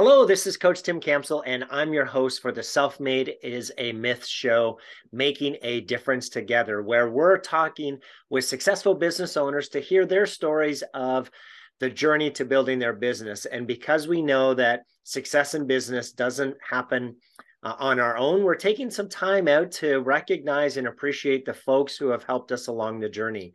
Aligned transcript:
Hello, 0.00 0.24
this 0.24 0.46
is 0.46 0.56
Coach 0.56 0.84
Tim 0.84 1.00
Campbell, 1.00 1.42
and 1.44 1.64
I'm 1.72 1.92
your 1.92 2.04
host 2.04 2.40
for 2.40 2.52
the 2.52 2.62
Self 2.62 3.00
Made 3.00 3.34
is 3.42 3.72
a 3.78 3.90
Myth 3.90 4.24
show, 4.24 4.78
Making 5.10 5.56
a 5.60 5.80
Difference 5.80 6.28
Together, 6.28 6.82
where 6.84 7.10
we're 7.10 7.36
talking 7.36 7.98
with 8.30 8.44
successful 8.44 8.94
business 8.94 9.36
owners 9.36 9.68
to 9.70 9.80
hear 9.80 10.06
their 10.06 10.24
stories 10.24 10.84
of 10.94 11.32
the 11.80 11.90
journey 11.90 12.30
to 12.30 12.44
building 12.44 12.78
their 12.78 12.92
business. 12.92 13.44
And 13.44 13.66
because 13.66 14.06
we 14.06 14.22
know 14.22 14.54
that 14.54 14.82
success 15.02 15.54
in 15.56 15.66
business 15.66 16.12
doesn't 16.12 16.54
happen 16.62 17.16
uh, 17.64 17.74
on 17.80 17.98
our 17.98 18.16
own, 18.16 18.44
we're 18.44 18.54
taking 18.54 18.92
some 18.92 19.08
time 19.08 19.48
out 19.48 19.72
to 19.72 19.98
recognize 19.98 20.76
and 20.76 20.86
appreciate 20.86 21.44
the 21.44 21.54
folks 21.54 21.96
who 21.96 22.10
have 22.10 22.22
helped 22.22 22.52
us 22.52 22.68
along 22.68 23.00
the 23.00 23.08
journey. 23.08 23.52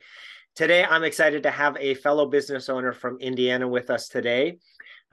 Today, 0.55 0.83
I'm 0.83 1.05
excited 1.05 1.43
to 1.43 1.51
have 1.51 1.77
a 1.79 1.95
fellow 1.95 2.25
business 2.25 2.67
owner 2.67 2.91
from 2.91 3.17
Indiana 3.21 3.65
with 3.67 3.89
us 3.89 4.09
today. 4.09 4.57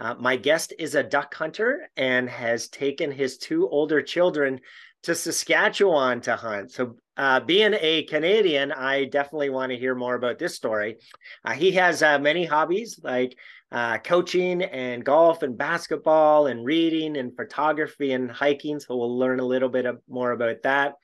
Uh, 0.01 0.15
my 0.19 0.35
guest 0.35 0.73
is 0.79 0.95
a 0.95 1.03
duck 1.03 1.35
hunter 1.35 1.91
and 1.97 2.29
has 2.29 2.69
taken 2.69 3.13
his 3.13 3.37
two 3.37 3.69
older 3.69 4.01
children 4.01 4.59
to 5.03 5.15
Saskatchewan 5.15 6.23
to 6.23 6.37
hunt. 6.37 6.73
So, 6.73 6.97
uh, 7.19 7.41
being 7.41 7.75
a 7.79 8.05
Canadian, 8.05 8.73
I 8.73 9.05
definitely 9.05 9.51
want 9.51 9.73
to 9.73 9.79
hear 9.79 9.95
more 9.95 10.15
about 10.15 10.39
this 10.39 10.55
story. 10.55 10.97
Uh, 11.45 11.53
he 11.53 11.73
has 11.73 12.03
uh, 12.03 12.19
many 12.19 12.47
hobbies 12.47 12.99
like 13.03 13.37
uh, 13.71 13.99
coaching 13.99 14.63
and 14.63 15.05
golf 15.05 15.43
and 15.43 15.57
basketball 15.57 16.47
and 16.47 16.65
reading 16.65 17.19
and 17.19 17.37
photography 17.37 18.13
and 18.13 18.31
hiking. 18.31 18.81
So, 18.81 18.97
we'll 18.97 19.19
learn 19.19 19.41
a 19.41 19.47
little 19.47 19.69
bit 19.69 19.85
more 20.09 20.33
about 20.33 20.63
that. 20.63 20.95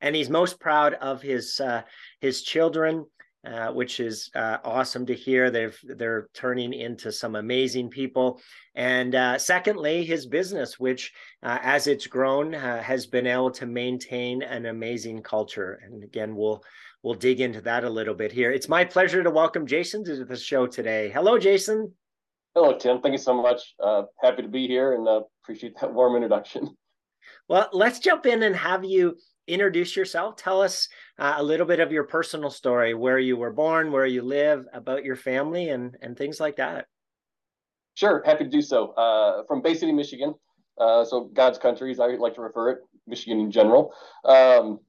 And 0.00 0.14
he's 0.14 0.30
most 0.30 0.60
proud 0.60 0.94
of 0.94 1.22
his 1.22 1.60
his 2.20 2.42
children 2.42 3.06
uh, 3.44 3.72
which 3.72 4.00
is 4.00 4.30
uh, 4.34 4.58
awesome 4.64 5.04
to 5.06 5.14
hear. 5.14 5.50
They've 5.50 5.78
they're 5.84 6.28
turning 6.34 6.72
into 6.72 7.12
some 7.12 7.36
amazing 7.36 7.90
people. 7.90 8.40
And 8.74 9.14
uh, 9.14 9.38
secondly, 9.38 10.04
his 10.04 10.26
business, 10.26 10.80
which 10.80 11.12
uh, 11.42 11.58
as 11.62 11.86
it's 11.86 12.06
grown, 12.06 12.54
uh, 12.54 12.82
has 12.82 13.06
been 13.06 13.26
able 13.26 13.50
to 13.52 13.66
maintain 13.66 14.42
an 14.42 14.66
amazing 14.66 15.22
culture. 15.22 15.80
And 15.84 16.02
again, 16.02 16.34
we'll 16.36 16.62
we'll 17.02 17.14
dig 17.14 17.40
into 17.40 17.60
that 17.62 17.84
a 17.84 17.90
little 17.90 18.14
bit 18.14 18.32
here. 18.32 18.50
It's 18.50 18.68
my 18.68 18.84
pleasure 18.84 19.22
to 19.22 19.30
welcome 19.30 19.66
Jason 19.66 20.04
to 20.04 20.24
the 20.24 20.36
show 20.36 20.66
today. 20.66 21.10
Hello, 21.10 21.38
Jason. 21.38 21.92
Hello, 22.54 22.76
Tim. 22.78 23.00
Thank 23.00 23.12
you 23.12 23.18
so 23.18 23.34
much. 23.34 23.74
happy 24.22 24.42
to 24.42 24.48
be 24.48 24.66
here 24.66 24.94
and 24.94 25.06
appreciate 25.42 25.78
that 25.80 25.92
warm 25.92 26.14
introduction. 26.16 26.76
Well, 27.48 27.68
let's 27.72 27.98
jump 27.98 28.26
in 28.26 28.42
and 28.42 28.56
have 28.56 28.84
you 28.84 29.16
introduce 29.46 29.96
yourself. 29.96 30.36
Tell 30.36 30.62
us 30.62 30.88
uh, 31.18 31.34
a 31.36 31.42
little 31.42 31.66
bit 31.66 31.80
of 31.80 31.92
your 31.92 32.04
personal 32.04 32.50
story, 32.50 32.94
where 32.94 33.18
you 33.18 33.36
were 33.36 33.52
born, 33.52 33.92
where 33.92 34.06
you 34.06 34.22
live, 34.22 34.66
about 34.72 35.04
your 35.04 35.16
family, 35.16 35.68
and 35.70 35.96
and 36.02 36.16
things 36.16 36.40
like 36.40 36.56
that. 36.56 36.86
Sure, 37.94 38.22
happy 38.24 38.44
to 38.44 38.50
do 38.50 38.62
so. 38.62 38.88
Uh, 38.92 39.44
from 39.46 39.62
Bay 39.62 39.74
City, 39.74 39.92
Michigan, 39.92 40.34
uh, 40.78 41.04
so 41.04 41.30
God's 41.32 41.58
country, 41.58 41.90
as 41.90 42.00
I 42.00 42.06
like 42.06 42.34
to 42.34 42.40
refer 42.40 42.70
it, 42.70 42.78
Michigan 43.06 43.40
in 43.40 43.50
general. 43.50 43.94
Um, 44.24 44.80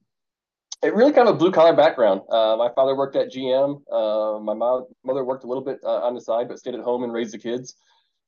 it 0.82 0.94
really 0.94 1.12
kind 1.12 1.28
of 1.28 1.36
a 1.36 1.38
blue 1.38 1.50
collar 1.50 1.74
background. 1.74 2.20
Uh, 2.30 2.56
my 2.56 2.70
father 2.74 2.94
worked 2.94 3.16
at 3.16 3.32
GM. 3.32 3.80
Uh, 3.90 4.38
my 4.40 4.54
mother 4.54 5.24
worked 5.24 5.44
a 5.44 5.46
little 5.46 5.64
bit 5.64 5.78
uh, 5.82 6.00
on 6.02 6.14
the 6.14 6.20
side, 6.20 6.48
but 6.48 6.58
stayed 6.58 6.74
at 6.74 6.80
home 6.80 7.02
and 7.02 7.12
raised 7.12 7.32
the 7.32 7.38
kids. 7.38 7.76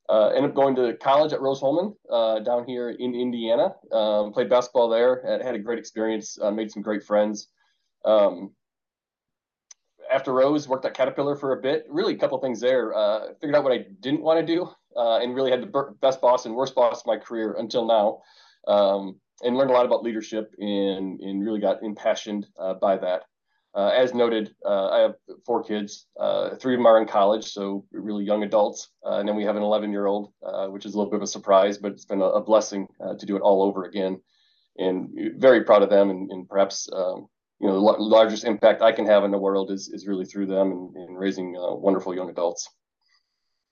Uh, 0.09 0.29
ended 0.29 0.49
up 0.49 0.55
going 0.55 0.75
to 0.75 0.95
college 0.97 1.33
at 1.33 1.41
Rose-Hulman 1.41 1.93
uh, 2.11 2.39
down 2.39 2.65
here 2.65 2.89
in 2.89 3.13
Indiana. 3.13 3.75
Um, 3.91 4.33
played 4.33 4.49
basketball 4.49 4.89
there. 4.89 5.21
Had, 5.23 5.43
had 5.43 5.55
a 5.55 5.59
great 5.59 5.77
experience. 5.77 6.37
Uh, 6.41 6.49
made 6.49 6.71
some 6.71 6.81
great 6.81 7.03
friends. 7.03 7.49
Um, 8.05 8.51
after 10.11 10.33
Rose, 10.33 10.67
worked 10.67 10.85
at 10.85 10.95
Caterpillar 10.95 11.35
for 11.35 11.53
a 11.53 11.61
bit. 11.61 11.85
Really, 11.87 12.15
a 12.15 12.17
couple 12.17 12.39
things 12.39 12.59
there. 12.59 12.95
Uh, 12.95 13.33
figured 13.39 13.55
out 13.55 13.63
what 13.63 13.73
I 13.73 13.85
didn't 13.99 14.23
want 14.23 14.39
to 14.39 14.45
do, 14.55 14.67
uh, 14.95 15.19
and 15.19 15.35
really 15.35 15.51
had 15.51 15.61
the 15.61 15.95
best 16.01 16.19
boss 16.21 16.47
and 16.47 16.55
worst 16.55 16.73
boss 16.73 17.01
of 17.01 17.05
my 17.05 17.17
career 17.17 17.55
until 17.59 17.85
now. 17.85 18.21
Um, 18.67 19.19
and 19.43 19.55
learned 19.55 19.69
a 19.69 19.73
lot 19.73 19.85
about 19.85 20.03
leadership 20.03 20.53
and, 20.57 21.19
and 21.21 21.45
really 21.45 21.59
got 21.61 21.81
impassioned 21.83 22.47
uh, 22.59 22.73
by 22.73 22.97
that. 22.97 23.23
Uh, 23.75 23.89
as 23.89 24.13
noted, 24.13 24.55
uh, 24.65 24.89
I 24.89 24.99
have 24.99 25.15
four 25.45 25.63
kids. 25.63 26.07
Uh, 26.19 26.55
three 26.55 26.73
of 26.73 26.79
them 26.79 26.87
are 26.87 26.99
in 26.99 27.07
college, 27.07 27.45
so 27.45 27.85
really 27.91 28.23
young 28.23 28.43
adults. 28.43 28.89
Uh, 29.05 29.17
and 29.19 29.29
then 29.29 29.35
we 29.35 29.43
have 29.43 29.55
an 29.55 29.61
11 29.61 29.91
year 29.91 30.07
old, 30.07 30.33
uh, 30.43 30.67
which 30.67 30.85
is 30.85 30.93
a 30.93 30.97
little 30.97 31.11
bit 31.11 31.17
of 31.17 31.23
a 31.23 31.27
surprise, 31.27 31.77
but 31.77 31.91
it's 31.91 32.05
been 32.05 32.21
a, 32.21 32.25
a 32.25 32.43
blessing 32.43 32.87
uh, 32.99 33.15
to 33.15 33.25
do 33.25 33.35
it 33.35 33.41
all 33.41 33.61
over 33.61 33.85
again. 33.85 34.19
And 34.77 35.39
very 35.39 35.63
proud 35.63 35.83
of 35.83 35.89
them. 35.89 36.09
And, 36.09 36.31
and 36.31 36.49
perhaps, 36.49 36.89
um, 36.91 37.27
you 37.59 37.67
know, 37.67 37.73
the 37.73 37.87
l- 37.87 38.09
largest 38.09 38.45
impact 38.45 38.81
I 38.81 38.91
can 38.91 39.05
have 39.05 39.23
in 39.23 39.31
the 39.31 39.37
world 39.37 39.71
is, 39.71 39.89
is 39.89 40.07
really 40.07 40.25
through 40.25 40.47
them 40.47 40.71
and, 40.71 40.95
and 40.95 41.19
raising 41.19 41.53
wonderful 41.55 42.15
young 42.15 42.29
adults. 42.29 42.69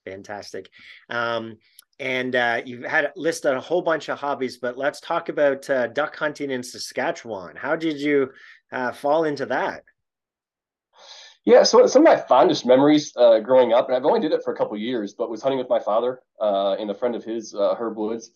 Fantastic. 0.06 0.69
Um, 1.09 1.58
and 2.00 2.35
you've 2.68 2.84
had 2.84 3.12
listed 3.16 3.53
a 3.53 3.59
whole 3.59 3.81
bunch 3.81 4.09
of 4.09 4.19
hobbies, 4.19 4.58
but 4.58 4.78
let's 4.78 5.00
talk 5.00 5.30
about 5.30 5.63
duck 5.94 6.16
hunting 6.16 6.52
in 6.52 6.62
Saskatchewan. 6.63 7.56
How 7.56 7.75
did 7.75 8.00
you 8.00 8.31
uh, 8.72 8.91
fall 8.91 9.24
into 9.24 9.46
that? 9.47 9.84
Yeah, 11.46 11.63
so 11.63 11.88
some 11.88 12.06
of 12.06 12.13
my 12.13 12.18
fondest 12.18 12.66
memories 12.66 13.13
uh, 13.16 13.40
growing 13.40 13.72
up, 13.72 13.88
and 13.88 13.96
I've 13.96 14.03
only 14.03 14.19
did 14.19 14.34
it 14.34 14.44
for 14.44 14.53
a 14.53 14.58
couple 14.58 14.75
years, 14.78 15.13
but 15.13 15.30
was 15.30 15.41
hunting 15.41 15.58
with 15.58 15.69
my 15.69 15.80
father 15.80 16.19
uh, 16.41 16.74
and 16.74 16.91
a 16.91 16.94
friend 16.94 17.16
of 17.16 17.24
his, 17.24 17.56
uh, 17.56 17.74
Herb 17.75 17.96
Woods, 17.96 18.31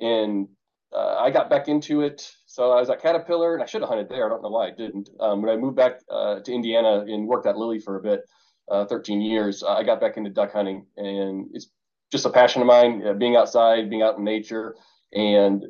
and 0.00 0.48
uh, 0.90 1.16
I 1.16 1.30
got 1.30 1.50
back 1.50 1.68
into 1.68 2.00
it. 2.00 2.26
So 2.46 2.70
I 2.72 2.80
was 2.80 2.88
at 2.88 3.02
Caterpillar, 3.02 3.52
and 3.52 3.62
I 3.62 3.66
should 3.66 3.82
have 3.82 3.90
hunted 3.90 4.08
there. 4.08 4.24
I 4.24 4.30
don't 4.30 4.42
know 4.42 4.48
why 4.48 4.68
I 4.68 4.70
didn't. 4.70 5.10
Um, 5.20 5.42
when 5.42 5.50
I 5.50 5.58
moved 5.58 5.76
back 5.76 6.00
uh, 6.08 6.40
to 6.40 6.52
Indiana 6.54 7.00
and 7.00 7.26
worked 7.26 7.46
at 7.46 7.58
Lilly 7.58 7.80
for 7.80 7.96
a 7.96 8.02
bit, 8.02 8.22
uh, 8.70 8.86
13 8.86 9.20
years, 9.20 9.62
I 9.62 9.82
got 9.82 10.00
back 10.00 10.16
into 10.16 10.30
duck 10.30 10.54
hunting, 10.54 10.86
and 10.96 11.50
it's 11.52 11.66
just 12.14 12.26
a 12.26 12.30
passion 12.30 12.62
of 12.62 12.66
mine, 12.66 13.18
being 13.18 13.34
outside, 13.34 13.90
being 13.90 14.02
out 14.02 14.18
in 14.18 14.24
nature, 14.24 14.76
and 15.12 15.64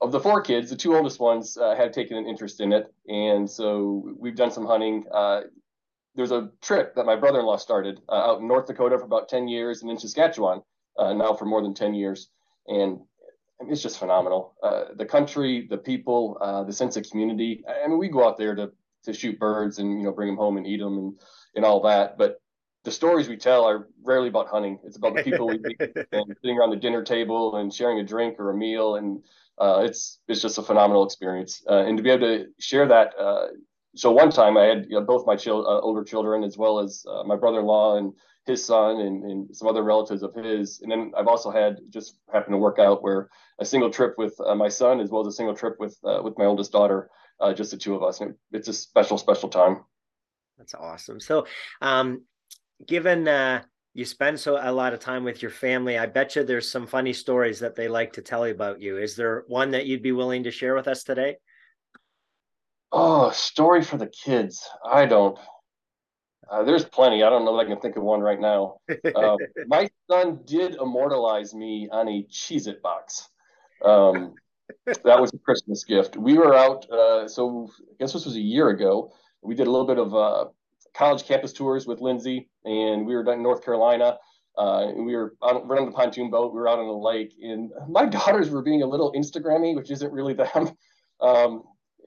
of 0.00 0.12
the 0.12 0.20
four 0.20 0.40
kids, 0.40 0.70
the 0.70 0.76
two 0.76 0.96
oldest 0.96 1.20
ones 1.20 1.56
uh, 1.56 1.74
have 1.76 1.92
taken 1.92 2.16
an 2.16 2.26
interest 2.26 2.60
in 2.60 2.72
it, 2.72 2.92
and 3.08 3.48
so 3.48 4.14
we've 4.18 4.36
done 4.36 4.50
some 4.50 4.66
hunting. 4.66 5.04
Uh, 5.12 5.42
there's 6.14 6.32
a 6.32 6.50
trip 6.62 6.94
that 6.94 7.06
my 7.06 7.16
brother-in-law 7.16 7.58
started 7.58 8.00
uh, 8.08 8.14
out 8.14 8.40
in 8.40 8.48
North 8.48 8.66
Dakota 8.66 8.98
for 8.98 9.04
about 9.04 9.28
10 9.28 9.46
years, 9.46 9.82
and 9.82 9.90
in 9.90 9.98
Saskatchewan 9.98 10.62
uh, 10.98 11.12
now 11.12 11.34
for 11.34 11.44
more 11.44 11.62
than 11.62 11.74
10 11.74 11.94
years, 11.94 12.28
and 12.66 12.98
it's 13.68 13.82
just 13.82 13.98
phenomenal. 13.98 14.54
Uh, 14.62 14.84
the 14.96 15.04
country, 15.04 15.66
the 15.68 15.76
people, 15.76 16.38
uh, 16.40 16.64
the 16.64 16.72
sense 16.72 16.96
of 16.96 17.04
community. 17.10 17.62
I 17.68 17.86
mean, 17.86 17.98
we 17.98 18.08
go 18.08 18.26
out 18.26 18.38
there 18.38 18.54
to 18.54 18.72
to 19.04 19.14
shoot 19.14 19.38
birds 19.38 19.78
and 19.78 19.98
you 19.98 20.04
know 20.04 20.12
bring 20.12 20.28
them 20.28 20.36
home 20.36 20.56
and 20.56 20.66
eat 20.66 20.80
them 20.80 20.98
and 20.98 21.20
and 21.56 21.64
all 21.64 21.82
that, 21.82 22.16
but 22.16 22.40
the 22.90 22.96
stories 22.96 23.28
we 23.28 23.36
tell 23.36 23.64
are 23.64 23.86
rarely 24.02 24.26
about 24.26 24.48
hunting. 24.48 24.80
It's 24.82 24.96
about 24.96 25.14
the 25.14 25.22
people 25.22 25.46
we 25.46 25.58
meet 25.58 25.80
and 26.12 26.36
sitting 26.42 26.58
around 26.58 26.70
the 26.70 26.76
dinner 26.76 27.04
table 27.04 27.56
and 27.56 27.72
sharing 27.72 28.00
a 28.00 28.02
drink 28.02 28.40
or 28.40 28.50
a 28.50 28.56
meal 28.56 28.96
and 28.96 29.22
uh, 29.58 29.82
it's 29.84 30.18
it's 30.26 30.42
just 30.42 30.58
a 30.58 30.62
phenomenal 30.62 31.04
experience. 31.04 31.62
Uh, 31.70 31.84
and 31.86 31.96
to 31.96 32.02
be 32.02 32.10
able 32.10 32.26
to 32.26 32.46
share 32.58 32.88
that. 32.88 33.12
Uh, 33.16 33.46
so 33.94 34.10
one 34.10 34.30
time 34.30 34.56
I 34.56 34.64
had 34.64 34.86
you 34.88 34.98
know, 34.98 35.02
both 35.02 35.24
my 35.24 35.36
chil- 35.36 35.68
uh, 35.68 35.80
older 35.80 36.02
children 36.02 36.42
as 36.42 36.58
well 36.58 36.80
as 36.80 37.06
uh, 37.08 37.22
my 37.22 37.36
brother-in-law 37.36 37.98
and 37.98 38.12
his 38.46 38.64
son 38.64 39.00
and, 39.02 39.22
and, 39.22 39.54
some 39.54 39.68
other 39.68 39.84
relatives 39.84 40.24
of 40.24 40.34
his. 40.34 40.80
And 40.80 40.90
then 40.90 41.12
I've 41.16 41.28
also 41.28 41.52
had 41.52 41.78
just 41.90 42.18
happened 42.32 42.54
to 42.54 42.58
work 42.58 42.80
out 42.80 43.04
where 43.04 43.28
a 43.60 43.64
single 43.64 43.90
trip 43.90 44.14
with 44.18 44.34
uh, 44.44 44.56
my 44.56 44.68
son 44.68 44.98
as 44.98 45.10
well 45.10 45.20
as 45.20 45.32
a 45.32 45.36
single 45.36 45.54
trip 45.54 45.76
with 45.78 45.96
with 46.02 46.36
my 46.38 46.46
oldest 46.46 46.72
daughter, 46.72 47.08
just 47.54 47.70
the 47.70 47.76
two 47.76 47.94
of 47.94 48.02
us. 48.02 48.20
And 48.20 48.34
it's 48.50 48.66
a 48.66 48.72
special, 48.72 49.16
special 49.16 49.48
time. 49.48 49.84
That's 50.60 50.74
awesome. 50.74 51.20
So, 51.20 51.46
um, 51.80 52.22
given 52.86 53.26
you 53.92 54.04
spend 54.04 54.38
so 54.38 54.58
a 54.60 54.70
lot 54.70 54.92
of 54.92 55.00
time 55.00 55.24
with 55.24 55.42
your 55.42 55.50
family. 55.50 55.98
I 55.98 56.06
bet 56.06 56.36
you 56.36 56.44
there's 56.44 56.70
some 56.70 56.86
funny 56.86 57.12
stories 57.12 57.58
that 57.60 57.74
they 57.74 57.88
like 57.88 58.12
to 58.14 58.22
tell 58.22 58.44
about 58.44 58.80
you. 58.80 58.98
Is 58.98 59.16
there 59.16 59.44
one 59.48 59.72
that 59.72 59.86
you'd 59.86 60.02
be 60.02 60.12
willing 60.12 60.44
to 60.44 60.50
share 60.50 60.74
with 60.74 60.86
us 60.86 61.02
today? 61.02 61.36
Oh, 62.92 63.30
story 63.30 63.82
for 63.82 63.96
the 63.96 64.06
kids. 64.06 64.68
I 64.84 65.06
don't. 65.06 65.38
Uh, 66.50 66.64
there's 66.64 66.84
plenty. 66.84 67.22
I 67.22 67.30
don't 67.30 67.44
know 67.44 67.58
if 67.58 67.64
I 67.64 67.68
can 67.68 67.80
think 67.80 67.96
of 67.96 68.02
one 68.02 68.20
right 68.20 68.40
now. 68.40 68.78
Uh, 69.14 69.36
my 69.66 69.88
son 70.10 70.40
did 70.44 70.74
immortalize 70.74 71.54
me 71.54 71.88
on 71.90 72.08
a 72.08 72.24
Cheez 72.24 72.66
It 72.66 72.82
box. 72.82 73.28
Um, 73.84 74.34
that 74.86 75.20
was 75.20 75.32
a 75.32 75.38
Christmas 75.38 75.84
gift. 75.84 76.16
We 76.16 76.38
were 76.38 76.54
out, 76.54 76.90
uh, 76.90 77.28
so 77.28 77.68
I 77.80 77.94
guess 78.00 78.12
this 78.12 78.24
was 78.24 78.36
a 78.36 78.40
year 78.40 78.70
ago. 78.70 79.12
We 79.42 79.54
did 79.54 79.68
a 79.68 79.70
little 79.70 79.86
bit 79.86 79.98
of 79.98 80.14
uh, 80.14 80.44
college 80.94 81.24
campus 81.24 81.52
tours 81.52 81.86
with 81.86 82.00
Lindsay, 82.00 82.48
and 82.64 83.06
we 83.06 83.14
were 83.14 83.32
in 83.32 83.42
North 83.42 83.64
Carolina. 83.64 84.18
Uh, 84.58 84.88
and 84.88 85.06
we 85.06 85.14
were 85.14 85.36
on, 85.40 85.66
we 85.68 85.76
on 85.76 85.86
the 85.86 85.92
pontoon 85.92 86.30
boat. 86.30 86.52
We 86.52 86.60
were 86.60 86.68
out 86.68 86.78
on 86.78 86.86
the 86.86 86.92
lake, 86.92 87.34
and 87.42 87.70
my 87.88 88.04
daughters 88.18 88.50
were 88.50 88.62
being 88.62 88.82
a 88.82 88.86
little 88.86 89.12
Instagrammy, 89.12 89.74
which 89.74 89.90
isn't 89.90 90.12
really 90.12 90.34
them. 90.34 90.72
Um, 91.22 91.64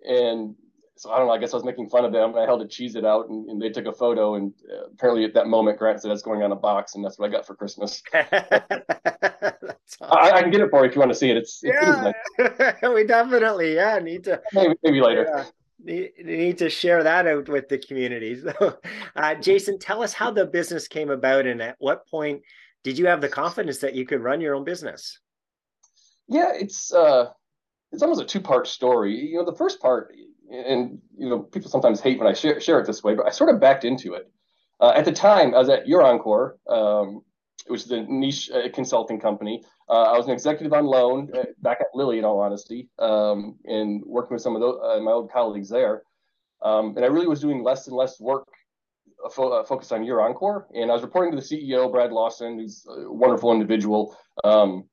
and 0.10 0.56
so 0.96 1.12
I 1.12 1.20
don't 1.20 1.28
know. 1.28 1.34
I 1.34 1.38
guess 1.38 1.54
I 1.54 1.58
was 1.58 1.64
making 1.64 1.88
fun 1.88 2.04
of 2.04 2.12
them. 2.12 2.36
I 2.36 2.46
held 2.46 2.64
a 2.64 2.66
Cheez 2.66 2.96
It 2.96 3.06
out, 3.06 3.30
and, 3.30 3.48
and, 3.48 3.62
they 3.62 3.70
took 3.70 3.86
a 3.86 3.94
photo. 3.94 4.34
And 4.34 4.52
uh, 4.68 4.86
apparently, 4.92 5.24
at 5.24 5.36
that 5.36 5.46
moment, 5.46 5.78
Grant 5.78 6.02
said 6.02 6.10
that's 6.10 6.24
going 6.24 6.42
on 6.42 6.52
a 6.52 6.56
box, 6.56 6.96
and 6.96 7.06
that's 7.06 7.20
what 7.20 7.30
I 7.30 7.32
got 7.32 7.46
for 7.46 7.54
Christmas. 7.54 8.02
awesome. 8.14 8.34
I, 10.02 10.32
I, 10.32 10.42
can 10.42 10.50
get 10.50 10.62
it 10.62 10.72
for 10.72 10.80
you 10.80 10.90
if 10.90 10.96
you 10.96 11.00
want 11.00 11.12
to 11.12 11.16
see 11.16 11.30
it. 11.30 11.38
It's, 11.38 11.62
yeah, 11.64 12.12
nice. 12.40 12.82
we 12.82 13.06
definitely 13.06 13.76
yeah 13.76 14.00
need 14.00 14.24
to 14.24 14.42
maybe, 14.52 14.74
maybe 14.82 15.00
later. 15.00 15.28
Yeah 15.30 15.44
need 15.84 16.58
to 16.58 16.70
share 16.70 17.04
that 17.04 17.28
out 17.28 17.50
with 17.50 17.70
the 17.70 17.78
community. 17.78 18.42
So, 18.60 18.78
uh, 19.16 19.36
Jason, 19.36 19.80
tell 19.80 20.04
us 20.04 20.14
how 20.14 20.32
the 20.32 20.46
business 20.46 20.88
came 20.88 21.10
about 21.10 21.46
and 21.46 21.62
at 21.62 21.76
what 21.80 22.08
point 22.08 22.42
did 22.84 22.98
you 22.98 23.08
have 23.08 23.22
the 23.22 23.30
confidence 23.30 23.80
that 23.80 23.96
you 23.96 24.06
could 24.06 24.22
run 24.22 24.42
your 24.42 24.56
own 24.56 24.64
business? 24.64 25.20
Yeah, 26.28 26.52
it's 26.54 26.94
uh, 26.94 27.30
it's 27.92 28.02
almost 28.02 28.22
a 28.22 28.26
two 28.26 28.42
part 28.42 28.68
story. 28.68 29.16
You 29.16 29.38
know, 29.38 29.46
the 29.46 29.56
first 29.56 29.82
part, 29.82 30.14
and 30.50 31.00
you 31.18 31.30
know, 31.30 31.40
people 31.40 31.70
sometimes 31.70 32.02
hate 32.02 32.20
when 32.20 32.28
I 32.28 32.34
share, 32.34 32.60
share 32.60 32.80
it 32.80 32.88
this 32.88 33.04
way, 33.04 33.16
but 33.16 33.26
I 33.26 33.30
sort 33.30 33.54
of 33.54 33.60
backed 33.60 33.86
into 33.86 34.14
it. 34.14 34.30
Uh, 34.80 34.94
at 34.96 35.06
the 35.06 35.12
time, 35.12 35.54
I 35.54 35.60
was 35.60 35.70
at 35.70 35.86
YourEncore, 35.86 36.54
um, 36.68 37.22
which 37.68 37.84
is 37.86 37.92
a 37.92 38.04
niche 38.04 38.50
uh, 38.52 38.70
consulting 38.74 39.20
company. 39.20 39.64
Uh, 39.90 40.04
I 40.14 40.18
was 40.18 40.26
an 40.26 40.32
executive 40.32 40.74
on 40.74 40.86
loan 40.86 41.30
uh, 41.36 41.44
back 41.62 41.80
at 41.82 41.88
Lilly, 41.94 42.20
in 42.20 42.26
all 42.26 42.40
honesty, 42.40 42.90
um, 43.00 43.58
and 43.66 44.02
working 44.06 44.34
with 44.34 44.42
some 44.42 44.56
of 44.56 44.62
those, 44.62 44.80
uh, 44.84 45.00
my 45.00 45.12
old 45.12 45.32
colleagues 45.32 45.70
there. 45.70 46.04
Um, 46.62 46.96
and 46.96 47.06
I 47.06 47.08
really 47.08 47.28
was 47.28 47.42
doing 47.42 47.64
less 47.64 47.88
and 47.88 47.96
less 47.96 48.20
work 48.20 48.48
uh, 49.24 49.30
fo- 49.30 49.64
focused 49.64 49.92
on 49.92 50.02
YourEncore. 50.02 50.66
And 50.74 50.90
I 50.90 50.94
was 50.94 51.04
reporting 51.04 51.32
to 51.32 51.42
the 51.42 51.44
CEO, 51.44 51.92
Brad 51.92 52.12
Lawson, 52.12 52.58
who's 52.58 52.86
a 52.90 53.12
wonderful 53.12 53.52
individual. 53.52 54.16
Um, 54.44 54.86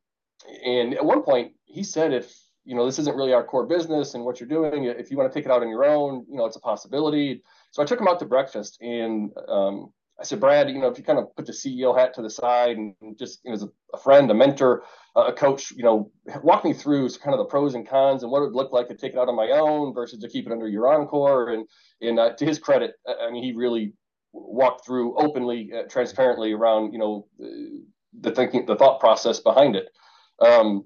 and 0.64 0.94
at 0.94 1.04
one 1.04 1.22
point, 1.22 1.52
he 1.64 1.82
said, 1.82 2.12
if 2.12 2.34
you 2.64 2.76
know 2.76 2.84
this 2.84 2.98
isn't 2.98 3.16
really 3.16 3.32
our 3.32 3.44
core 3.44 3.66
business 3.66 4.14
and 4.14 4.24
what 4.24 4.38
you're 4.38 4.48
doing, 4.48 4.84
if 4.84 5.10
you 5.10 5.16
want 5.16 5.32
to 5.32 5.38
take 5.38 5.46
it 5.46 5.50
out 5.50 5.62
on 5.62 5.68
your 5.68 5.84
own, 5.84 6.26
you 6.28 6.36
know 6.36 6.44
it's 6.44 6.56
a 6.56 6.60
possibility. 6.60 7.42
So 7.70 7.82
I 7.82 7.86
took 7.86 8.00
him 8.00 8.08
out 8.08 8.18
to 8.18 8.26
breakfast, 8.26 8.78
and 8.80 9.30
um, 9.48 9.92
I 10.20 10.24
said, 10.24 10.38
Brad, 10.38 10.68
you 10.68 10.78
know, 10.78 10.88
if 10.88 10.98
you 10.98 11.04
kind 11.04 11.18
of 11.18 11.34
put 11.34 11.46
the 11.46 11.52
CEO 11.52 11.96
hat 11.96 12.12
to 12.14 12.22
the 12.22 12.28
side 12.28 12.76
and 12.76 12.94
just 13.18 13.40
you 13.42 13.50
know, 13.50 13.54
as 13.54 13.64
a, 13.94 13.98
friend, 13.98 14.30
a 14.30 14.34
mentor, 14.34 14.84
a 15.16 15.32
coach, 15.32 15.70
you 15.70 15.82
know, 15.82 16.12
walk 16.42 16.64
me 16.64 16.74
through 16.74 17.08
kind 17.10 17.32
of 17.32 17.38
the 17.38 17.46
pros 17.46 17.74
and 17.74 17.88
cons 17.88 18.22
and 18.22 18.30
what 18.30 18.40
it 18.40 18.46
would 18.46 18.54
look 18.54 18.72
like 18.72 18.86
to 18.88 18.94
take 18.94 19.12
it 19.12 19.18
out 19.18 19.28
on 19.28 19.34
my 19.34 19.50
own 19.50 19.94
versus 19.94 20.20
to 20.20 20.28
keep 20.28 20.46
it 20.46 20.52
under 20.52 20.66
YourEncore. 20.66 21.54
And 21.54 21.66
and 22.02 22.18
uh, 22.18 22.34
to 22.34 22.44
his 22.44 22.58
credit, 22.58 22.94
I 23.08 23.30
mean, 23.30 23.42
he 23.42 23.52
really 23.52 23.94
walked 24.32 24.84
through 24.84 25.18
openly, 25.18 25.70
uh, 25.76 25.88
transparently 25.88 26.52
around 26.52 26.92
you 26.92 26.98
know 26.98 27.26
the 28.20 28.30
thinking, 28.30 28.66
the 28.66 28.76
thought 28.76 29.00
process 29.00 29.40
behind 29.40 29.74
it. 29.74 29.88
Um, 30.40 30.84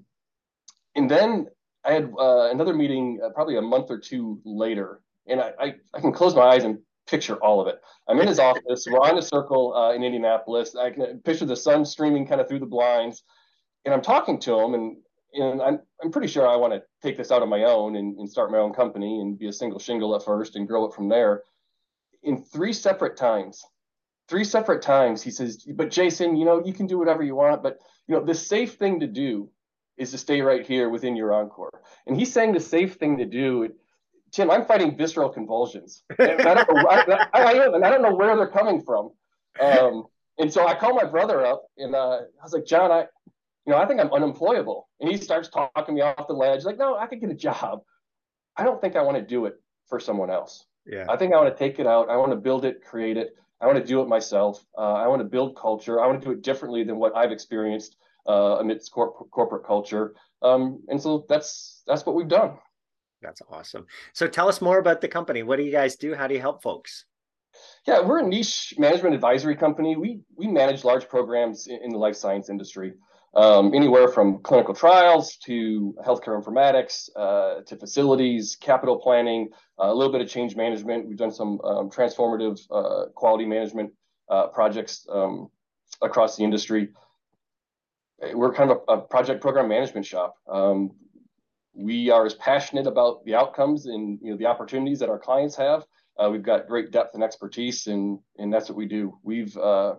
and 0.95 1.11
then 1.11 1.47
I 1.83 1.93
had 1.93 2.11
uh, 2.17 2.49
another 2.51 2.73
meeting 2.73 3.19
uh, 3.23 3.29
probably 3.29 3.57
a 3.57 3.61
month 3.61 3.91
or 3.91 3.99
two 3.99 4.39
later, 4.45 5.01
and 5.27 5.41
I, 5.41 5.51
I, 5.59 5.73
I, 5.93 5.99
can 5.99 6.11
close 6.11 6.35
my 6.35 6.41
eyes 6.41 6.63
and 6.63 6.79
picture 7.07 7.35
all 7.35 7.61
of 7.61 7.67
it. 7.67 7.81
I'm 8.07 8.19
in 8.19 8.27
his 8.27 8.39
office. 8.49 8.87
We're 8.89 8.99
on 8.99 9.17
a 9.17 9.21
circle 9.21 9.73
uh, 9.75 9.93
in 9.93 10.03
Indianapolis. 10.03 10.75
I 10.75 10.91
can 10.91 11.19
picture 11.19 11.45
the 11.45 11.55
sun 11.55 11.85
streaming 11.85 12.27
kind 12.27 12.41
of 12.41 12.47
through 12.47 12.59
the 12.59 12.65
blinds, 12.65 13.23
and 13.85 13.93
I'm 13.93 14.01
talking 14.01 14.39
to 14.41 14.59
him, 14.59 14.73
and 14.73 14.97
and 15.33 15.61
I'm 15.61 15.79
I'm 16.03 16.11
pretty 16.11 16.27
sure 16.27 16.47
I 16.47 16.55
want 16.55 16.73
to 16.73 16.83
take 17.01 17.17
this 17.17 17.31
out 17.31 17.41
on 17.41 17.49
my 17.49 17.63
own 17.63 17.95
and, 17.95 18.17
and 18.17 18.29
start 18.29 18.51
my 18.51 18.57
own 18.57 18.73
company 18.73 19.21
and 19.21 19.37
be 19.37 19.47
a 19.47 19.53
single 19.53 19.79
shingle 19.79 20.15
at 20.15 20.23
first 20.23 20.55
and 20.55 20.67
grow 20.67 20.85
it 20.85 20.93
from 20.93 21.09
there. 21.09 21.43
In 22.23 22.43
three 22.43 22.73
separate 22.73 23.17
times, 23.17 23.63
three 24.27 24.43
separate 24.43 24.81
times, 24.81 25.21
he 25.21 25.31
says, 25.31 25.65
"But 25.75 25.91
Jason, 25.91 26.35
you 26.35 26.45
know, 26.45 26.63
you 26.65 26.73
can 26.73 26.87
do 26.87 26.97
whatever 26.97 27.23
you 27.23 27.35
want, 27.35 27.63
but 27.63 27.79
you 28.07 28.15
know, 28.15 28.23
the 28.23 28.35
safe 28.35 28.75
thing 28.75 28.99
to 28.99 29.07
do 29.07 29.49
is 29.97 30.11
to 30.11 30.17
stay 30.17 30.41
right 30.41 30.65
here 30.65 30.89
within 30.89 31.15
YourEncore." 31.15 31.69
And 32.07 32.17
he's 32.17 32.33
saying 32.33 32.53
the 32.53 32.59
safe 32.59 32.95
thing 32.95 33.17
to 33.17 33.25
do 33.25 33.73
Tim, 34.35 34.51
I'm 34.51 34.65
fighting 34.65 34.97
visceral 34.97 35.29
convulsions. 35.29 36.03
And 36.19 36.41
I 36.41 36.53
don't 36.55 36.69
know, 36.69 36.89
I, 36.89 37.27
I, 37.33 37.53
am, 37.53 37.73
and 37.73 37.85
I 37.85 37.89
don't 37.89 38.01
know 38.01 38.13
where 38.13 38.35
they're 38.35 38.47
coming 38.47 38.81
from. 38.81 39.11
Um, 39.61 40.03
and 40.37 40.51
so 40.51 40.67
I 40.67 40.75
call 40.75 40.93
my 40.93 41.05
brother 41.05 41.45
up, 41.45 41.63
and 41.77 41.95
uh, 41.95 42.17
I 42.17 42.43
was 42.43 42.51
like, 42.51 42.65
John, 42.65 42.91
I, 42.91 43.05
you 43.65 43.71
know, 43.71 43.77
I 43.77 43.85
think 43.85 44.01
I'm 44.01 44.11
unemployable. 44.11 44.89
And 44.99 45.09
he 45.09 45.15
starts 45.15 45.47
talking 45.47 45.95
me 45.95 46.01
off 46.01 46.27
the 46.27 46.33
ledge, 46.33 46.65
like, 46.65 46.77
no, 46.77 46.97
I 46.97 47.07
could 47.07 47.21
get 47.21 47.29
a 47.29 47.35
job. 47.35 47.83
I 48.57 48.65
don't 48.65 48.81
think 48.81 48.97
I 48.97 49.01
want 49.03 49.15
to 49.15 49.23
do 49.23 49.45
it 49.45 49.55
for 49.87 50.01
someone 50.01 50.29
else. 50.29 50.65
Yeah. 50.85 51.05
I 51.09 51.15
think 51.15 51.33
I 51.33 51.37
want 51.37 51.55
to 51.55 51.57
take 51.57 51.79
it 51.79 51.87
out. 51.87 52.09
I 52.09 52.17
want 52.17 52.33
to 52.33 52.37
build 52.37 52.65
it, 52.65 52.83
create 52.83 53.15
it. 53.15 53.35
I 53.61 53.67
want 53.67 53.77
to 53.77 53.85
do 53.85 54.01
it 54.01 54.09
myself. 54.09 54.61
Uh, 54.77 54.95
I 54.95 55.07
want 55.07 55.21
to 55.21 55.27
build 55.27 55.55
culture. 55.55 56.01
I 56.01 56.07
want 56.07 56.19
to 56.21 56.25
do 56.25 56.33
it 56.33 56.41
differently 56.41 56.83
than 56.83 56.97
what 56.97 57.15
I've 57.15 57.31
experienced 57.31 57.95
uh, 58.27 58.57
amidst 58.59 58.91
corp- 58.91 59.31
corporate 59.31 59.65
culture. 59.65 60.13
Um, 60.41 60.83
and 60.89 61.01
so 61.01 61.25
that's 61.29 61.81
that's 61.87 62.05
what 62.05 62.15
we've 62.15 62.27
done. 62.27 62.57
That's 63.25 63.41
awesome. 63.49 63.87
So 64.13 64.27
tell 64.27 64.47
us 64.47 64.61
more 64.61 64.77
about 64.77 65.01
the 65.01 65.07
company. 65.07 65.41
What 65.41 65.57
do 65.57 65.63
you 65.63 65.71
guys 65.71 65.95
do? 65.95 66.13
How 66.13 66.27
do 66.27 66.35
you 66.35 66.41
help 66.41 66.61
folks? 66.61 67.05
Yeah, 67.87 68.01
we're 68.01 68.19
a 68.19 68.27
niche 68.27 68.75
management 68.77 69.15
advisory 69.15 69.55
company. 69.55 69.95
We 69.95 70.19
we 70.35 70.47
manage 70.47 70.83
large 70.83 71.07
programs 71.09 71.67
in, 71.67 71.79
in 71.83 71.89
the 71.89 71.97
life 71.97 72.15
science 72.15 72.49
industry, 72.49 72.93
um, 73.33 73.73
anywhere 73.73 74.07
from 74.09 74.39
clinical 74.43 74.75
trials 74.75 75.37
to 75.45 75.95
healthcare 76.05 76.39
informatics 76.41 77.09
uh, 77.15 77.61
to 77.65 77.75
facilities, 77.77 78.57
capital 78.59 78.97
planning, 78.97 79.49
uh, 79.79 79.87
a 79.87 79.93
little 79.93 80.11
bit 80.11 80.21
of 80.21 80.27
change 80.27 80.55
management. 80.55 81.07
We've 81.07 81.17
done 81.17 81.31
some 81.31 81.59
um, 81.61 81.89
transformative 81.89 82.59
uh, 82.69 83.09
quality 83.15 83.45
management 83.45 83.91
uh, 84.29 84.47
projects 84.47 85.07
um, 85.11 85.49
across 86.01 86.35
the 86.37 86.43
industry. 86.43 86.89
We're 88.33 88.53
kind 88.53 88.71
of 88.71 88.81
a, 88.87 88.93
a 88.93 89.01
project 89.01 89.41
program 89.41 89.67
management 89.69 90.05
shop. 90.05 90.35
We 91.75 92.09
are 92.09 92.25
as 92.25 92.35
passionate 92.35 92.87
about 92.87 93.23
the 93.25 93.35
outcomes 93.35 93.85
and 93.85 94.17
you 94.21 94.31
know 94.31 94.37
the 94.37 94.45
opportunities 94.45 94.99
that 94.99 95.09
our 95.09 95.19
clients 95.19 95.55
have. 95.57 95.85
Uh, 96.17 96.29
we've 96.29 96.43
got 96.43 96.67
great 96.67 96.91
depth 96.91 97.13
and 97.13 97.23
expertise, 97.23 97.87
and 97.87 98.19
and 98.37 98.53
that's 98.53 98.69
what 98.69 98.77
we 98.77 98.85
do. 98.85 99.17
We've 99.23 99.55
uh, 99.57 99.95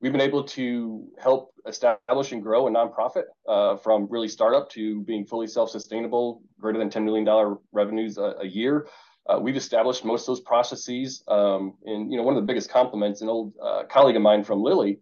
we've 0.00 0.12
been 0.12 0.20
able 0.20 0.44
to 0.44 1.06
help 1.22 1.54
establish 1.66 2.32
and 2.32 2.42
grow 2.42 2.66
a 2.66 2.70
nonprofit 2.70 3.24
uh, 3.48 3.76
from 3.76 4.08
really 4.10 4.28
startup 4.28 4.68
to 4.70 5.02
being 5.02 5.24
fully 5.24 5.46
self-sustainable, 5.46 6.42
greater 6.58 6.78
than 6.78 6.90
ten 6.90 7.04
million 7.04 7.24
dollar 7.24 7.56
revenues 7.72 8.18
a, 8.18 8.34
a 8.40 8.46
year. 8.46 8.88
Uh, 9.26 9.38
we've 9.38 9.56
established 9.56 10.04
most 10.04 10.22
of 10.22 10.26
those 10.26 10.40
processes, 10.40 11.22
um, 11.28 11.74
and 11.84 12.10
you 12.10 12.16
know 12.16 12.24
one 12.24 12.36
of 12.36 12.42
the 12.42 12.46
biggest 12.46 12.68
compliments. 12.68 13.22
An 13.22 13.28
old 13.28 13.54
uh, 13.62 13.84
colleague 13.84 14.16
of 14.16 14.22
mine 14.22 14.42
from 14.42 14.60
Lilly 14.60 14.98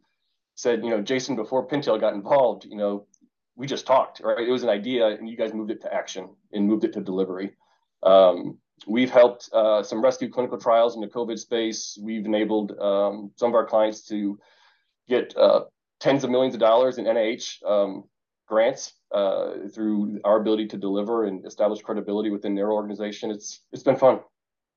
said, 0.54 0.84
you 0.84 0.90
know, 0.90 1.00
Jason, 1.00 1.36
before 1.36 1.66
Pintail 1.66 1.98
got 1.98 2.14
involved, 2.14 2.64
you 2.64 2.76
know, 2.76 3.06
we 3.56 3.66
just 3.66 3.86
talked, 3.86 4.20
right? 4.20 4.46
It 4.46 4.50
was 4.50 4.62
an 4.62 4.68
idea, 4.68 5.08
and 5.08 5.28
you 5.28 5.36
guys 5.36 5.52
moved 5.52 5.70
it 5.70 5.80
to 5.82 5.92
action 5.92 6.28
and 6.52 6.66
moved 6.66 6.84
it 6.84 6.92
to 6.94 7.00
delivery. 7.00 7.52
Um, 8.02 8.58
we've 8.86 9.10
helped 9.10 9.50
uh, 9.52 9.82
some 9.82 10.02
rescue 10.02 10.28
clinical 10.28 10.58
trials 10.58 10.94
in 10.94 11.00
the 11.00 11.06
COVID 11.06 11.38
space. 11.38 11.98
We've 12.00 12.26
enabled 12.26 12.72
um, 12.78 13.30
some 13.36 13.50
of 13.50 13.54
our 13.54 13.66
clients 13.66 14.06
to 14.08 14.38
get 15.08 15.36
uh, 15.36 15.64
tens 16.00 16.24
of 16.24 16.30
millions 16.30 16.54
of 16.54 16.60
dollars 16.60 16.98
in 16.98 17.04
NIH 17.04 17.62
um, 17.64 18.04
grants 18.46 18.94
uh, 19.12 19.68
through 19.74 20.20
our 20.24 20.40
ability 20.40 20.66
to 20.68 20.76
deliver 20.76 21.24
and 21.24 21.46
establish 21.46 21.80
credibility 21.80 22.30
within 22.30 22.54
their 22.54 22.72
organization. 22.72 23.30
It's 23.30 23.60
it's 23.72 23.82
been 23.82 23.96
fun. 23.96 24.20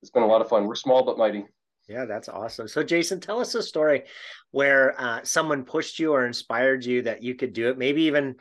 It's 0.02 0.12
been 0.12 0.24
a 0.24 0.28
lot 0.28 0.42
of 0.42 0.50
fun. 0.50 0.66
We're 0.66 0.76
small 0.76 1.04
but 1.04 1.18
mighty. 1.18 1.46
Yeah, 1.88 2.06
that's 2.06 2.30
awesome. 2.30 2.68
So, 2.68 2.84
Jason, 2.84 3.20
tell 3.20 3.40
us 3.40 3.54
a 3.54 3.62
story 3.62 4.04
where 4.52 5.00
uh, 5.00 5.20
someone 5.24 5.64
pushed 5.64 6.00
you 6.00 6.14
or 6.14 6.26
inspired 6.26 6.84
you 6.84 7.04
that 7.04 7.22
you 7.22 7.36
could 7.36 7.54
do 7.54 7.70
it. 7.70 7.78
Maybe 7.78 8.04
even 8.04 8.36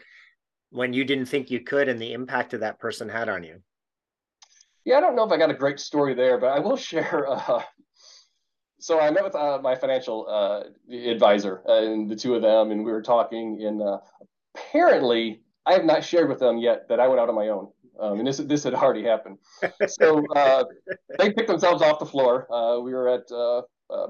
when 0.74 0.92
you 0.92 1.04
didn't 1.04 1.26
think 1.26 1.52
you 1.52 1.60
could 1.60 1.88
and 1.88 2.02
the 2.02 2.12
impact 2.12 2.50
that 2.50 2.60
that 2.60 2.80
person 2.80 3.08
had 3.08 3.28
on 3.28 3.44
you? 3.44 3.62
Yeah, 4.84 4.98
I 4.98 5.00
don't 5.00 5.14
know 5.14 5.24
if 5.24 5.30
I 5.30 5.36
got 5.36 5.48
a 5.48 5.54
great 5.54 5.78
story 5.78 6.14
there, 6.14 6.36
but 6.36 6.48
I 6.48 6.58
will 6.58 6.76
share. 6.90 7.30
Uh, 7.30 7.62
so 8.80 9.00
I 9.00 9.10
met 9.12 9.22
with 9.22 9.36
uh, 9.36 9.60
my 9.62 9.76
financial 9.76 10.26
uh, 10.28 10.64
advisor 10.92 11.62
uh, 11.68 11.84
and 11.84 12.10
the 12.10 12.16
two 12.16 12.34
of 12.34 12.42
them, 12.42 12.72
and 12.72 12.84
we 12.84 12.90
were 12.90 13.02
talking. 13.02 13.62
And 13.64 13.80
uh, 13.80 13.98
apparently, 14.56 15.42
I 15.64 15.74
have 15.74 15.84
not 15.84 16.02
shared 16.02 16.28
with 16.28 16.40
them 16.40 16.58
yet 16.58 16.88
that 16.88 16.98
I 16.98 17.06
went 17.06 17.20
out 17.20 17.28
on 17.28 17.36
my 17.36 17.48
own. 17.48 17.68
Um, 18.00 18.18
and 18.18 18.26
this 18.26 18.38
this 18.38 18.64
had 18.64 18.74
already 18.74 19.04
happened. 19.04 19.38
So 19.86 20.26
uh, 20.34 20.64
they 21.20 21.32
picked 21.32 21.46
themselves 21.46 21.82
off 21.82 22.00
the 22.00 22.06
floor. 22.06 22.48
we 22.82 22.92
were 22.92 23.08
at 23.08 23.28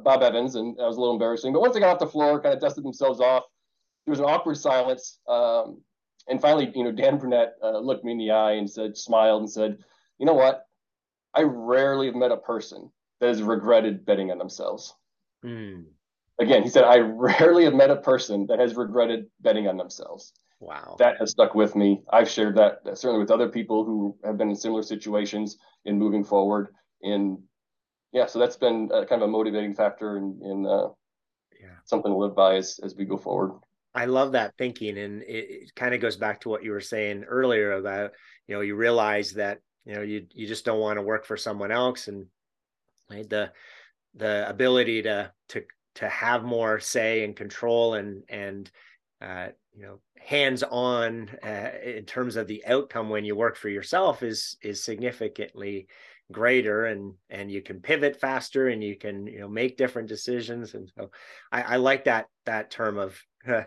Bob 0.03 0.23
Evans, 0.23 0.55
and 0.55 0.79
that 0.79 0.87
was 0.87 0.97
a 0.97 1.01
little 1.01 1.13
embarrassing. 1.13 1.53
But 1.53 1.61
once 1.61 1.75
they 1.75 1.81
got 1.81 1.93
off 1.93 1.99
the 1.99 2.07
floor, 2.07 2.41
kind 2.41 2.55
of 2.55 2.61
dusted 2.63 2.83
themselves 2.83 3.21
off, 3.21 3.45
there 4.07 4.13
was 4.13 4.21
an 4.21 4.25
awkward 4.25 4.57
silence. 4.57 5.19
Um, 5.29 5.83
and 6.29 6.41
finally, 6.41 6.71
you 6.75 6.85
know, 6.85 6.93
Dan 6.93 7.19
Burnett 7.19 7.55
uh, 7.63 7.79
looked 7.79 8.05
me 8.05 8.13
in 8.13 8.19
the 8.19 8.31
eye 8.31 8.53
and 8.53 8.69
said, 8.69 8.97
smiled 8.97 9.43
and 9.43 9.51
said, 9.51 9.79
you 10.19 10.27
know 10.27 10.35
what? 10.35 10.67
I 11.35 11.43
rarely 11.43 12.07
have 12.07 12.15
met 12.15 12.33
a 12.33 12.37
person 12.37 12.91
that 13.21 13.29
has 13.29 13.43
regretted 13.43 14.05
betting 14.07 14.31
on 14.31 14.39
themselves. 14.39 14.95
Mm. 15.45 15.85
Again, 16.39 16.63
he 16.63 16.69
said, 16.69 16.85
I 16.85 16.99
rarely 16.99 17.65
have 17.65 17.75
met 17.75 17.91
a 17.91 17.97
person 17.97 18.47
that 18.47 18.59
has 18.59 18.75
regretted 18.75 19.27
betting 19.41 19.69
on 19.69 19.77
themselves. 19.77 20.33
Wow. 20.61 20.97
That 20.99 21.17
has 21.19 21.31
stuck 21.31 21.55
with 21.55 21.77
me. 21.77 22.03
I've 22.11 22.29
shared 22.29 22.57
that 22.57 22.81
certainly 22.95 23.19
with 23.19 23.31
other 23.31 23.49
people 23.49 23.85
who 23.85 24.17
have 24.25 24.39
been 24.39 24.49
in 24.49 24.57
similar 24.57 24.83
situations 24.83 25.59
in 25.85 25.99
moving 25.99 26.25
forward. 26.25 26.69
And 27.03 27.39
yeah, 28.13 28.27
so 28.27 28.39
that's 28.39 28.57
been 28.57 28.91
uh, 28.93 29.05
kind 29.05 29.23
of 29.23 29.29
a 29.29 29.33
motivating 29.33 29.75
factor 29.75 30.17
in, 30.17 30.41
in 30.43 30.67
uh, 30.67 30.89
yeah. 31.61 31.77
something 31.85 32.11
to 32.11 32.17
live 32.17 32.35
by 32.35 32.57
as, 32.57 32.81
as 32.83 32.95
we 32.95 33.05
go 33.05 33.19
forward. 33.19 33.53
I 33.95 34.07
love 34.07 34.33
that 34.33 34.57
thinking, 34.57 34.99
and 34.99 35.23
it, 35.23 35.47
it 35.51 35.75
kind 35.75 35.95
of 35.95 36.01
goes 36.01 36.17
back 36.17 36.41
to 36.41 36.49
what 36.49 36.65
you 36.65 36.73
were 36.73 36.81
saying 36.81 37.25
earlier 37.25 37.73
about 37.73 38.13
you 38.49 38.55
know 38.55 38.61
you 38.61 38.75
realize 38.75 39.33
that 39.33 39.61
you 39.85 39.95
know 39.95 40.03
you 40.03 40.27
you 40.31 40.47
just 40.47 40.65
don't 40.65 40.81
want 40.81 40.99
to 40.99 41.03
work 41.03 41.25
for 41.25 41.37
someone 41.37 41.71
else, 41.71 42.09
and 42.09 42.27
right, 43.11 43.29
the 43.29 43.53
the 44.15 44.49
ability 44.49 45.03
to 45.03 45.31
to 45.49 45.63
to 45.97 46.09
have 46.09 46.45
more 46.45 46.81
say 46.81 47.25
and 47.25 47.37
control 47.37 47.95
and 47.95 48.23
and 48.29 48.71
uh, 49.21 49.49
you 49.75 49.83
know 49.83 50.01
hands 50.19 50.63
on 50.63 51.31
uh, 51.43 51.71
in 51.85 52.05
terms 52.05 52.37
of 52.37 52.47
the 52.47 52.65
outcome 52.67 53.09
when 53.09 53.25
you 53.25 53.37
work 53.37 53.57
for 53.57 53.69
yourself 53.69 54.23
is 54.23 54.57
is 54.63 54.83
significantly 54.83 55.87
greater 56.33 56.87
and 56.87 57.13
and 57.29 57.51
you 57.51 57.61
can 57.61 57.81
pivot 57.81 58.19
faster 58.19 58.69
and 58.69 58.83
you 58.83 58.97
can 58.97 59.27
you 59.27 59.41
know 59.41 59.49
make 59.49 59.77
different 59.77 60.09
decisions 60.09 60.73
and 60.75 60.91
so 60.97 61.11
i, 61.53 61.63
I 61.63 61.77
like 61.77 62.05
that 62.05 62.27
that 62.47 62.71
term 62.71 62.99
of 62.99 63.21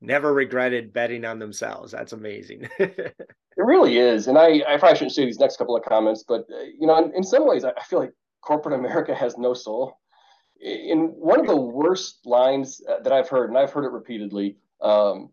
never 0.00 0.32
regretted 0.32 0.92
betting 0.92 1.24
on 1.24 1.38
themselves. 1.38 1.92
That's 1.92 2.12
amazing. 2.12 2.68
it 2.78 3.14
really 3.56 3.98
is. 3.98 4.28
And 4.28 4.38
I, 4.38 4.62
I 4.68 4.76
probably 4.76 4.96
shouldn't 4.96 5.12
say 5.12 5.24
these 5.24 5.38
next 5.38 5.56
couple 5.56 5.76
of 5.76 5.84
comments, 5.84 6.24
but 6.26 6.42
uh, 6.52 6.64
you 6.78 6.86
know, 6.86 7.02
in, 7.04 7.14
in 7.16 7.22
some 7.22 7.46
ways, 7.46 7.64
I, 7.64 7.72
feel 7.82 8.00
like 8.00 8.12
corporate 8.40 8.78
America 8.78 9.14
has 9.14 9.38
no 9.38 9.54
soul. 9.54 9.98
In 10.60 11.08
one 11.08 11.40
of 11.40 11.46
the 11.46 11.56
worst 11.56 12.24
lines 12.24 12.80
uh, 12.88 13.00
that 13.02 13.12
I've 13.12 13.28
heard, 13.28 13.50
and 13.50 13.58
I've 13.58 13.72
heard 13.72 13.84
it 13.84 13.92
repeatedly, 13.92 14.56
um, 14.80 15.30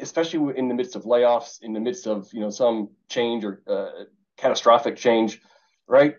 especially 0.00 0.56
in 0.56 0.68
the 0.68 0.74
midst 0.74 0.94
of 0.94 1.04
layoffs, 1.04 1.62
in 1.62 1.72
the 1.72 1.80
midst 1.80 2.06
of 2.06 2.28
you 2.32 2.40
know 2.40 2.50
some 2.50 2.90
change 3.08 3.44
or 3.44 3.62
uh, 3.66 4.04
catastrophic 4.36 4.96
change, 4.96 5.40
right? 5.88 6.16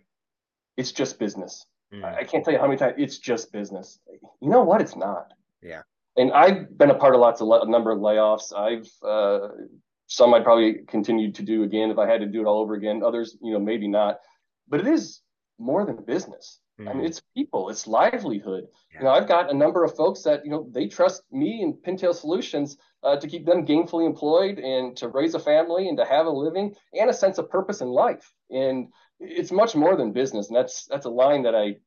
It's 0.78 0.92
just 0.92 1.20
business. 1.20 1.66
Mm. 1.94 2.04
I 2.04 2.24
can't 2.24 2.44
tell 2.44 2.54
you 2.54 2.60
how 2.60 2.68
many 2.68 2.78
times 2.78 2.96
it's 2.98 3.18
just 3.18 3.52
business. 3.52 4.00
You 4.42 4.50
know 4.50 4.64
what? 4.64 4.82
It's 4.82 4.96
not. 4.96 5.34
Yeah. 5.62 5.82
And 6.22 6.32
I've 6.34 6.78
been 6.78 6.92
a 6.92 6.96
part 6.96 7.16
of 7.16 7.22
lots 7.22 7.42
of 7.42 7.48
a 7.50 7.66
number 7.66 7.90
of 7.90 7.98
layoffs. 7.98 8.56
I've 8.56 8.88
uh, 9.04 9.48
some 10.06 10.34
I'd 10.36 10.44
probably 10.44 10.84
continue 10.88 11.32
to 11.32 11.42
do 11.42 11.64
again 11.64 11.90
if 11.90 11.98
I 11.98 12.08
had 12.08 12.22
to 12.22 12.28
do 12.28 12.42
it 12.42 12.46
all 12.46 12.60
over 12.60 12.76
again. 12.76 13.02
Others, 13.04 13.38
you 13.42 13.54
know, 13.54 13.60
maybe 13.60 13.88
not. 13.88 14.20
But 14.68 14.82
it 14.82 14.88
is 14.88 15.22
more 15.58 15.84
than 15.84 16.04
business. 16.06 16.60
Mm-hmm. 16.80 16.88
I 16.88 16.94
mean, 16.94 17.00
mm-hmm. 17.00 17.08
it's 17.08 17.22
people, 17.36 17.70
it's 17.70 17.88
livelihood. 17.88 18.68
Yeah. 18.94 19.00
You 19.00 19.06
know, 19.06 19.12
I've 19.12 19.28
got 19.28 19.50
a 19.50 19.58
number 19.58 19.84
of 19.84 19.96
folks 19.96 20.22
that 20.22 20.46
you 20.46 20.52
know 20.52 20.70
they 20.72 20.88
trust 20.88 21.24
me 21.32 21.64
and 21.64 21.74
Pintail 21.74 22.14
Solutions 22.14 22.78
uh, 23.02 23.16
to 23.16 23.28
keep 23.28 23.48
them 23.48 23.66
gainfully 23.66 24.06
employed 24.06 24.60
and 24.60 24.96
to 24.98 25.08
raise 25.08 25.34
a 25.34 25.40
family 25.40 25.90
and 25.90 25.98
to 25.98 26.06
have 26.06 26.28
a 26.28 26.30
living 26.30 26.76
and 26.94 27.10
a 27.10 27.14
sense 27.14 27.40
of 27.40 27.50
purpose 27.50 27.82
in 27.82 27.88
life. 27.88 28.32
And 28.52 28.90
it's 29.20 29.52
much 29.52 29.76
more 29.76 29.96
than 29.96 30.12
business. 30.12 30.50
And 30.50 30.56
that's 30.56 30.86
that's 30.86 31.08
a 31.08 31.10
line 31.10 31.42
that 31.44 31.56
I 31.56 31.78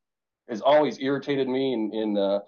has 0.48 0.60
always 0.60 0.98
irritated 0.98 1.48
me. 1.48 1.72
And, 1.72 1.92
and 1.92 2.18
uh, 2.18 2.40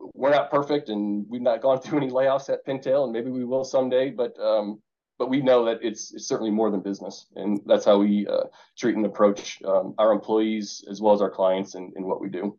we're 0.00 0.30
not 0.30 0.50
perfect, 0.50 0.88
and 0.88 1.26
we've 1.28 1.42
not 1.42 1.62
gone 1.62 1.80
through 1.82 1.98
any 1.98 2.10
layoffs 2.10 2.50
at 2.52 2.66
Pintail, 2.66 3.04
and 3.04 3.12
maybe 3.12 3.30
we 3.30 3.44
will 3.44 3.64
someday. 3.64 4.10
But 4.10 4.38
um, 4.40 4.80
but 5.18 5.28
we 5.28 5.42
know 5.42 5.64
that 5.64 5.80
it's, 5.82 6.12
it's 6.14 6.28
certainly 6.28 6.52
more 6.52 6.70
than 6.70 6.80
business, 6.80 7.26
and 7.34 7.60
that's 7.66 7.84
how 7.84 7.98
we 7.98 8.26
uh, 8.26 8.44
treat 8.78 8.96
and 8.96 9.04
approach 9.04 9.60
um, 9.64 9.94
our 9.98 10.12
employees 10.12 10.84
as 10.88 11.00
well 11.00 11.12
as 11.12 11.20
our 11.20 11.30
clients 11.30 11.74
in 11.74 11.92
what 11.96 12.20
we 12.20 12.28
do. 12.28 12.56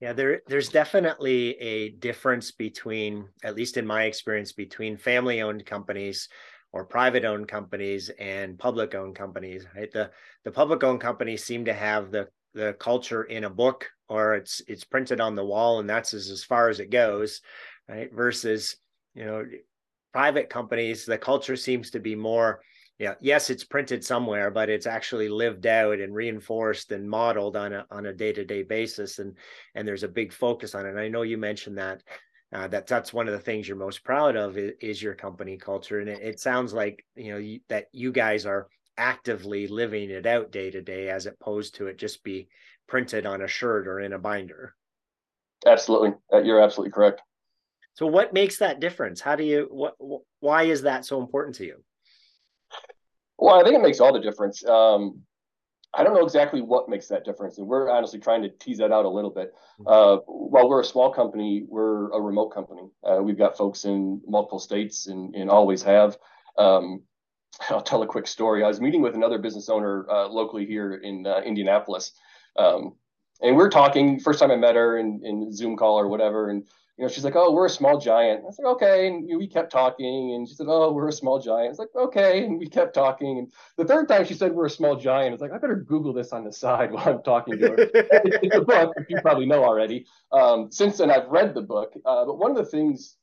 Yeah, 0.00 0.12
there 0.12 0.42
there's 0.46 0.68
definitely 0.68 1.58
a 1.58 1.90
difference 1.90 2.52
between, 2.52 3.28
at 3.42 3.56
least 3.56 3.76
in 3.76 3.86
my 3.86 4.04
experience, 4.04 4.52
between 4.52 4.96
family-owned 4.96 5.66
companies 5.66 6.28
or 6.72 6.84
private-owned 6.84 7.48
companies 7.48 8.10
and 8.20 8.58
public-owned 8.58 9.16
companies. 9.16 9.66
Right, 9.74 9.90
the 9.90 10.10
the 10.44 10.52
public-owned 10.52 11.00
companies 11.00 11.44
seem 11.44 11.64
to 11.64 11.74
have 11.74 12.12
the 12.12 12.28
the 12.54 12.76
culture 12.78 13.24
in 13.24 13.44
a 13.44 13.50
book 13.50 13.90
or 14.08 14.34
it's 14.34 14.62
it's 14.66 14.84
printed 14.84 15.20
on 15.20 15.34
the 15.34 15.44
wall 15.44 15.80
and 15.80 15.88
that's 15.88 16.14
as, 16.14 16.30
as 16.30 16.44
far 16.44 16.68
as 16.68 16.80
it 16.80 16.90
goes, 16.90 17.40
right? 17.88 18.12
Versus 18.12 18.76
you 19.14 19.24
know 19.24 19.44
private 20.12 20.48
companies, 20.50 21.04
the 21.04 21.18
culture 21.18 21.56
seems 21.56 21.90
to 21.90 22.00
be 22.00 22.14
more 22.14 22.60
yeah 22.98 23.14
yes 23.20 23.48
it's 23.48 23.64
printed 23.64 24.04
somewhere 24.04 24.50
but 24.50 24.68
it's 24.68 24.86
actually 24.86 25.28
lived 25.28 25.66
out 25.66 26.00
and 26.00 26.14
reinforced 26.14 26.92
and 26.92 27.08
modeled 27.08 27.56
on 27.56 27.72
a 27.72 27.86
on 27.90 28.06
a 28.06 28.12
day-to-day 28.12 28.62
basis 28.62 29.18
and 29.18 29.36
and 29.74 29.86
there's 29.86 30.02
a 30.02 30.08
big 30.08 30.32
focus 30.32 30.74
on 30.74 30.84
it 30.84 30.90
and 30.90 31.00
i 31.00 31.08
know 31.08 31.22
you 31.22 31.38
mentioned 31.38 31.78
that 31.78 32.02
uh, 32.50 32.66
that 32.66 32.86
that's 32.86 33.12
one 33.12 33.28
of 33.28 33.34
the 33.34 33.38
things 33.38 33.68
you're 33.68 33.76
most 33.76 34.02
proud 34.02 34.34
of 34.34 34.56
is, 34.56 34.72
is 34.80 35.02
your 35.02 35.14
company 35.14 35.56
culture 35.56 36.00
and 36.00 36.08
it, 36.08 36.20
it 36.22 36.40
sounds 36.40 36.72
like 36.72 37.04
you 37.14 37.32
know 37.32 37.38
you, 37.38 37.60
that 37.68 37.86
you 37.92 38.10
guys 38.10 38.46
are 38.46 38.68
actively 38.98 39.66
living 39.66 40.10
it 40.10 40.26
out 40.26 40.52
day 40.52 40.70
to 40.70 40.82
day 40.82 41.08
as 41.08 41.26
opposed 41.26 41.76
to 41.76 41.86
it 41.86 41.98
just 41.98 42.22
be 42.22 42.48
printed 42.86 43.24
on 43.24 43.42
a 43.42 43.48
shirt 43.48 43.86
or 43.88 44.00
in 44.00 44.12
a 44.12 44.18
binder 44.18 44.74
absolutely 45.66 46.12
uh, 46.32 46.38
you're 46.38 46.60
absolutely 46.60 46.92
correct 46.92 47.22
so 47.94 48.06
what 48.06 48.32
makes 48.32 48.58
that 48.58 48.80
difference 48.80 49.20
how 49.20 49.36
do 49.36 49.44
you 49.44 49.66
what 49.70 49.94
why 50.40 50.64
is 50.64 50.82
that 50.82 51.04
so 51.04 51.20
important 51.20 51.54
to 51.56 51.64
you 51.64 51.82
well, 53.38 53.58
I 53.58 53.62
think 53.62 53.76
it 53.76 53.82
makes 53.82 54.00
all 54.00 54.12
the 54.12 54.20
difference. 54.20 54.64
Um, 54.66 55.20
I 55.94 56.02
don't 56.02 56.12
know 56.12 56.24
exactly 56.24 56.60
what 56.60 56.88
makes 56.88 57.08
that 57.08 57.24
difference, 57.24 57.58
and 57.58 57.66
we're 57.66 57.88
honestly 57.88 58.18
trying 58.18 58.42
to 58.42 58.50
tease 58.50 58.78
that 58.78 58.92
out 58.92 59.04
a 59.04 59.08
little 59.08 59.30
bit. 59.30 59.54
Mm-hmm. 59.80 59.86
Uh, 59.86 60.16
while 60.26 60.68
we're 60.68 60.80
a 60.80 60.84
small 60.84 61.12
company, 61.12 61.64
we're 61.66 62.10
a 62.10 62.20
remote 62.20 62.50
company. 62.50 62.88
Uh, 63.02 63.22
we've 63.22 63.38
got 63.38 63.56
folks 63.56 63.84
in 63.84 64.20
multiple 64.26 64.58
states 64.58 65.06
and, 65.06 65.34
and 65.34 65.48
always 65.48 65.82
have. 65.82 66.18
Um, 66.58 67.02
I'll 67.70 67.82
tell 67.82 68.02
a 68.02 68.06
quick 68.06 68.26
story. 68.26 68.62
I 68.62 68.68
was 68.68 68.80
meeting 68.80 69.02
with 69.02 69.14
another 69.14 69.38
business 69.38 69.68
owner 69.68 70.08
uh, 70.10 70.28
locally 70.28 70.66
here 70.66 70.94
in 70.94 71.26
uh, 71.26 71.40
Indianapolis, 71.44 72.12
um, 72.56 72.94
and 73.42 73.56
we 73.56 73.62
are 73.62 73.68
talking. 73.68 74.20
First 74.20 74.40
time 74.40 74.50
I 74.50 74.56
met 74.56 74.74
her 74.74 74.98
in, 74.98 75.20
in 75.24 75.52
Zoom 75.52 75.76
call 75.76 75.98
or 75.98 76.08
whatever, 76.08 76.50
and 76.50 76.64
you 76.98 77.04
know, 77.04 77.08
she's 77.08 77.24
like, 77.24 77.36
"Oh, 77.36 77.52
we're 77.52 77.66
a 77.66 77.70
small 77.70 77.98
giant." 77.98 78.42
I 78.42 78.46
was 78.46 78.58
like, 78.58 78.66
"Okay," 78.74 79.08
and 79.08 79.28
we 79.38 79.46
kept 79.46 79.70
talking, 79.70 80.34
and 80.34 80.48
she 80.48 80.54
said, 80.54 80.66
"Oh, 80.68 80.92
we're 80.92 81.08
a 81.08 81.12
small 81.12 81.38
giant." 81.38 81.66
I 81.66 81.70
was 81.70 81.78
like, 81.78 81.94
"Okay," 81.94 82.44
and 82.44 82.58
we 82.58 82.68
kept 82.68 82.94
talking. 82.94 83.38
And 83.38 83.52
the 83.76 83.84
third 83.84 84.08
time 84.08 84.24
she 84.24 84.34
said 84.34 84.52
we're 84.52 84.66
a 84.66 84.70
small 84.70 84.96
giant, 84.96 85.28
I 85.28 85.32
was 85.32 85.40
like, 85.40 85.52
"I 85.52 85.58
better 85.58 85.76
Google 85.76 86.12
this 86.12 86.32
on 86.32 86.44
the 86.44 86.52
side 86.52 86.90
while 86.92 87.08
I'm 87.08 87.22
talking 87.22 87.58
to 87.58 87.68
her." 87.68 87.76
it's 87.78 88.56
a 88.56 88.60
book, 88.60 88.96
which 88.96 89.06
you 89.08 89.20
probably 89.20 89.46
know 89.46 89.64
already. 89.64 90.06
Um, 90.32 90.72
since 90.72 90.98
then, 90.98 91.10
I've 91.10 91.28
read 91.28 91.54
the 91.54 91.62
book, 91.62 91.92
uh, 92.04 92.24
but 92.24 92.38
one 92.38 92.50
of 92.50 92.56
the 92.56 92.64
things 92.64 93.16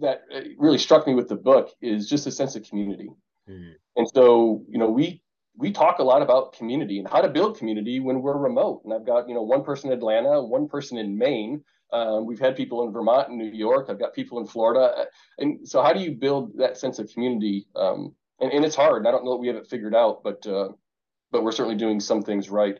that 0.00 0.22
uh, 0.34 0.40
really 0.58 0.78
struck 0.78 1.06
me 1.06 1.14
with 1.14 1.28
the 1.28 1.36
book 1.36 1.70
is 1.80 2.08
just 2.08 2.26
a 2.26 2.30
sense 2.30 2.56
of 2.56 2.68
community. 2.68 3.10
Mm-hmm. 3.48 3.72
And 3.96 4.08
so, 4.08 4.64
you 4.68 4.78
know, 4.78 4.90
we 4.90 5.22
we 5.56 5.70
talk 5.70 5.98
a 6.00 6.02
lot 6.02 6.20
about 6.22 6.52
community 6.52 6.98
and 6.98 7.08
how 7.08 7.20
to 7.20 7.28
build 7.28 7.58
community 7.58 8.00
when 8.00 8.20
we're 8.22 8.36
remote. 8.36 8.82
And 8.84 8.92
I've 8.92 9.06
got, 9.06 9.28
you 9.28 9.34
know, 9.34 9.42
one 9.42 9.62
person 9.62 9.92
in 9.92 9.98
Atlanta, 9.98 10.42
one 10.42 10.68
person 10.68 10.98
in 10.98 11.16
Maine, 11.16 11.62
um, 11.94 12.26
we've 12.26 12.40
had 12.40 12.56
people 12.56 12.84
in 12.84 12.92
Vermont 12.92 13.28
and 13.28 13.38
New 13.38 13.52
York. 13.52 13.86
I've 13.88 14.00
got 14.00 14.14
people 14.14 14.40
in 14.40 14.46
Florida. 14.46 15.06
And 15.38 15.66
so, 15.66 15.80
how 15.80 15.92
do 15.92 16.00
you 16.00 16.10
build 16.10 16.58
that 16.58 16.76
sense 16.76 16.98
of 16.98 17.08
community? 17.08 17.68
Um, 17.76 18.14
and, 18.40 18.52
and, 18.52 18.64
it's 18.64 18.74
hard. 18.74 18.98
And 18.98 19.08
I 19.08 19.12
don't 19.12 19.24
know 19.24 19.32
that 19.32 19.40
we 19.40 19.46
have 19.46 19.56
it 19.56 19.68
figured 19.68 19.94
out, 19.94 20.24
but 20.24 20.44
uh, 20.44 20.70
but 21.30 21.44
we're 21.44 21.52
certainly 21.52 21.78
doing 21.78 22.00
some 22.00 22.22
things 22.22 22.50
right. 22.50 22.78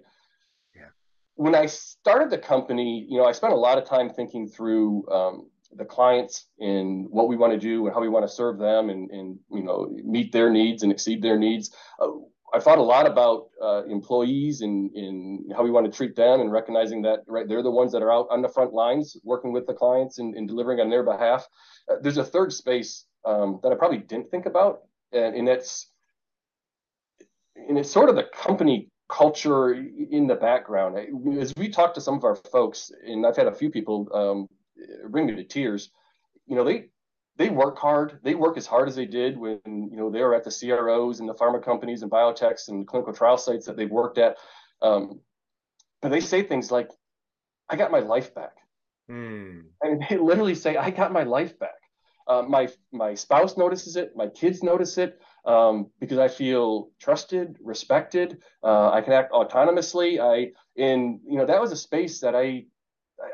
Yeah. 0.74 0.88
When 1.36 1.54
I 1.54 1.66
started 1.66 2.30
the 2.30 2.38
company, 2.38 3.06
you 3.08 3.18
know, 3.18 3.24
I 3.24 3.32
spent 3.32 3.52
a 3.52 3.56
lot 3.56 3.78
of 3.78 3.84
time 3.84 4.10
thinking 4.10 4.48
through 4.48 5.08
um, 5.08 5.48
the 5.76 5.84
clients 5.84 6.46
and 6.58 7.06
what 7.10 7.28
we 7.28 7.36
want 7.36 7.52
to 7.52 7.58
do 7.58 7.86
and 7.86 7.94
how 7.94 8.00
we 8.00 8.08
want 8.08 8.26
to 8.26 8.32
serve 8.32 8.58
them 8.58 8.90
and, 8.90 9.10
and 9.10 9.38
you 9.50 9.62
know 9.62 9.88
meet 10.04 10.32
their 10.32 10.50
needs 10.50 10.82
and 10.82 10.92
exceed 10.92 11.22
their 11.22 11.38
needs. 11.38 11.74
Uh, 12.00 12.08
I 12.54 12.60
thought 12.60 12.78
a 12.78 12.82
lot 12.82 13.06
about 13.06 13.48
uh, 13.60 13.84
employees 13.86 14.60
and, 14.60 14.90
and 14.94 15.52
how 15.56 15.64
we 15.64 15.72
want 15.72 15.90
to 15.90 15.96
treat 15.96 16.14
them 16.14 16.40
and 16.40 16.52
recognizing 16.52 17.02
that 17.02 17.20
right 17.26 17.48
they're 17.48 17.62
the 17.62 17.70
ones 17.70 17.90
that 17.92 18.02
are 18.02 18.12
out 18.12 18.28
on 18.30 18.42
the 18.42 18.48
front 18.48 18.72
lines 18.72 19.16
working 19.24 19.52
with 19.52 19.66
the 19.66 19.74
clients 19.74 20.18
and, 20.18 20.34
and 20.36 20.46
delivering 20.46 20.80
on 20.80 20.88
their 20.88 21.02
behalf. 21.02 21.46
Uh, 21.90 21.96
there's 22.00 22.18
a 22.18 22.24
third 22.24 22.52
space 22.52 23.06
um, 23.24 23.58
that 23.62 23.72
I 23.72 23.74
probably 23.74 23.98
didn't 23.98 24.30
think 24.30 24.46
about, 24.46 24.82
and, 25.12 25.34
and 25.34 25.48
it's 25.48 25.90
and 27.56 27.78
it's 27.78 27.90
sort 27.90 28.08
of 28.08 28.16
the 28.16 28.26
company 28.32 28.88
culture 29.08 29.74
in 29.74 30.26
the 30.26 30.34
background. 30.34 30.96
As 31.38 31.52
we 31.56 31.68
talk 31.68 31.94
to 31.94 32.00
some 32.00 32.14
of 32.14 32.24
our 32.24 32.36
folks, 32.36 32.90
and 33.06 33.26
I've 33.26 33.36
had 33.36 33.46
a 33.46 33.54
few 33.54 33.70
people 33.70 34.08
um, 34.14 34.48
bring 35.08 35.26
me 35.26 35.34
to 35.36 35.44
tears. 35.44 35.90
You 36.46 36.56
know, 36.56 36.64
they 36.64 36.86
they 37.36 37.50
work 37.50 37.78
hard. 37.78 38.20
They 38.22 38.34
work 38.34 38.56
as 38.56 38.66
hard 38.66 38.88
as 38.88 38.96
they 38.96 39.06
did 39.06 39.36
when 39.36 39.60
you 39.64 39.96
know 39.96 40.10
they 40.10 40.22
were 40.22 40.34
at 40.34 40.44
the 40.44 40.50
CROs 40.50 41.20
and 41.20 41.28
the 41.28 41.34
pharma 41.34 41.62
companies 41.62 42.02
and 42.02 42.10
biotechs 42.10 42.68
and 42.68 42.86
clinical 42.86 43.12
trial 43.12 43.36
sites 43.36 43.66
that 43.66 43.76
they've 43.76 43.90
worked 43.90 44.18
at. 44.18 44.36
Um, 44.82 45.20
but 46.00 46.10
they 46.10 46.20
say 46.20 46.42
things 46.42 46.70
like, 46.70 46.90
"I 47.68 47.76
got 47.76 47.90
my 47.90 48.00
life 48.00 48.34
back," 48.34 48.56
mm. 49.10 49.62
and 49.80 50.06
they 50.08 50.16
literally 50.16 50.54
say, 50.54 50.76
"I 50.76 50.90
got 50.90 51.12
my 51.12 51.24
life 51.24 51.58
back." 51.58 51.70
Uh, 52.26 52.42
my 52.42 52.68
my 52.92 53.14
spouse 53.14 53.56
notices 53.56 53.96
it. 53.96 54.16
My 54.16 54.28
kids 54.28 54.62
notice 54.62 54.96
it 54.96 55.20
um, 55.44 55.90
because 56.00 56.18
I 56.18 56.28
feel 56.28 56.90
trusted, 57.00 57.58
respected. 57.60 58.38
Uh, 58.62 58.90
I 58.90 59.02
can 59.02 59.12
act 59.12 59.32
autonomously. 59.32 60.20
I 60.20 60.52
and 60.80 61.20
you 61.26 61.36
know 61.36 61.46
that 61.46 61.60
was 61.60 61.72
a 61.72 61.76
space 61.76 62.20
that 62.20 62.34
I 62.34 62.64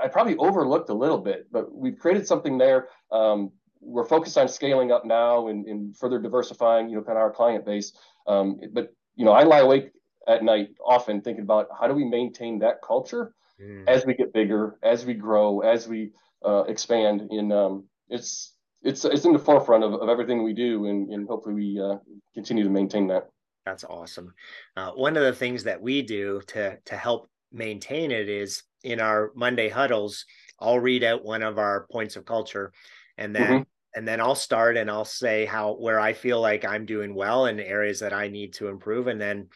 I 0.03 0.09
probably 0.09 0.37
overlooked 0.37 0.91
a 0.91 0.95
little 0.95 1.19
bit, 1.19 1.47
but 1.51 1.75
we've 1.75 1.99
created 1.99 2.27
something 2.27 2.59
there 2.59 2.89
um, 3.11 3.53
we're 3.81 4.05
focused 4.05 4.37
on 4.37 4.49
scaling 4.49 4.93
up 4.93 5.05
now 5.05 5.49
and, 5.49 5.67
and 5.67 5.97
further 5.97 6.19
diversifying, 6.19 6.89
you 6.89 6.97
know, 6.97 7.03
kind 7.03 7.17
of 7.17 7.23
our 7.23 7.31
client 7.31 7.65
base. 7.65 7.93
Um, 8.27 8.61
but 8.73 8.95
you 9.17 9.25
know, 9.25 9.33
I 9.33 9.43
lie 9.43 9.61
awake 9.61 9.91
at 10.29 10.45
night 10.45 10.69
often 10.87 11.21
thinking 11.21 11.43
about 11.43 11.69
how 11.79 11.89
do 11.89 11.95
we 11.95 12.05
maintain 12.05 12.59
that 12.61 12.83
culture 12.83 13.35
mm. 13.61 13.85
as 13.89 14.05
we 14.05 14.15
get 14.15 14.33
bigger, 14.33 14.79
as 14.83 15.05
we 15.05 15.15
grow, 15.15 15.61
as 15.61 15.89
we 15.89 16.13
uh, 16.45 16.65
expand. 16.69 17.29
In 17.31 17.51
um, 17.53 17.85
it's 18.09 18.55
it's 18.83 19.05
it's 19.05 19.25
in 19.25 19.33
the 19.33 19.39
forefront 19.39 19.85
of, 19.85 19.95
of 19.95 20.09
everything 20.09 20.43
we 20.43 20.53
do, 20.53 20.87
and, 20.87 21.11
and 21.11 21.27
hopefully 21.27 21.55
we 21.55 21.81
uh, 21.81 21.97
continue 22.35 22.65
to 22.65 22.71
maintain 22.71 23.07
that. 23.09 23.31
That's 23.67 23.85
awesome. 23.85 24.35
Uh, 24.77 24.91
one 24.93 25.17
of 25.17 25.23
the 25.23 25.35
things 25.35 25.65
that 25.65 25.81
we 25.81 26.03
do 26.03 26.43
to 26.49 26.79
to 26.85 26.97
help 26.97 27.31
maintain 27.53 28.11
it 28.11 28.29
is 28.29 28.63
in 28.83 29.01
our 29.01 29.33
Monday 29.35 29.69
huddles. 29.69 30.25
I'll 30.59 30.79
read 30.79 31.05
out 31.05 31.25
one 31.25 31.43
of 31.43 31.59
our 31.59 31.87
points 31.91 32.17
of 32.17 32.25
culture 32.25 32.73
and 33.17 33.35
then 33.35 33.47
mm-hmm. 33.47 33.63
and 33.95 34.07
then 34.07 34.21
I'll 34.21 34.35
start 34.35 34.77
and 34.77 34.91
I'll 34.91 35.05
say 35.05 35.45
how 35.45 35.75
where 35.75 36.01
I 36.01 36.13
feel 36.13 36.41
like 36.41 36.65
I'm 36.65 36.87
doing 36.87 37.15
well 37.15 37.47
and 37.47 37.61
areas 37.61 38.01
that 38.01 38.13
I 38.13 38.29
need 38.29 38.55
to 38.55 38.69
improve 38.69 39.07
and 39.07 39.21
then 39.21 39.49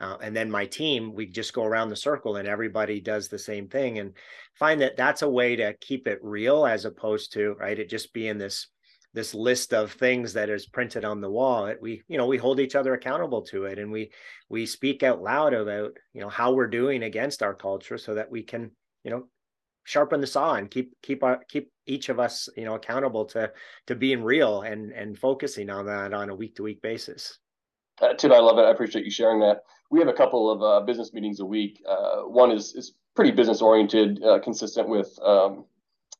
uh, 0.00 0.16
and 0.20 0.36
then 0.36 0.50
my 0.50 0.66
team 0.66 1.14
we 1.14 1.26
just 1.26 1.54
go 1.54 1.64
around 1.64 1.88
the 1.88 1.96
circle 1.96 2.36
and 2.36 2.46
everybody 2.46 3.00
does 3.00 3.28
the 3.28 3.38
same 3.38 3.68
thing 3.68 3.98
and 3.98 4.12
find 4.54 4.80
that 4.80 4.96
that's 4.96 5.22
a 5.22 5.28
way 5.28 5.56
to 5.56 5.74
keep 5.80 6.06
it 6.06 6.18
real 6.22 6.66
as 6.66 6.84
opposed 6.84 7.32
to 7.32 7.54
right 7.58 7.78
it 7.78 7.88
just 7.88 8.12
being 8.12 8.38
this 8.38 8.68
this 9.16 9.34
list 9.34 9.72
of 9.72 9.92
things 9.92 10.34
that 10.34 10.50
is 10.50 10.66
printed 10.66 11.02
on 11.02 11.22
the 11.22 11.30
wall 11.30 11.72
we 11.80 12.02
you 12.06 12.18
know 12.18 12.26
we 12.26 12.36
hold 12.36 12.60
each 12.60 12.74
other 12.76 12.92
accountable 12.92 13.40
to 13.40 13.64
it 13.64 13.78
and 13.78 13.90
we 13.90 14.10
we 14.50 14.66
speak 14.66 15.02
out 15.02 15.22
loud 15.22 15.54
about 15.54 15.92
you 16.12 16.20
know 16.20 16.28
how 16.28 16.52
we're 16.52 16.66
doing 16.66 17.02
against 17.02 17.42
our 17.42 17.54
culture 17.54 17.96
so 17.96 18.14
that 18.14 18.30
we 18.30 18.42
can 18.42 18.70
you 19.04 19.10
know 19.10 19.26
sharpen 19.84 20.20
the 20.20 20.26
saw 20.26 20.54
and 20.56 20.70
keep 20.70 20.92
keep 21.02 21.24
our 21.24 21.40
keep 21.48 21.70
each 21.86 22.10
of 22.10 22.20
us 22.20 22.46
you 22.58 22.66
know 22.66 22.74
accountable 22.74 23.24
to 23.24 23.50
to 23.86 23.94
being 23.94 24.22
real 24.22 24.60
and 24.60 24.92
and 24.92 25.18
focusing 25.18 25.70
on 25.70 25.86
that 25.86 26.12
on 26.12 26.28
a 26.28 26.34
week 26.34 26.54
to 26.54 26.62
week 26.62 26.82
basis 26.82 27.38
uh, 28.02 28.12
Tim, 28.12 28.30
I 28.30 28.40
love 28.40 28.58
it. 28.58 28.66
I 28.66 28.72
appreciate 28.72 29.06
you 29.06 29.10
sharing 29.10 29.40
that. 29.40 29.62
We 29.90 30.00
have 30.00 30.08
a 30.08 30.12
couple 30.12 30.50
of 30.50 30.62
uh, 30.62 30.84
business 30.84 31.14
meetings 31.14 31.40
a 31.40 31.46
week. 31.46 31.82
Uh, 31.88 32.24
one 32.24 32.50
is 32.50 32.74
is 32.74 32.92
pretty 33.14 33.30
business 33.30 33.62
oriented, 33.62 34.22
uh, 34.22 34.38
consistent 34.40 34.86
with 34.86 35.18
um, 35.22 35.64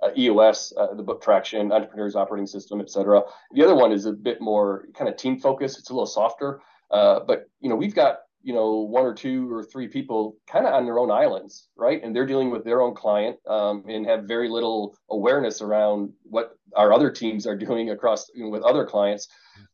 uh, 0.02 0.10
EOS, 0.16 0.72
uh, 0.76 0.94
the 0.94 1.02
book 1.02 1.22
Traction, 1.22 1.72
Entrepreneurs 1.72 2.16
Operating 2.16 2.46
System, 2.46 2.80
et 2.80 2.90
cetera. 2.90 3.22
The 3.52 3.62
other 3.62 3.74
one 3.74 3.92
is 3.92 4.06
a 4.06 4.12
bit 4.12 4.40
more 4.40 4.88
kind 4.94 5.08
of 5.08 5.16
team 5.16 5.38
focused. 5.38 5.78
It's 5.78 5.90
a 5.90 5.92
little 5.92 6.06
softer, 6.06 6.60
but 6.90 7.48
you 7.60 7.68
know 7.68 7.76
we've 7.76 7.94
got 7.94 8.18
you 8.46 8.54
know 8.54 8.76
one 8.76 9.04
or 9.04 9.12
two 9.12 9.52
or 9.52 9.64
three 9.64 9.88
people 9.88 10.36
kind 10.46 10.66
of 10.66 10.72
on 10.72 10.84
their 10.84 11.00
own 11.00 11.10
islands 11.10 11.68
right 11.76 12.00
and 12.02 12.14
they're 12.14 12.24
dealing 12.24 12.48
with 12.48 12.64
their 12.64 12.80
own 12.80 12.94
client 12.94 13.36
um, 13.48 13.82
and 13.88 14.06
have 14.06 14.22
very 14.24 14.48
little 14.48 14.96
awareness 15.10 15.60
around 15.60 16.12
what 16.22 16.56
our 16.76 16.92
other 16.92 17.10
teams 17.10 17.44
are 17.44 17.56
doing 17.56 17.90
across 17.90 18.30
you 18.36 18.44
know, 18.44 18.48
with 18.48 18.62
other 18.62 18.86
clients 18.86 19.26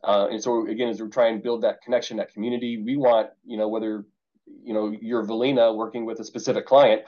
uh, 0.05 0.27
and 0.31 0.43
so 0.43 0.67
again 0.67 0.89
as 0.89 1.03
we're 1.03 1.09
trying 1.09 1.37
to 1.37 1.43
build 1.43 1.63
that 1.63 1.83
connection 1.83 2.17
that 2.17 2.33
community 2.33 2.83
we 2.83 2.97
want 2.97 3.29
you 3.45 3.59
know 3.59 3.69
whether 3.69 4.07
you 4.65 4.73
know 4.73 4.97
you're 5.03 5.23
valina 5.23 5.77
working 5.77 6.07
with 6.07 6.19
a 6.21 6.25
specific 6.25 6.65
client 6.65 7.03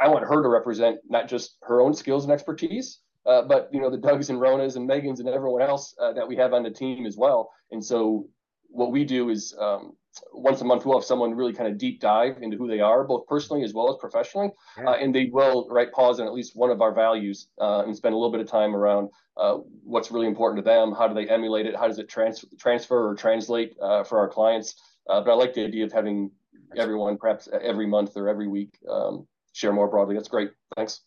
i 0.00 0.08
want 0.08 0.24
her 0.24 0.42
to 0.42 0.48
represent 0.48 0.98
not 1.08 1.28
just 1.28 1.56
her 1.62 1.80
own 1.80 1.94
skills 1.94 2.24
and 2.24 2.32
expertise 2.32 3.00
uh, 3.26 3.42
but 3.42 3.68
you 3.72 3.80
know 3.80 3.90
the 3.90 3.98
dougs 3.98 4.30
and 4.30 4.40
ronas 4.40 4.76
and 4.76 4.88
megans 4.88 5.20
and 5.20 5.28
everyone 5.28 5.62
else 5.62 5.94
uh, 6.00 6.12
that 6.12 6.26
we 6.26 6.36
have 6.36 6.52
on 6.52 6.62
the 6.62 6.70
team 6.70 7.06
as 7.06 7.16
well. 7.16 7.50
And 7.70 7.84
so 7.84 8.28
what 8.68 8.92
we 8.92 9.04
do 9.04 9.30
is 9.30 9.54
um, 9.58 9.92
once 10.32 10.60
a 10.60 10.64
month 10.64 10.86
we'll 10.86 10.98
have 10.98 11.04
someone 11.04 11.34
really 11.34 11.52
kind 11.52 11.68
of 11.68 11.76
deep 11.76 12.00
dive 12.00 12.38
into 12.40 12.56
who 12.56 12.66
they 12.66 12.80
are 12.80 13.04
both 13.04 13.26
personally 13.26 13.62
as 13.62 13.74
well 13.74 13.90
as 13.90 13.96
professionally. 14.00 14.50
Yeah. 14.78 14.90
uh, 14.90 14.94
and 14.94 15.14
they 15.14 15.26
will 15.26 15.68
right 15.70 15.92
pause 15.92 16.18
on 16.20 16.26
at 16.26 16.32
least 16.32 16.56
one 16.56 16.70
of 16.70 16.80
our 16.80 16.94
values 16.94 17.48
uh, 17.60 17.82
and 17.84 17.94
spend 17.94 18.14
a 18.14 18.18
little 18.18 18.32
bit 18.32 18.40
of 18.40 18.48
time 18.48 18.74
around 18.74 19.10
uh, 19.36 19.58
what's 19.84 20.10
really 20.10 20.26
important 20.26 20.64
to 20.64 20.68
them 20.68 20.92
how 20.92 21.06
do 21.06 21.14
they 21.14 21.28
emulate 21.28 21.66
it 21.66 21.76
how 21.76 21.86
does 21.86 21.98
it 21.98 22.08
trans- 22.08 22.44
transfer 22.58 23.10
or 23.10 23.14
translate 23.14 23.76
uh, 23.82 24.02
for 24.02 24.18
our 24.18 24.28
clients. 24.28 24.74
Uh, 25.08 25.20
but 25.20 25.32
i 25.32 25.34
like 25.34 25.52
the 25.52 25.64
idea 25.64 25.84
of 25.84 25.92
having 25.92 26.30
everyone 26.76 27.18
perhaps 27.18 27.48
every 27.62 27.86
month 27.86 28.16
or 28.16 28.28
every 28.28 28.46
week 28.46 28.78
um, 28.88 29.26
share 29.60 29.72
more 29.72 29.88
broadly 29.88 30.14
that's 30.14 30.28
great 30.28 30.50
thanks 30.76 31.00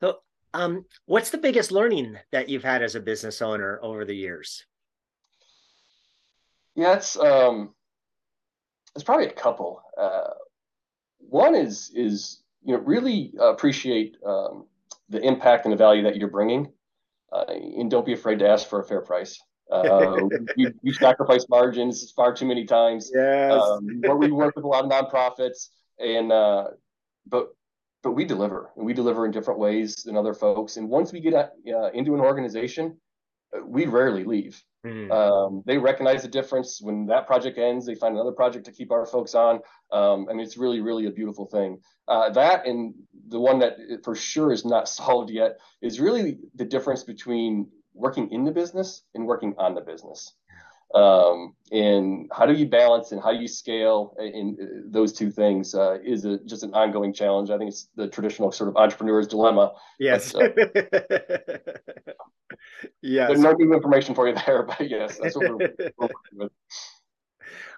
so 0.00 0.18
um, 0.54 0.84
what's 1.06 1.30
the 1.30 1.38
biggest 1.38 1.72
learning 1.72 2.18
that 2.30 2.48
you've 2.48 2.64
had 2.64 2.82
as 2.82 2.94
a 2.94 3.00
business 3.00 3.40
owner 3.40 3.78
over 3.82 4.04
the 4.04 4.14
years 4.14 4.64
yeah, 6.74 6.94
it's 6.94 7.18
um, 7.18 7.74
it's 8.94 9.04
probably 9.04 9.26
a 9.26 9.32
couple. 9.32 9.82
Uh, 9.98 10.30
one 11.18 11.54
is 11.54 11.90
is 11.94 12.42
you 12.64 12.74
know 12.74 12.82
really 12.82 13.34
appreciate 13.38 14.16
um, 14.24 14.66
the 15.08 15.20
impact 15.20 15.66
and 15.66 15.72
the 15.72 15.76
value 15.76 16.02
that 16.04 16.16
you're 16.16 16.30
bringing, 16.30 16.72
uh, 17.32 17.44
and 17.48 17.90
don't 17.90 18.06
be 18.06 18.14
afraid 18.14 18.38
to 18.38 18.48
ask 18.48 18.68
for 18.68 18.80
a 18.80 18.84
fair 18.84 19.02
price. 19.02 19.38
Uh, 19.70 20.16
we, 20.56 20.68
we, 20.82 20.92
sacrifice 20.92 21.46
margins 21.48 22.10
far 22.12 22.34
too 22.34 22.44
many 22.46 22.64
times. 22.64 23.10
Yes. 23.14 23.52
Um, 23.52 24.00
but 24.02 24.16
we 24.16 24.30
work 24.30 24.54
with 24.56 24.64
a 24.64 24.68
lot 24.68 24.84
of 24.84 24.90
nonprofits, 24.90 25.68
and 25.98 26.32
uh, 26.32 26.68
but 27.26 27.48
but 28.02 28.12
we 28.12 28.24
deliver, 28.24 28.72
and 28.76 28.84
we 28.84 28.92
deliver 28.92 29.26
in 29.26 29.30
different 29.30 29.60
ways 29.60 29.94
than 30.02 30.16
other 30.16 30.34
folks. 30.34 30.76
And 30.76 30.88
once 30.88 31.12
we 31.12 31.20
get 31.20 31.34
at, 31.34 31.52
uh, 31.72 31.90
into 31.90 32.14
an 32.14 32.20
organization, 32.20 32.96
we 33.64 33.86
rarely 33.86 34.24
leave. 34.24 34.62
Mm. 34.86 35.10
Um, 35.12 35.62
they 35.66 35.78
recognize 35.78 36.22
the 36.22 36.28
difference 36.28 36.80
when 36.80 37.06
that 37.06 37.26
project 37.26 37.58
ends. 37.58 37.86
They 37.86 37.94
find 37.94 38.14
another 38.14 38.32
project 38.32 38.64
to 38.66 38.72
keep 38.72 38.90
our 38.90 39.06
folks 39.06 39.34
on. 39.34 39.60
Um, 39.92 40.26
mean, 40.28 40.40
it's 40.40 40.56
really, 40.56 40.80
really 40.80 41.06
a 41.06 41.10
beautiful 41.10 41.46
thing. 41.46 41.78
Uh, 42.08 42.30
that 42.30 42.66
and 42.66 42.94
the 43.28 43.38
one 43.38 43.60
that 43.60 43.76
for 44.02 44.14
sure 44.14 44.52
is 44.52 44.64
not 44.64 44.88
solved 44.88 45.30
yet 45.30 45.58
is 45.80 46.00
really 46.00 46.38
the 46.54 46.64
difference 46.64 47.04
between 47.04 47.68
working 47.94 48.30
in 48.32 48.44
the 48.44 48.50
business 48.50 49.02
and 49.14 49.26
working 49.26 49.54
on 49.58 49.74
the 49.74 49.80
business. 49.80 50.34
Um, 50.94 51.54
and 51.70 52.30
how 52.36 52.44
do 52.44 52.52
you 52.52 52.66
balance 52.66 53.12
and 53.12 53.22
how 53.22 53.32
do 53.32 53.38
you 53.38 53.48
scale 53.48 54.14
in 54.18 54.58
uh, 54.60 54.66
those 54.90 55.12
two 55.12 55.30
things 55.30 55.74
uh, 55.74 55.98
is 56.04 56.26
a, 56.26 56.38
just 56.40 56.62
an 56.62 56.74
ongoing 56.74 57.14
challenge. 57.14 57.48
I 57.48 57.56
think 57.56 57.70
it's 57.70 57.88
the 57.96 58.08
traditional 58.08 58.52
sort 58.52 58.68
of 58.68 58.76
entrepreneur's 58.76 59.26
dilemma. 59.26 59.72
Yes. 59.98 60.32
But, 60.32 60.58
uh, 60.58 60.66
yes. 63.02 63.28
There's 63.28 63.40
no 63.40 63.52
new 63.52 63.72
information 63.72 64.14
for 64.14 64.28
you 64.28 64.34
there, 64.46 64.62
but 64.78 64.88
yes, 64.88 65.18
that's 65.18 65.34
what 65.34 65.48
we're, 65.48 65.74
we're 65.78 65.92
working 65.98 66.38
with. 66.38 66.52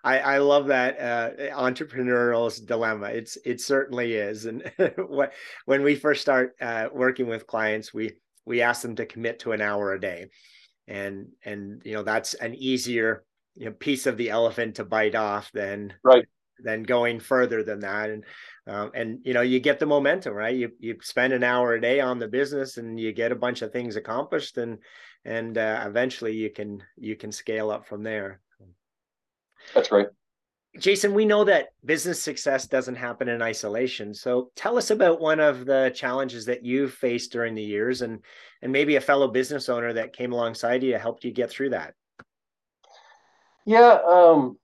I, 0.04 0.18
I 0.18 0.38
love 0.38 0.66
that 0.66 1.00
uh, 1.00 1.56
entrepreneurial's 1.56 2.60
dilemma. 2.60 3.06
It's 3.06 3.38
it 3.44 3.60
certainly 3.60 4.14
is. 4.14 4.44
And 4.44 4.70
when 5.64 5.82
we 5.82 5.94
first 5.94 6.20
start 6.20 6.54
uh, 6.60 6.88
working 6.92 7.26
with 7.26 7.46
clients, 7.46 7.94
we 7.94 8.12
we 8.44 8.60
ask 8.60 8.82
them 8.82 8.96
to 8.96 9.06
commit 9.06 9.38
to 9.40 9.52
an 9.52 9.62
hour 9.62 9.94
a 9.94 10.00
day, 10.00 10.26
and 10.86 11.28
and 11.44 11.82
you 11.84 11.94
know 11.94 12.02
that's 12.02 12.34
an 12.34 12.54
easier 12.54 13.24
you 13.56 13.66
know, 13.66 13.72
piece 13.72 14.06
of 14.06 14.16
the 14.16 14.30
elephant 14.30 14.76
to 14.76 14.84
bite 14.84 15.14
off 15.14 15.50
than 15.52 15.92
right. 16.02 16.24
than 16.62 16.82
going 16.82 17.20
further 17.20 17.62
than 17.62 17.80
that. 17.80 18.10
And 18.10 18.24
um, 18.66 18.90
and 18.94 19.18
you 19.24 19.34
know 19.34 19.42
you 19.42 19.60
get 19.60 19.78
the 19.78 19.86
momentum 19.86 20.34
right? 20.34 20.54
You 20.54 20.72
you 20.78 20.98
spend 21.02 21.32
an 21.32 21.44
hour 21.44 21.74
a 21.74 21.80
day 21.80 22.00
on 22.00 22.18
the 22.18 22.28
business 22.28 22.76
and 22.76 22.98
you 22.98 23.12
get 23.12 23.32
a 23.32 23.36
bunch 23.36 23.62
of 23.62 23.72
things 23.72 23.96
accomplished 23.96 24.58
and 24.58 24.78
and 25.24 25.56
uh, 25.56 25.84
eventually 25.86 26.34
you 26.34 26.50
can 26.50 26.82
you 26.96 27.16
can 27.16 27.32
scale 27.32 27.70
up 27.70 27.86
from 27.86 28.02
there. 28.02 28.40
That's 29.74 29.90
right 29.90 30.08
jason 30.78 31.14
we 31.14 31.24
know 31.24 31.44
that 31.44 31.68
business 31.84 32.22
success 32.22 32.66
doesn't 32.66 32.96
happen 32.96 33.28
in 33.28 33.40
isolation 33.40 34.12
so 34.12 34.50
tell 34.56 34.76
us 34.76 34.90
about 34.90 35.20
one 35.20 35.40
of 35.40 35.66
the 35.66 35.92
challenges 35.94 36.44
that 36.44 36.64
you've 36.64 36.92
faced 36.92 37.30
during 37.32 37.54
the 37.54 37.62
years 37.62 38.02
and 38.02 38.20
and 38.62 38.72
maybe 38.72 38.96
a 38.96 39.00
fellow 39.00 39.28
business 39.28 39.68
owner 39.68 39.92
that 39.92 40.16
came 40.16 40.32
alongside 40.32 40.82
you 40.82 40.96
helped 40.98 41.24
you 41.24 41.30
get 41.30 41.50
through 41.50 41.70
that 41.70 41.94
yeah 43.66 43.98
um 44.06 44.56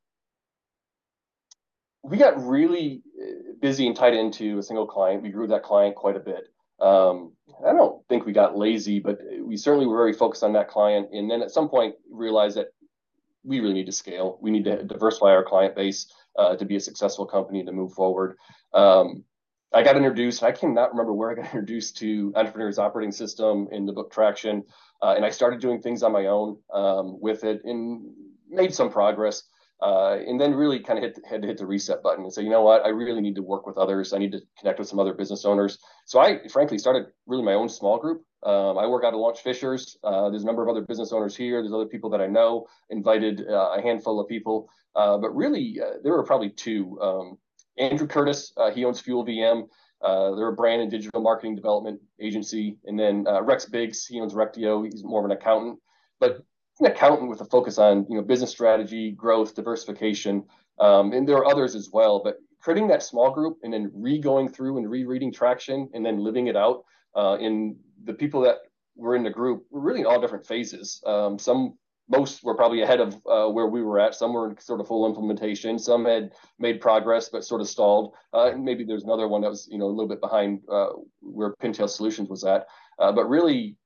we 2.03 2.17
got 2.17 2.43
really 2.47 3.03
uh, 3.21 3.53
busy 3.61 3.87
and 3.87 3.97
tied 3.97 4.15
into 4.15 4.59
a 4.59 4.63
single 4.63 4.87
client. 4.87 5.23
We 5.23 5.31
grew 5.31 5.47
that 5.49 5.63
client 5.63 5.97
quite 5.97 6.17
a 6.17 6.21
bit. 6.21 6.45
Um, 6.81 7.33
I 7.67 7.73
don't 7.73 8.07
think 8.09 8.25
we 8.25 8.33
got 8.33 8.57
lazy, 8.57 9.01
but 9.01 9.19
we 9.43 9.57
certainly 9.57 9.87
were 9.87 9.97
very 9.97 10.15
focused 10.15 10.43
on 10.43 10.55
that 10.55 10.69
client. 10.69 11.09
And 11.13 11.31
then 11.31 11.43
at 11.43 11.51
some 11.51 11.69
point 11.69 11.95
realized 12.11 12.57
that 12.57 12.69
we 13.45 13.61
really 13.61 13.75
need 13.75 13.87
to 13.87 13.93
scale. 13.93 14.39
We 14.41 14.51
need 14.51 14.65
to 14.65 14.83
diversify 14.83 15.31
our 15.31 15.45
client 15.45 15.75
base 15.75 16.13
uh, 16.39 16.57
to 16.57 16.65
be 16.65 16.77
a 16.77 16.81
successful 16.81 17.27
company 17.27 17.65
to 17.65 17.73
move 17.73 17.93
forward. 17.93 18.37
Um, 18.75 19.25
I 19.73 19.83
got 19.83 19.97
introduced. 19.97 20.43
I 20.43 20.53
cannot 20.53 20.91
remember 20.91 21.13
where 21.13 21.31
I 21.31 21.35
got 21.35 21.45
introduced 21.55 21.97
to 21.99 22.33
Entrepreneurs 22.37 22.79
Operating 22.79 23.13
System 23.13 23.69
in 23.71 23.87
the 23.87 23.93
book 23.93 24.13
Traction, 24.13 24.65
uh, 25.03 25.15
and 25.17 25.25
I 25.25 25.31
started 25.31 25.61
doing 25.61 25.81
things 25.81 26.03
on 26.03 26.13
my 26.13 26.27
own 26.27 26.59
um, 26.73 27.21
with 27.21 27.45
it 27.45 27.63
and 27.65 28.13
made 28.49 28.75
some 28.75 28.91
progress. 28.91 29.45
Uh, 29.83 30.19
and 30.27 30.39
then 30.39 30.55
really 30.55 30.79
kind 30.79 30.99
of 30.99 31.03
hit, 31.03 31.19
had 31.25 31.41
to 31.41 31.49
hit 31.49 31.57
the 31.57 31.65
reset 31.65 32.03
button 32.03 32.23
and 32.25 32.33
say, 32.33 32.43
you 32.43 32.51
know 32.51 32.61
what, 32.61 32.85
I 32.85 32.89
really 32.89 33.23
need 33.23 33.35
to 33.37 33.43
work 33.43 33.67
with 33.67 33.79
others. 33.79 34.13
I 34.13 34.19
need 34.19 34.33
to 34.33 34.41
connect 34.59 34.79
with 34.79 34.89
some 34.89 34.99
other 34.99 35.15
business 35.15 35.47
owners. 35.47 35.79
So 36.05 36.21
I 36.21 36.47
frankly 36.49 36.77
started 36.77 37.07
really 37.27 37.43
my 37.43 37.55
own 37.55 37.69
small 37.69 37.99
group. 37.99 38.23
Um, 38.43 38.79
I 38.79 38.87
work 38.87 39.05
out 39.05 39.15
of 39.15 39.21
Launch 39.21 39.41
Fishers. 39.41 39.99
Uh, 40.05 40.31
there's 40.31 40.43
a 40.43 40.47
number 40.47 40.63
of 40.63 40.69
other 40.69 40.83
business 40.83 41.13
owners 41.13 41.35
here. 41.35 41.63
There's 41.63 41.73
other 41.73 41.87
people 41.87 42.11
that 42.11 42.21
I 42.21 42.27
know. 42.27 42.67
Invited 42.91 43.47
uh, 43.49 43.75
a 43.77 43.83
handful 43.83 44.21
of 44.21 44.29
people, 44.29 44.69
uh, 44.97 45.19
but 45.19 45.35
really 45.35 45.79
uh, 45.81 45.99
there 46.03 46.13
were 46.13 46.25
probably 46.25 46.51
two. 46.51 46.99
Um, 47.01 47.39
Andrew 47.79 48.07
Curtis, 48.07 48.53
uh, 48.57 48.71
he 48.71 48.85
owns 48.85 49.01
Fuel 49.01 49.25
VM. 49.25 49.67
they're 50.03 50.49
a 50.49 50.53
brand 50.53 50.83
and 50.83 50.91
digital 50.91 51.23
marketing 51.23 51.55
development 51.55 52.01
agency, 52.21 52.77
and 52.85 52.99
then 52.99 53.27
Rex 53.43 53.67
Biggs, 53.67 54.07
he 54.07 54.21
owns 54.21 54.35
Rectio. 54.35 54.85
He's 54.85 55.05
more 55.05 55.21
of 55.21 55.25
an 55.25 55.37
accountant. 55.37 55.79
But 56.19 56.45
an 56.81 56.87
accountant 56.87 57.31
with 57.31 57.41
a 57.41 57.45
focus 57.45 57.79
on 57.79 58.07
you 58.09 58.17
know 58.17 58.23
business 58.23 58.51
strategy, 58.51 59.13
growth, 59.13 59.55
diversification, 59.55 60.45
um, 60.79 61.13
and 61.13 61.29
there 61.29 61.37
are 61.37 61.47
others 61.47 61.75
as 61.75 61.91
well. 61.93 62.21
But 62.23 62.37
creating 62.61 62.89
that 62.89 63.03
small 63.03 63.31
group 63.31 63.59
and 63.63 63.73
then 63.73 63.91
re-going 63.95 64.49
through 64.49 64.79
and 64.79 64.91
rereading 64.91 65.33
traction 65.33 65.89
and 65.95 66.05
then 66.05 66.19
living 66.19 66.49
it 66.49 66.57
out 66.57 66.85
uh, 67.17 67.39
in 67.41 67.77
the 68.05 68.13
people 68.13 68.41
that 68.43 68.57
were 68.97 69.17
in 69.17 69.23
the 69.23 69.31
group 69.31 69.65
were 69.71 69.81
really 69.81 70.01
in 70.01 70.07
all 70.07 70.21
different 70.21 70.47
phases. 70.47 71.03
Um, 71.07 71.39
some 71.39 71.79
most 72.09 72.43
were 72.43 72.57
probably 72.57 72.83
ahead 72.83 73.01
of 73.01 73.15
uh, 73.27 73.49
where 73.49 73.69
we 73.69 73.83
were 73.83 74.01
at. 74.01 74.15
Some 74.15 74.33
were 74.33 74.51
in 74.51 74.61
sort 74.61 74.81
of 74.81 74.89
full 74.89 75.07
implementation. 75.07 75.79
Some 75.79 76.05
had 76.05 76.33
made 76.59 76.81
progress 76.81 77.29
but 77.29 77.45
sort 77.45 77.61
of 77.61 77.69
stalled. 77.69 78.15
Uh, 78.35 78.51
and 78.53 78.65
maybe 78.65 78.85
there's 78.85 79.05
another 79.05 79.29
one 79.29 79.41
that 79.43 79.49
was 79.49 79.69
you 79.71 79.79
know 79.79 79.87
a 79.87 79.95
little 79.95 80.09
bit 80.09 80.21
behind 80.21 80.61
uh, 80.71 80.89
where 81.21 81.55
Pintail 81.63 81.89
Solutions 81.89 82.29
was 82.29 82.45
at. 82.45 82.67
Uh, 82.99 83.13
but 83.13 83.29
really 83.29 83.77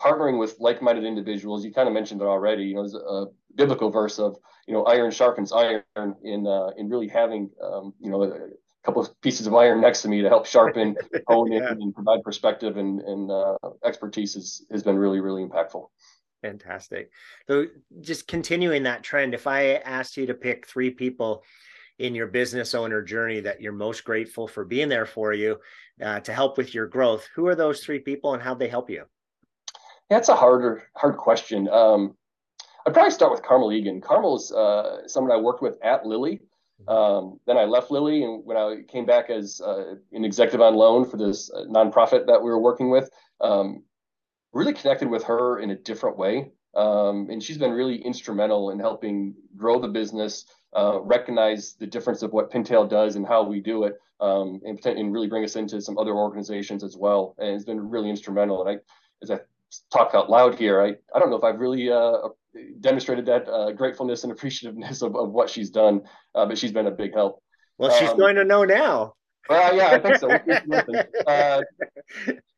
partnering 0.00 0.38
with 0.38 0.56
like-minded 0.58 1.04
individuals. 1.04 1.64
You 1.64 1.72
kind 1.72 1.88
of 1.88 1.94
mentioned 1.94 2.20
it 2.20 2.24
already. 2.24 2.64
You 2.64 2.74
know, 2.74 2.82
there's 2.82 2.94
a 2.94 3.26
biblical 3.54 3.90
verse 3.90 4.18
of 4.18 4.36
you 4.66 4.74
know 4.74 4.84
iron 4.84 5.10
sharpens 5.10 5.52
iron 5.52 5.82
in 6.22 6.46
uh, 6.46 6.70
in 6.76 6.88
really 6.88 7.08
having 7.08 7.50
um, 7.62 7.94
you 8.00 8.10
know 8.10 8.22
a 8.22 8.48
couple 8.84 9.02
of 9.02 9.20
pieces 9.20 9.46
of 9.46 9.54
iron 9.54 9.80
next 9.80 10.02
to 10.02 10.08
me 10.08 10.22
to 10.22 10.28
help 10.28 10.46
sharpen, 10.46 10.96
hone 11.26 11.52
yeah. 11.52 11.70
and 11.70 11.94
provide 11.94 12.22
perspective 12.22 12.76
and 12.76 13.00
and 13.00 13.30
uh, 13.30 13.56
expertise 13.84 14.34
has 14.34 14.62
has 14.70 14.82
been 14.82 14.96
really 14.96 15.20
really 15.20 15.44
impactful. 15.44 15.86
Fantastic. 16.42 17.10
So, 17.48 17.66
just 18.00 18.28
continuing 18.28 18.84
that 18.84 19.02
trend, 19.02 19.34
if 19.34 19.46
I 19.48 19.74
asked 19.74 20.16
you 20.16 20.26
to 20.26 20.34
pick 20.34 20.66
three 20.66 20.90
people 20.90 21.42
in 21.98 22.14
your 22.14 22.28
business 22.28 22.74
owner 22.74 23.02
journey 23.02 23.40
that 23.40 23.60
you're 23.60 23.72
most 23.72 24.04
grateful 24.04 24.46
for 24.46 24.64
being 24.64 24.88
there 24.88 25.06
for 25.06 25.32
you 25.32 25.58
uh, 26.00 26.20
to 26.20 26.32
help 26.32 26.56
with 26.56 26.74
your 26.74 26.86
growth, 26.86 27.26
who 27.34 27.48
are 27.48 27.56
those 27.56 27.80
three 27.80 27.98
people 27.98 28.34
and 28.34 28.42
how 28.42 28.54
they 28.54 28.68
help 28.68 28.88
you? 28.88 29.04
That's 30.10 30.28
a 30.28 30.36
harder, 30.36 30.84
hard 30.96 31.16
question. 31.16 31.68
Um, 31.68 32.16
I'd 32.86 32.94
probably 32.94 33.10
start 33.10 33.32
with 33.32 33.42
Carmel 33.42 33.72
Egan. 33.72 34.00
Carmel's 34.00 34.50
uh, 34.52 35.06
someone 35.06 35.32
I 35.32 35.40
worked 35.40 35.62
with 35.62 35.76
at 35.82 36.06
Lilly. 36.06 36.40
Mm-hmm. 36.82 36.88
Um, 36.88 37.40
then 37.46 37.58
I 37.58 37.64
left 37.64 37.90
Lilly, 37.90 38.22
and 38.22 38.44
when 38.44 38.56
I 38.56 38.82
came 38.88 39.04
back 39.04 39.30
as 39.30 39.60
uh, 39.60 39.96
an 40.12 40.24
executive 40.24 40.60
on 40.60 40.74
loan 40.74 41.04
for 41.04 41.16
this 41.16 41.50
uh, 41.52 41.64
nonprofit 41.64 42.26
that 42.26 42.42
we 42.42 42.50
were 42.50 42.60
working 42.60 42.88
with, 42.88 43.10
um, 43.40 43.82
really 44.52 44.72
connected 44.72 45.10
with 45.10 45.24
her 45.24 45.60
in 45.60 45.70
a 45.70 45.76
different 45.76 46.16
way. 46.16 46.50
Um, 46.74 47.28
and 47.30 47.42
she's 47.42 47.58
been 47.58 47.72
really 47.72 47.96
instrumental 47.96 48.70
in 48.70 48.78
helping 48.78 49.34
grow 49.56 49.80
the 49.80 49.88
business, 49.88 50.44
uh, 50.76 51.00
recognize 51.02 51.74
the 51.74 51.86
difference 51.86 52.22
of 52.22 52.32
what 52.32 52.50
Pintail 52.50 52.88
does 52.88 53.16
and 53.16 53.26
how 53.26 53.42
we 53.42 53.60
do 53.60 53.84
it, 53.84 53.94
um, 54.20 54.60
and, 54.64 54.84
and, 54.86 55.12
really 55.12 55.28
bring 55.28 55.44
us 55.44 55.56
into 55.56 55.80
some 55.80 55.98
other 55.98 56.12
organizations 56.12 56.84
as 56.84 56.96
well. 56.96 57.34
And 57.38 57.54
it's 57.54 57.64
been 57.64 57.88
really 57.88 58.10
instrumental. 58.10 58.66
And 58.66 58.78
I, 58.78 58.82
as 59.22 59.30
I 59.30 59.40
talk 59.92 60.14
out 60.14 60.30
loud 60.30 60.58
here, 60.58 60.82
I, 60.82 60.94
I 61.14 61.18
don't 61.18 61.30
know 61.30 61.36
if 61.36 61.44
I've 61.44 61.60
really 61.60 61.90
uh, 61.90 62.28
demonstrated 62.80 63.26
that 63.26 63.48
uh, 63.48 63.72
gratefulness 63.72 64.24
and 64.24 64.32
appreciativeness 64.36 65.02
of, 65.02 65.16
of 65.16 65.30
what 65.30 65.50
she's 65.50 65.70
done, 65.70 66.02
uh, 66.34 66.46
but 66.46 66.58
she's 66.58 66.72
been 66.72 66.86
a 66.86 66.92
big 66.92 67.14
help. 67.14 67.42
Well, 67.78 67.90
she's 67.98 68.10
um, 68.10 68.18
going 68.18 68.36
to 68.36 68.44
know 68.44 68.64
now. 68.64 69.14
Well, 69.48 69.74
yeah, 69.74 69.86
I 69.92 69.98
think 69.98 70.16
so. 70.16 70.28
uh, 71.26 71.62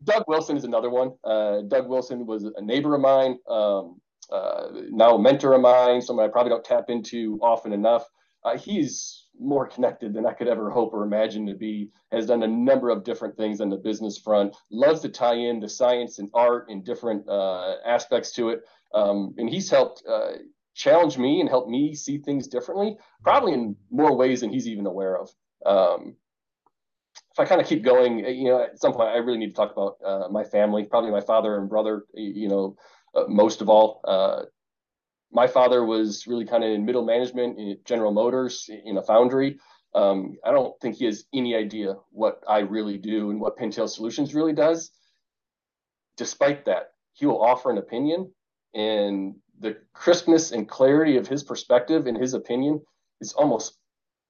Doug 0.03 0.25
Wilson 0.27 0.57
is 0.57 0.65
another 0.65 0.91
one. 0.91 1.13
Uh, 1.23 1.61
Doug 1.69 1.89
Wilson 1.89 2.27
was 2.27 2.45
a 2.45 2.63
neighbor 2.63 2.95
of 2.95 3.01
mine, 3.01 3.39
um, 3.49 4.01
uh, 4.33 4.69
now 4.91 5.17
a 5.17 5.19
mentor 5.21 5.55
of 5.55 5.61
mine, 5.61 6.01
someone 6.01 6.27
I 6.27 6.29
probably 6.29 6.51
don't 6.51 6.65
tap 6.65 6.85
into 6.89 7.39
often 7.43 7.73
enough. 7.73 8.05
Uh, 8.45 8.57
he's 8.57 9.20
more 9.41 9.67
connected 9.67 10.13
than 10.13 10.27
I 10.27 10.33
could 10.33 10.49
ever 10.49 10.71
hope 10.71 10.93
or 10.93 11.03
imagine 11.03 11.47
to 11.47 11.55
be. 11.55 11.91
Has 12.13 12.27
done 12.27 12.43
a 12.43 12.49
number 12.49 12.91
of 12.91 13.05
different 13.05 13.37
things 13.37 13.61
on 13.61 13.71
the 13.71 13.77
business 13.77 14.19
front. 14.19 14.55
Loves 14.71 15.01
to 15.01 15.09
tie 15.09 15.35
in 15.35 15.61
the 15.61 15.69
science 15.69 16.19
and 16.19 16.29
art 16.35 16.69
and 16.69 16.85
different 16.85 17.29
uh, 17.29 17.77
aspects 17.85 18.33
to 18.33 18.51
it. 18.51 18.63
Um, 18.95 19.35
and 19.39 19.49
he's 19.49 19.71
helped 19.71 20.03
uh, 20.09 20.33
challenge 20.75 21.19
me 21.19 21.41
and 21.41 21.49
help 21.49 21.69
me 21.69 21.95
see 21.95 22.19
things 22.19 22.49
differently, 22.49 22.97
probably 23.23 23.53
in 23.53 23.77
more 23.91 24.17
ways 24.17 24.41
than 24.41 24.51
he's 24.51 24.69
even 24.69 24.87
aware 24.87 25.19
of. 25.19 25.31
Um, 25.65 26.17
if 27.33 27.39
I 27.39 27.45
kind 27.45 27.61
of 27.61 27.67
keep 27.67 27.85
going, 27.85 28.19
you 28.19 28.51
know, 28.51 28.63
at 28.63 28.81
some 28.81 28.93
point 28.93 29.11
I 29.11 29.17
really 29.19 29.39
need 29.39 29.51
to 29.51 29.55
talk 29.55 29.73
about 29.73 29.99
uh, 30.05 30.29
my 30.31 30.45
family, 30.45 30.85
probably 30.85 31.11
my 31.11 31.21
father 31.21 31.59
and 31.59 31.69
brother. 31.69 32.05
You 32.15 32.49
know, 32.49 32.77
uh, 33.15 33.25
most 33.29 33.61
of 33.61 33.69
all, 33.69 34.01
uh, 34.05 34.43
my 35.33 35.47
father 35.47 35.85
was 35.85 36.27
really 36.27 36.45
kind 36.45 36.65
of 36.65 36.71
in 36.71 36.85
middle 36.85 37.05
management 37.05 37.59
in 37.59 37.79
General 37.85 38.13
Motors 38.13 38.69
in 38.85 38.97
a 38.99 39.03
foundry. 39.03 39.59
Um, 39.95 40.37
I 40.45 40.53
don't 40.53 40.79
think 40.81 40.97
he 40.97 41.05
has 41.07 41.25
any 41.35 41.55
idea 41.55 41.97
what 42.11 42.43
I 42.49 42.61
really 42.61 42.99
do 42.99 43.31
and 43.31 43.41
what 43.41 43.57
Pintail 43.57 43.89
Solutions 43.89 44.35
really 44.35 44.53
does. 44.53 44.91
Despite 46.17 46.65
that, 46.67 46.93
he 47.13 47.27
will 47.27 47.43
offer 47.43 47.71
an 47.71 47.79
opinion, 47.79 48.33
and 48.75 49.35
the 49.59 49.77
crispness 49.93 50.53
and 50.53 50.69
clarity 50.69 51.17
of 51.17 51.27
his 51.27 51.43
perspective 51.43 52.07
and 52.07 52.17
his 52.17 52.35
opinion 52.35 52.81
is 53.21 53.33
almost 53.33 53.79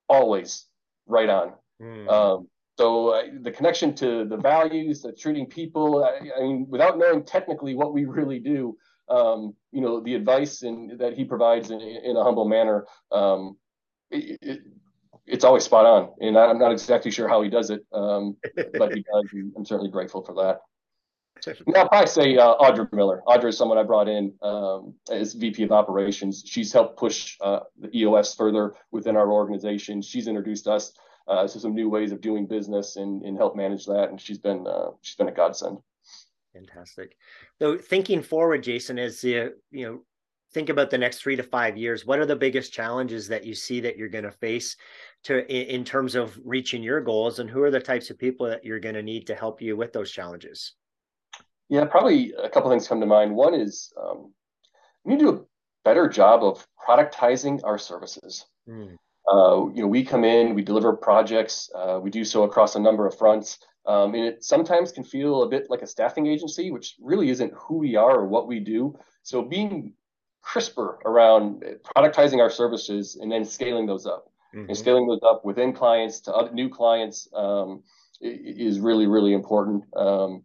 always 0.08 0.66
right 1.06 1.28
on. 1.28 1.52
Mm. 1.80 2.08
Um, 2.08 2.48
so 2.78 3.10
uh, 3.10 3.22
the 3.42 3.50
connection 3.50 3.94
to 3.96 4.24
the 4.24 4.36
values, 4.36 5.02
the 5.02 5.12
treating 5.12 5.46
people, 5.46 6.04
I, 6.04 6.30
I, 6.38 6.40
mean, 6.40 6.66
without 6.68 6.98
knowing 6.98 7.24
technically 7.24 7.74
what 7.74 7.92
we 7.92 8.06
really 8.06 8.38
do, 8.38 8.76
um, 9.10 9.54
you 9.72 9.80
know, 9.80 10.00
the 10.00 10.14
advice 10.14 10.62
and 10.62 10.98
that 10.98 11.14
he 11.14 11.24
provides 11.24 11.70
in, 11.70 11.80
in 11.80 12.16
a 12.16 12.22
humble 12.22 12.48
manner, 12.48 12.86
um, 13.12 13.56
it, 14.10 14.38
it, 14.40 14.60
it's 15.26 15.44
always 15.44 15.64
spot 15.64 15.86
on. 15.86 16.10
And 16.20 16.38
I'm 16.38 16.58
not 16.58 16.72
exactly 16.72 17.10
sure 17.10 17.28
how 17.28 17.42
he 17.42 17.50
does 17.50 17.70
it, 17.70 17.84
um, 17.92 18.36
but 18.54 18.94
he 18.94 19.04
does. 19.12 19.24
I'm 19.56 19.64
certainly 19.64 19.90
grateful 19.90 20.22
for 20.24 20.34
that. 20.34 20.60
Now, 21.66 21.88
I 21.90 22.04
say 22.04 22.36
uh, 22.36 22.56
Audra 22.56 22.92
Miller. 22.92 23.22
Audra 23.26 23.48
is 23.48 23.56
someone 23.56 23.78
I 23.78 23.82
brought 23.82 24.08
in 24.08 24.34
um, 24.42 24.94
as 25.10 25.32
VP 25.34 25.62
of 25.62 25.72
Operations. 25.72 26.42
She's 26.46 26.72
helped 26.72 26.98
push 26.98 27.36
uh, 27.40 27.60
the 27.78 27.96
EOS 27.96 28.34
further 28.34 28.74
within 28.90 29.16
our 29.16 29.30
organization. 29.30 30.02
She's 30.02 30.26
introduced 30.26 30.66
us 30.66 30.92
uh, 31.28 31.46
to 31.46 31.60
some 31.60 31.74
new 31.74 31.88
ways 31.88 32.12
of 32.12 32.20
doing 32.20 32.46
business 32.46 32.96
and, 32.96 33.22
and 33.22 33.36
help 33.38 33.56
manage 33.56 33.86
that. 33.86 34.10
And 34.10 34.20
she's 34.20 34.38
been 34.38 34.66
uh, 34.66 34.90
she's 35.00 35.16
been 35.16 35.28
a 35.28 35.32
godsend. 35.32 35.78
Fantastic. 36.54 37.16
So 37.60 37.78
thinking 37.78 38.22
forward, 38.22 38.62
Jason, 38.62 38.98
as 38.98 39.22
you 39.22 39.52
you 39.70 39.86
know 39.86 40.00
think 40.52 40.68
about 40.68 40.90
the 40.90 40.98
next 40.98 41.18
three 41.18 41.36
to 41.36 41.42
five 41.42 41.76
years, 41.76 42.04
what 42.04 42.18
are 42.18 42.26
the 42.26 42.36
biggest 42.36 42.72
challenges 42.72 43.28
that 43.28 43.44
you 43.44 43.54
see 43.54 43.80
that 43.80 43.96
you're 43.96 44.08
going 44.08 44.24
to 44.24 44.32
face 44.32 44.76
to 45.24 45.46
in, 45.50 45.80
in 45.80 45.84
terms 45.84 46.14
of 46.14 46.38
reaching 46.44 46.82
your 46.82 47.00
goals, 47.00 47.38
and 47.38 47.48
who 47.48 47.62
are 47.62 47.70
the 47.70 47.80
types 47.80 48.10
of 48.10 48.18
people 48.18 48.46
that 48.46 48.64
you're 48.64 48.80
going 48.80 48.96
to 48.96 49.02
need 49.02 49.26
to 49.28 49.34
help 49.34 49.62
you 49.62 49.76
with 49.76 49.92
those 49.92 50.10
challenges? 50.10 50.74
Yeah, 51.68 51.84
probably 51.84 52.32
a 52.32 52.48
couple 52.48 52.68
things 52.68 52.88
come 52.88 53.00
to 53.00 53.06
mind. 53.06 53.34
One 53.34 53.54
is 53.54 53.92
um, 54.00 54.32
we 55.04 55.12
need 55.12 55.20
to 55.20 55.24
do 55.26 55.38
a 55.38 55.44
better 55.84 56.08
job 56.08 56.42
of 56.42 56.66
productizing 56.88 57.60
our 57.62 57.78
services. 57.78 58.44
Mm. 58.68 58.96
Uh, 59.30 59.66
you 59.74 59.82
know, 59.82 59.88
we 59.88 60.04
come 60.04 60.24
in, 60.24 60.54
we 60.54 60.62
deliver 60.62 60.92
projects, 60.94 61.70
uh, 61.74 61.98
we 62.02 62.10
do 62.10 62.24
so 62.24 62.42
across 62.44 62.74
a 62.74 62.80
number 62.80 63.06
of 63.06 63.16
fronts. 63.16 63.58
Um, 63.86 64.14
and 64.14 64.24
it 64.24 64.44
sometimes 64.44 64.92
can 64.92 65.04
feel 65.04 65.42
a 65.42 65.48
bit 65.48 65.66
like 65.70 65.82
a 65.82 65.86
staffing 65.86 66.26
agency, 66.26 66.70
which 66.70 66.96
really 67.00 67.30
isn't 67.30 67.52
who 67.54 67.78
we 67.78 67.96
are 67.96 68.20
or 68.20 68.26
what 68.26 68.46
we 68.46 68.60
do. 68.60 68.98
So 69.22 69.42
being 69.42 69.94
crisper 70.42 70.98
around 71.04 71.64
productizing 71.96 72.38
our 72.38 72.50
services 72.50 73.16
and 73.16 73.30
then 73.30 73.44
scaling 73.44 73.86
those 73.86 74.06
up 74.06 74.30
mm-hmm. 74.54 74.68
and 74.68 74.76
scaling 74.76 75.06
those 75.06 75.20
up 75.22 75.44
within 75.44 75.72
clients 75.72 76.20
to 76.20 76.34
other 76.34 76.52
new 76.52 76.68
clients 76.68 77.28
um, 77.34 77.82
is 78.20 78.80
really, 78.80 79.06
really 79.06 79.32
important. 79.32 79.84
Um, 79.96 80.44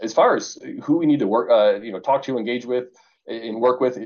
as 0.00 0.12
far 0.14 0.36
as 0.36 0.58
who 0.82 0.98
we 0.98 1.06
need 1.06 1.18
to 1.18 1.26
work, 1.26 1.50
uh, 1.50 1.80
you 1.80 1.92
know, 1.92 1.98
talk 1.98 2.22
to, 2.22 2.38
engage 2.38 2.64
with, 2.64 2.86
and 3.26 3.60
work 3.60 3.80
with, 3.80 3.98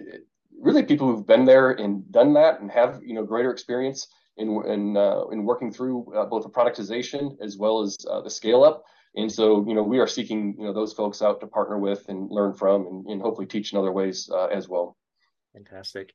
really 0.63 0.85
people 0.85 1.09
who've 1.09 1.27
been 1.27 1.45
there 1.45 1.73
and 1.73 2.11
done 2.11 2.33
that 2.35 2.61
and 2.61 2.71
have 2.71 3.01
you 3.05 3.15
know 3.15 3.25
greater 3.25 3.51
experience 3.51 4.07
in 4.39 4.49
in 4.67 4.97
uh, 4.97 5.25
in 5.33 5.45
working 5.45 5.73
through 5.73 6.15
uh, 6.15 6.25
both 6.25 6.45
the 6.45 6.49
productization 6.49 7.37
as 7.43 7.59
well 7.59 7.83
as 7.83 7.99
uh, 8.09 8.21
the 8.23 8.31
scale 8.31 8.65
up. 8.65 8.85
And 9.15 9.31
so 9.31 9.67
you 9.67 9.75
know 9.75 9.83
we 9.83 9.99
are 9.99 10.07
seeking 10.07 10.55
you 10.59 10.65
know 10.65 10.73
those 10.73 10.95
folks 10.95 11.21
out 11.21 11.41
to 11.41 11.47
partner 11.47 11.79
with 11.79 12.09
and 12.09 12.31
learn 12.31 12.55
from 12.55 12.87
and, 12.87 13.07
and 13.07 13.21
hopefully 13.21 13.47
teach 13.47 13.73
in 13.73 13.79
other 13.79 13.93
ways 13.93 14.31
uh, 14.33 14.47
as 14.47 14.69
well. 14.69 14.97
Fantastic. 15.53 16.15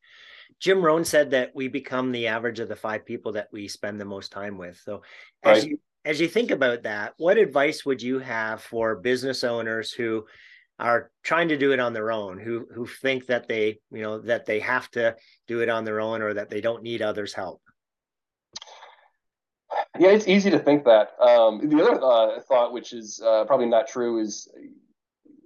Jim 0.60 0.82
Rohn 0.82 1.06
said 1.06 1.32
that 1.32 1.52
we 1.54 1.68
become 1.68 2.12
the 2.12 2.28
average 2.28 2.60
of 2.60 2.70
the 2.70 2.76
five 2.76 3.06
people 3.06 3.34
that 3.34 3.50
we 3.52 3.68
spend 3.68 4.00
the 4.00 4.06
most 4.06 4.32
time 4.32 4.58
with. 4.58 4.80
So 4.84 5.04
as 5.44 5.60
right. 5.60 5.72
you 5.72 5.80
as 6.06 6.22
you 6.22 6.28
think 6.30 6.52
about 6.52 6.84
that, 6.84 7.14
what 7.18 7.38
advice 7.38 7.86
would 7.86 8.02
you 8.02 8.20
have 8.20 8.64
for 8.64 8.96
business 8.96 9.44
owners 9.44 9.92
who 9.92 10.26
are 10.80 11.12
trying 11.24 11.48
to 11.50 11.58
do 11.58 11.72
it 11.72 11.80
on 11.80 11.94
their 11.94 12.12
own, 12.12 12.40
who 12.40 12.68
who 12.74 12.86
think 12.86 13.26
that 13.28 13.48
they, 13.48 13.80
you 13.92 14.02
know, 14.02 14.20
that 14.20 14.46
they 14.46 14.60
have 14.60 14.90
to 14.92 15.16
do 15.48 15.62
it 15.62 15.70
on 15.70 15.86
their 15.86 16.00
own 16.00 16.22
or 16.22 16.34
that 16.34 16.50
they 16.50 16.62
don't 16.62 16.84
need 16.84 17.02
others' 17.02 17.34
help? 17.34 17.62
Yeah, 20.00 20.10
it's 20.10 20.28
easy 20.28 20.52
to 20.52 20.60
think 20.60 20.86
that. 20.86 21.12
Um, 21.20 21.68
the 21.70 21.82
other 21.82 22.02
uh, 22.04 22.42
thought, 22.42 22.74
which 22.74 22.94
is 22.94 23.22
uh, 23.26 23.46
probably 23.46 23.66
not 23.66 23.88
true, 23.88 24.20
is 24.20 24.48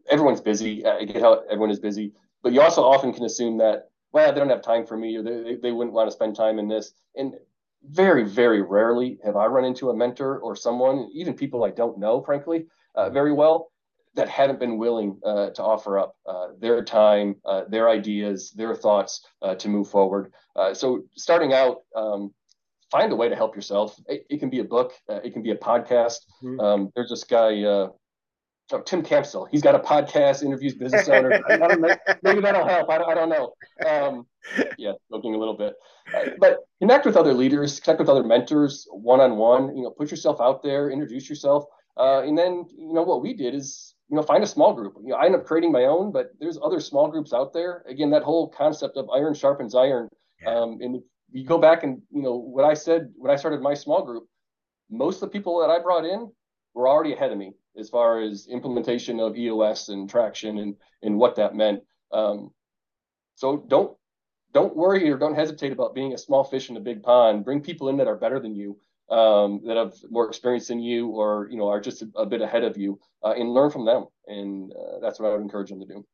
everyone's 0.10 0.42
busy. 0.42 0.86
I 0.86 1.06
get 1.06 1.22
how 1.22 1.44
everyone 1.50 1.72
is 1.72 1.80
busy, 1.80 2.14
but 2.44 2.52
you 2.52 2.62
also 2.62 2.84
often 2.84 3.14
can 3.14 3.24
assume 3.24 3.58
that 3.60 3.90
well, 4.12 4.34
they 4.34 4.40
don't 4.40 4.50
have 4.50 4.62
time 4.62 4.86
for 4.86 4.98
me, 4.98 5.16
or 5.16 5.24
they 5.24 5.56
they 5.56 5.72
wouldn't 5.72 5.94
want 5.94 6.08
to 6.08 6.12
spend 6.12 6.36
time 6.36 6.60
in 6.60 6.68
this. 6.68 6.94
And 7.16 7.36
very, 7.84 8.24
very 8.24 8.62
rarely 8.62 9.18
have 9.24 9.36
I 9.36 9.46
run 9.46 9.66
into 9.66 9.90
a 9.90 9.96
mentor 9.96 10.40
or 10.40 10.56
someone, 10.56 11.10
even 11.14 11.34
people 11.34 11.64
I 11.64 11.72
don't 11.72 11.98
know, 11.98 12.22
frankly, 12.22 12.68
uh, 12.96 13.10
very 13.10 13.34
well, 13.34 13.71
that 14.16 14.28
haven't 14.28 14.60
been 14.60 14.78
willing 14.78 15.20
uh, 15.26 15.52
to 15.52 15.64
offer 15.64 15.98
up 15.98 16.16
uh, 16.26 16.48
their 16.60 16.84
time, 16.84 17.36
uh, 17.46 17.64
their 17.70 17.90
ideas, 17.90 18.52
their 18.52 18.76
thoughts 18.76 19.26
uh, 19.42 19.56
to 19.56 19.70
move 19.70 19.90
forward. 19.90 20.34
Uh, 20.56 20.74
so, 20.74 21.04
starting 21.16 21.54
out, 21.54 21.78
um, 21.96 22.34
find 22.92 23.12
a 23.12 23.16
way 23.16 23.30
to 23.30 23.36
help 23.36 23.56
yourself. 23.56 23.98
It, 24.08 24.26
it 24.30 24.40
can 24.40 24.50
be 24.50 24.60
a 24.60 24.64
book, 24.64 24.94
it 25.08 25.32
can 25.34 25.42
be 25.42 25.52
a 25.52 25.58
podcast. 25.58 26.26
Mm-hmm. 26.44 26.60
Um, 26.60 26.92
there's 26.96 27.10
this 27.10 27.24
guy, 27.24 27.64
oh, 27.64 27.96
Tim 28.86 29.02
Campbell. 29.02 29.48
He's 29.50 29.62
got 29.62 29.76
a 29.76 29.80
podcast, 29.80 30.44
interviews 30.44 30.76
business 30.76 31.08
owners. 31.08 31.42
maybe 32.24 32.42
that'll 32.42 32.68
help. 32.68 32.90
I 32.90 32.98
don't, 32.98 33.10
I 33.10 33.14
don't 33.14 33.30
know. 33.30 33.54
Um, 33.86 34.26
yeah, 34.78 34.94
joking 35.12 35.36
a 35.36 35.38
little 35.38 35.56
bit. 35.56 35.74
Uh, 36.14 36.32
but 36.40 36.60
connect 36.80 37.06
with 37.06 37.16
other 37.16 37.34
leaders, 37.34 37.80
connect 37.80 38.00
with 38.00 38.10
other 38.10 38.24
mentors, 38.24 38.88
one 38.92 39.22
on 39.22 39.38
one. 39.38 39.76
You 39.76 39.84
know, 39.84 39.92
put 39.92 40.12
yourself 40.12 40.42
out 40.42 40.64
there, 40.64 40.90
introduce 40.90 41.30
yourself, 41.30 41.66
uh, 41.98 42.22
and 42.22 42.38
then 42.38 42.66
you 42.78 42.94
know 42.94 43.04
what 43.04 43.22
we 43.22 43.34
did 43.34 43.54
is 43.54 43.91
you 44.12 44.18
know 44.18 44.24
find 44.24 44.44
a 44.44 44.48
small 44.48 44.74
group. 44.74 44.96
You 45.02 45.10
know, 45.10 45.16
I 45.16 45.26
end 45.26 45.36
up 45.36 45.46
creating 45.46 45.72
my 45.72 45.86
own, 45.86 46.12
but 46.12 46.34
there's 46.40 46.60
other 46.62 46.82
small 46.82 47.08
groups 47.08 47.32
out 47.32 47.54
there. 47.54 47.84
Again, 47.88 48.10
that 48.12 48.24
whole 48.24 48.50
concept 48.50 48.98
of 48.98 49.10
iron 49.10 49.34
sharpens 49.34 49.74
iron. 49.74 50.10
Yeah. 50.42 50.54
Um, 50.54 50.80
and 50.82 51.02
you 51.32 51.46
go 51.46 51.58
back 51.58 51.84
and 51.84 52.02
you 52.12 52.22
know 52.22 52.36
what 52.36 52.66
I 52.66 52.74
said 52.74 53.14
when 53.16 53.32
I 53.32 53.38
started 53.38 53.62
my 53.62 53.74
small 53.74 54.04
group. 54.04 54.28
Most 54.90 55.16
of 55.16 55.22
the 55.22 55.28
people 55.30 55.62
that 55.62 55.70
I 55.70 55.80
brought 55.80 56.04
in 56.04 56.30
were 56.74 56.90
already 56.90 57.14
ahead 57.14 57.32
of 57.32 57.38
me 57.38 57.54
as 57.78 57.90
far 57.90 58.20
as 58.20 58.48
implementation 58.48 59.22
of 59.22 59.38
EOS 59.38 59.88
and 59.88 60.10
traction 60.10 60.58
and 60.58 60.76
and 61.02 61.18
what 61.18 61.38
that 61.38 61.56
meant. 61.56 61.82
Um, 62.12 62.52
so 63.36 63.64
don't 63.70 63.96
don't 64.54 64.76
worry 64.76 65.10
or 65.10 65.18
don't 65.18 65.36
hesitate 65.36 65.72
about 65.72 65.96
being 65.96 66.14
a 66.14 66.18
small 66.18 66.44
fish 66.44 66.70
in 66.70 66.76
a 66.76 66.82
big 66.82 67.02
pond. 67.02 67.46
Bring 67.46 67.62
people 67.62 67.88
in 67.88 67.96
that 67.98 68.08
are 68.08 68.18
better 68.18 68.42
than 68.42 68.56
you, 68.56 68.78
um, 69.12 69.62
that 69.66 69.78
have 69.78 69.94
more 70.10 70.28
experience 70.28 70.68
than 70.68 70.80
you, 70.80 71.08
or 71.10 71.48
you 71.52 71.58
know 71.58 71.68
are 71.68 71.82
just 71.82 72.02
a, 72.02 72.10
a 72.16 72.26
bit 72.26 72.42
ahead 72.42 72.64
of 72.64 72.78
you, 72.78 73.00
uh, 73.24 73.34
and 73.38 73.54
learn 73.54 73.70
from 73.70 73.86
them. 73.86 74.06
And 74.28 74.72
uh, 74.72 75.00
that's 75.02 75.20
what 75.20 75.30
I 75.30 75.34
would 75.34 75.42
encourage 75.42 75.70
them 75.70 75.82
to 75.82 75.86
do. 75.86 76.06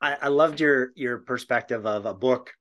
I, 0.00 0.16
I 0.22 0.28
loved 0.28 0.60
your 0.60 0.92
your 0.94 1.18
perspective 1.18 1.86
of 1.86 2.06
a 2.06 2.14
book 2.14 2.52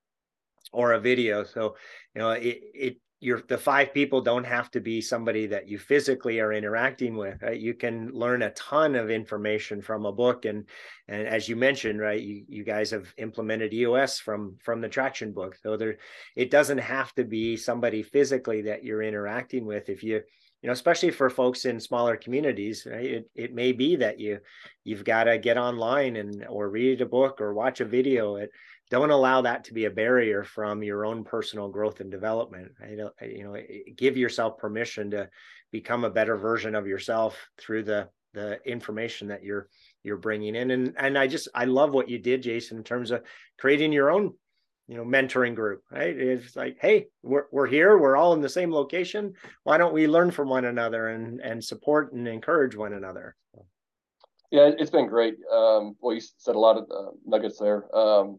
or 0.72 0.94
a 0.94 1.00
video. 1.00 1.44
So 1.44 1.76
you 2.16 2.22
know 2.22 2.32
it 2.32 2.62
it 2.74 2.98
you're 3.24 3.42
the 3.48 3.58
five 3.58 3.94
people 3.94 4.22
don't 4.22 4.44
have 4.44 4.70
to 4.70 4.82
be 4.82 5.00
somebody 5.00 5.48
that 5.48 5.68
you 5.70 5.80
physically 5.80 6.40
are 6.42 6.52
interacting 6.52 7.16
with 7.16 7.42
right? 7.42 7.60
you 7.60 7.74
can 7.74 8.12
learn 8.12 8.42
a 8.42 8.52
ton 8.52 8.96
of 8.96 9.10
information 9.10 9.82
from 9.82 10.06
a 10.06 10.12
book 10.12 10.46
and 10.46 10.66
and 11.08 11.26
as 11.28 11.48
you 11.48 11.56
mentioned 11.56 12.00
right 12.02 12.22
you, 12.22 12.44
you 12.50 12.64
guys 12.64 12.92
have 12.92 13.14
implemented 13.18 13.74
eos 13.74 14.20
from 14.20 14.58
from 14.62 14.82
the 14.82 14.90
traction 14.90 15.32
book 15.32 15.56
so 15.62 15.78
there 15.78 15.96
it 16.36 16.52
doesn't 16.52 16.80
have 16.80 17.14
to 17.14 17.24
be 17.24 17.56
somebody 17.56 18.04
physically 18.04 18.62
that 18.62 18.84
you're 18.84 19.02
interacting 19.02 19.66
with 19.66 19.88
if 19.88 20.04
you 20.04 20.22
you 20.64 20.68
know 20.68 20.74
especially 20.74 21.12
for 21.12 21.30
folks 21.30 21.66
in 21.66 21.80
smaller 21.80 22.16
communities 22.16 22.88
right? 22.90 23.06
it, 23.06 23.30
it 23.36 23.54
may 23.54 23.74
be 23.74 23.98
that 23.98 24.20
you 24.20 24.40
you've 24.84 25.04
got 25.04 25.26
to 25.26 25.38
get 25.38 25.58
online 25.58 26.16
and 26.16 26.46
or 26.50 26.70
read 26.70 27.02
a 27.02 27.06
book 27.06 27.42
or 27.42 27.54
watch 27.54 27.82
a 27.82 27.86
video. 27.86 28.38
It 28.38 28.50
don't 28.90 29.12
allow 29.12 29.42
that 29.42 29.66
to 29.66 29.74
be 29.74 29.86
a 29.86 29.92
barrier 29.92 30.44
from 30.44 30.84
your 30.84 31.06
own 31.06 31.24
personal 31.24 31.68
growth 31.68 32.00
and 32.00 32.12
development 32.12 32.72
uh, 32.82 32.88
you 32.88 32.98
know 32.98 33.12
you 33.22 33.44
know 33.44 33.58
give 33.96 34.18
yourself 34.18 34.58
permission 34.58 35.12
to 35.12 35.30
become 35.72 36.06
a 36.06 36.10
better 36.10 36.38
version 36.38 36.76
of 36.76 36.88
yourself 36.88 37.38
through 37.58 37.84
the 37.84 38.08
the 38.34 38.60
information 38.66 39.28
that 39.28 39.44
you're 39.44 39.68
you're 40.04 40.18
bringing 40.18 40.56
in. 40.56 40.72
And 40.72 40.94
and 40.98 41.18
I 41.18 41.28
just 41.28 41.50
I 41.54 41.66
love 41.66 41.94
what 41.94 42.10
you 42.10 42.20
did 42.20 42.42
Jason 42.42 42.78
in 42.78 42.84
terms 42.84 43.12
of 43.12 43.24
creating 43.60 43.92
your 43.92 44.12
own 44.12 44.34
you 44.88 44.98
know 44.98 45.06
mentoring 45.06 45.56
group 45.56 45.82
right 45.92 46.18
it's 46.18 46.56
like 46.56 46.78
hey 46.82 47.06
we're, 47.22 47.46
we're 47.52 47.68
here 47.68 47.98
we're 47.98 48.18
all 48.18 48.34
in 48.34 48.42
the 48.42 48.50
same 48.50 48.72
location 48.72 49.34
why 49.64 49.78
don't 49.78 49.94
we 49.94 50.08
learn 50.08 50.30
from 50.30 50.50
one 50.50 50.66
another 50.66 51.10
and 51.10 51.40
and 51.40 51.64
support 51.64 52.12
and 52.14 52.28
encourage 52.28 52.76
one 52.76 52.94
another 52.94 53.36
yeah 54.52 54.70
it's 54.78 54.92
been 54.92 55.08
great 55.08 55.36
um 55.52 55.96
well 56.02 56.14
you 56.14 56.22
said 56.38 56.56
a 56.56 56.60
lot 56.60 56.78
of 56.78 56.84
uh, 56.92 57.12
nuggets 57.26 57.58
there 57.60 57.86
um 57.96 58.38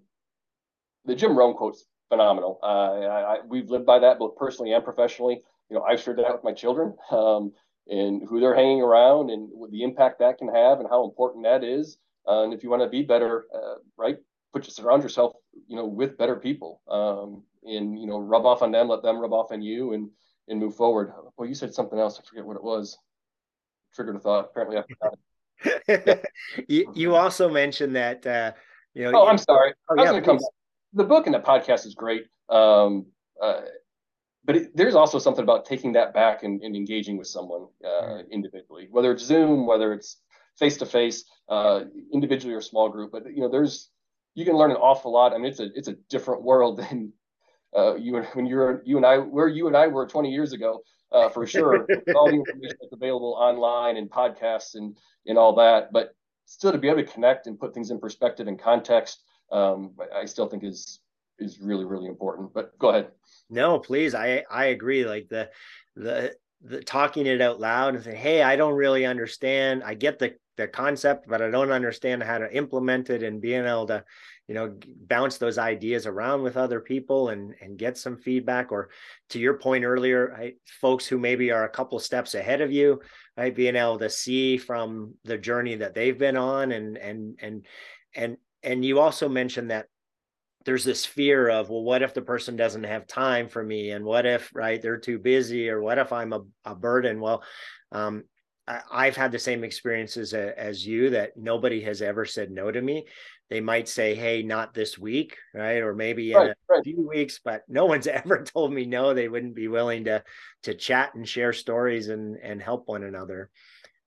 the 1.05 1.15
Jim 1.15 1.37
Rohn 1.37 1.55
quote's 1.55 1.87
phenomenal. 2.09 2.59
Uh, 2.63 2.67
I, 2.67 3.35
I, 3.35 3.39
we've 3.47 3.71
lived 3.71 3.87
by 3.87 3.99
that 3.99 4.19
both 4.19 4.37
personally 4.37 4.73
and 4.73 4.85
professionally. 4.85 5.41
You 5.71 5.77
know, 5.77 5.83
I've 5.83 6.01
shared 6.01 6.19
that 6.19 6.33
with 6.33 6.45
my 6.45 6.53
children 6.53 6.95
um, 7.11 7.53
and 7.89 8.23
who 8.29 8.41
they're 8.41 8.55
hanging 8.55 8.83
around 8.83 9.31
and 9.31 9.51
the 9.71 9.83
impact 9.83 10.19
that 10.21 10.39
can 10.39 10.49
have 10.49 10.81
and 10.81 10.89
how 10.89 11.05
important 11.05 11.45
that 11.45 11.65
is. 11.65 11.99
Uh, 12.27 12.45
and 12.45 12.55
if 12.55 12.63
you 12.63 12.71
want 12.71 12.83
to 12.83 12.89
be 12.89 13.03
better, 13.03 13.47
uh, 13.55 13.75
right, 13.99 14.17
put 14.55 14.67
you 14.67 14.73
surround 14.73 15.03
yourself, 15.03 15.35
you 15.67 15.77
know, 15.77 15.85
with 15.85 16.17
better 16.17 16.37
people 16.37 16.81
um, 16.89 17.43
and 17.65 18.01
you 18.01 18.07
know, 18.07 18.19
rub 18.19 18.47
off 18.47 18.63
on 18.63 18.71
them, 18.71 18.89
let 18.89 19.03
them 19.03 19.19
rub 19.19 19.33
off 19.33 19.51
on 19.51 19.61
you, 19.61 19.93
and 19.93 20.09
and 20.49 20.61
move 20.61 20.77
forward. 20.77 21.13
Well, 21.37 21.49
you 21.49 21.55
said 21.55 21.75
something 21.75 21.99
else. 21.99 22.19
I 22.19 22.27
forget 22.27 22.47
what 22.47 22.57
it 22.57 22.63
was. 22.63 22.97
Triggered 23.95 24.17
a 24.17 24.21
thought. 24.21 24.51
Apparently, 24.51 24.79
I 24.79 24.85
forgot 24.89 26.21
you, 26.69 26.93
you 26.95 27.15
also 27.15 27.49
mentioned 27.49 27.97
that. 27.97 28.27
Uh, 28.27 28.53
you 28.95 29.11
know, 29.11 29.23
oh, 29.23 29.27
I'm 29.27 29.39
sorry. 29.39 29.75
Oh, 29.91 30.03
yeah, 30.03 30.21
come 30.21 30.39
the 30.93 31.05
book 31.05 31.27
and 31.27 31.35
the 31.35 31.41
podcast 31.41 31.85
is 31.87 31.95
great. 31.95 32.27
Um, 32.49 33.07
uh, 33.43 33.63
but 34.45 34.57
it, 34.57 34.77
there's 34.77 34.95
also 34.95 35.19
something 35.19 35.43
about 35.43 35.65
taking 35.65 35.93
that 35.95 36.15
back 36.15 36.45
and, 36.45 36.63
and 36.63 36.77
engaging 36.77 37.17
with 37.17 37.27
someone 37.27 37.67
uh, 37.85 38.19
individually, 38.31 38.87
whether 38.91 39.11
it's 39.11 39.25
Zoom, 39.25 39.67
whether 39.67 39.93
it's 39.93 40.19
face 40.59 40.77
to 40.77 40.87
face, 40.87 41.25
individually 42.13 42.55
or 42.55 42.61
small 42.61 42.89
group. 42.89 43.11
But 43.11 43.27
you 43.35 43.41
know, 43.41 43.49
there's 43.49 43.91
you 44.35 44.45
can 44.45 44.57
learn 44.57 44.71
an 44.71 44.77
awful 44.77 45.13
lot. 45.13 45.33
I 45.33 45.39
mean, 45.39 45.47
it's 45.47 45.61
a 45.61 45.69
it's 45.75 45.89
a 45.89 45.97
different 46.09 46.43
world 46.43 46.79
than 46.91 47.13
uh, 47.77 47.95
you 47.97 48.23
when 48.35 48.47
you're 48.47 48.83
you 48.85 48.97
and 48.97 49.07
I 49.07 49.19
where 49.19 49.49
you 49.49 49.67
and 49.67 49.77
I 49.77 49.87
were 49.87 50.07
20 50.07 50.31
years 50.31 50.53
ago 50.53 50.83
uh, 51.13 51.29
for 51.29 51.47
sure. 51.47 51.87
all 52.15 52.29
the 52.29 52.37
information 52.37 52.77
that's 52.81 52.93
available 52.93 53.35
online 53.39 53.97
and 53.97 54.11
podcasts 54.11 54.75
and 54.75 54.97
and 55.27 55.39
all 55.39 55.55
that, 55.57 55.93
but 55.93 56.15
still 56.47 56.73
to 56.73 56.79
be 56.79 56.89
able 56.89 57.03
to 57.03 57.11
connect 57.11 57.47
and 57.47 57.59
put 57.59 57.73
things 57.73 57.91
in 57.91 57.99
perspective 57.99 58.47
and 58.49 58.59
context 58.59 59.23
um, 59.53 59.93
I 60.15 60.25
still 60.25 60.49
think 60.49 60.65
is 60.65 61.01
is 61.39 61.61
really 61.61 61.85
really 61.85 62.09
important. 62.09 62.53
But 62.53 62.79
go 62.79 62.91
ahead. 62.91 63.09
No, 63.51 63.79
please. 63.79 64.15
I 64.15 64.45
I 64.51 64.67
agree. 64.67 65.05
Like 65.05 65.29
the 65.29 65.51
the 65.97 66.35
the 66.63 66.83
talking 66.83 67.27
it 67.27 67.41
out 67.41 67.61
loud 67.61 67.95
and 67.95 68.05
saying, 68.05 68.17
"Hey, 68.17 68.43
I 68.43 68.57
don't 68.57 68.75
really 68.75 69.05
understand. 69.05 69.83
I 69.85 69.95
get 69.95 70.19
the 70.19 70.35
the 70.57 70.69
concept, 70.69 71.27
but 71.29 71.43
I 71.43 71.51
don't 71.51 71.71
understand 71.71 72.23
how 72.23 72.39
to 72.39 72.57
implement 72.57 73.11
it." 73.11 73.23
And 73.23 73.41
being 73.41 73.67
able 73.67 73.87
to, 73.87 74.05
you 74.49 74.55
know, 74.55 74.77
bounce 75.07 75.39
those 75.39 75.59
ideas 75.59 76.07
around 76.07 76.43
with 76.43 76.57
other 76.57 76.81
people 76.81 77.31
and 77.31 77.55
and 77.61 77.79
get 77.79 77.99
some 77.99 78.17
feedback. 78.17 78.73
Or 78.73 78.91
to 79.31 79.39
your 79.39 79.59
point 79.59 79.85
earlier, 79.85 80.35
right, 80.37 80.57
folks 80.81 81.07
who 81.07 81.19
maybe 81.19 81.51
are 81.51 81.65
a 81.65 81.69
couple 81.69 81.99
steps 81.99 82.35
ahead 82.35 82.61
of 82.61 82.73
you, 82.73 83.01
right, 83.37 83.55
being 83.55 83.77
able 83.77 83.99
to 83.99 84.11
see 84.11 84.57
from 84.59 85.15
the 85.25 85.39
journey 85.39 85.77
that 85.77 85.95
they've 85.95 86.19
been 86.19 86.37
on 86.37 86.73
and 86.73 86.97
and 86.99 87.39
and 87.41 87.67
and 88.15 88.37
and 88.63 88.85
you 88.85 88.99
also 88.99 89.29
mentioned 89.29 89.71
that 89.71 89.87
there's 90.65 90.85
this 90.85 91.05
fear 91.05 91.49
of 91.49 91.69
well 91.69 91.83
what 91.83 92.03
if 92.03 92.15
the 92.15 92.23
person 92.23 92.57
doesn't 92.57 92.85
have 92.85 93.07
time 93.07 93.49
for 93.49 93.63
me 93.63 93.91
and 93.91 94.05
what 94.05 94.27
if 94.27 94.51
right 94.55 94.81
they're 94.81 94.99
too 94.99 95.19
busy 95.19 95.69
or 95.69 95.81
what 95.81 95.99
if 95.99 96.13
i'm 96.13 96.33
a, 96.33 96.41
a 96.65 96.75
burden 96.75 97.21
well 97.21 97.43
um, 97.93 98.25
I, 98.67 99.05
have 99.05 99.17
had 99.17 99.33
the 99.33 99.39
same 99.39 99.63
experiences 99.63 100.33
as, 100.33 100.87
you 100.87 101.11
that 101.11 101.37
nobody 101.37 101.83
has 101.83 102.01
ever 102.01 102.25
said 102.25 102.51
no 102.51 102.71
to 102.71 102.81
me. 102.81 103.07
They 103.51 103.61
might 103.61 103.89
say 103.89 104.15
hey 104.15 104.43
not 104.43 104.73
this 104.73 104.99
week 104.99 105.37
right? 105.53 105.83
Or 105.83 105.95
maybe 105.95 106.33
in 106.33 106.37
a 106.39 106.55
right. 106.69 106.83
few 106.83 107.07
weeks 107.07 107.41
but 107.45 107.63
no 107.69 107.85
one's 107.85 108.07
ever 108.09 108.43
told 108.43 108.73
me 108.73 108.87
no. 108.87 109.13
They 109.13 109.29
wouldn't 109.29 109.55
be 109.55 109.69
willing 109.69 110.05
to 110.05 110.25
to 110.63 110.75
chat 110.75 111.15
and 111.15 111.29
share 111.29 111.53
stories 111.53 112.09
and 112.09 112.37
and 112.43 112.63
help 112.63 112.89
one 112.89 113.05
another. 113.05 113.51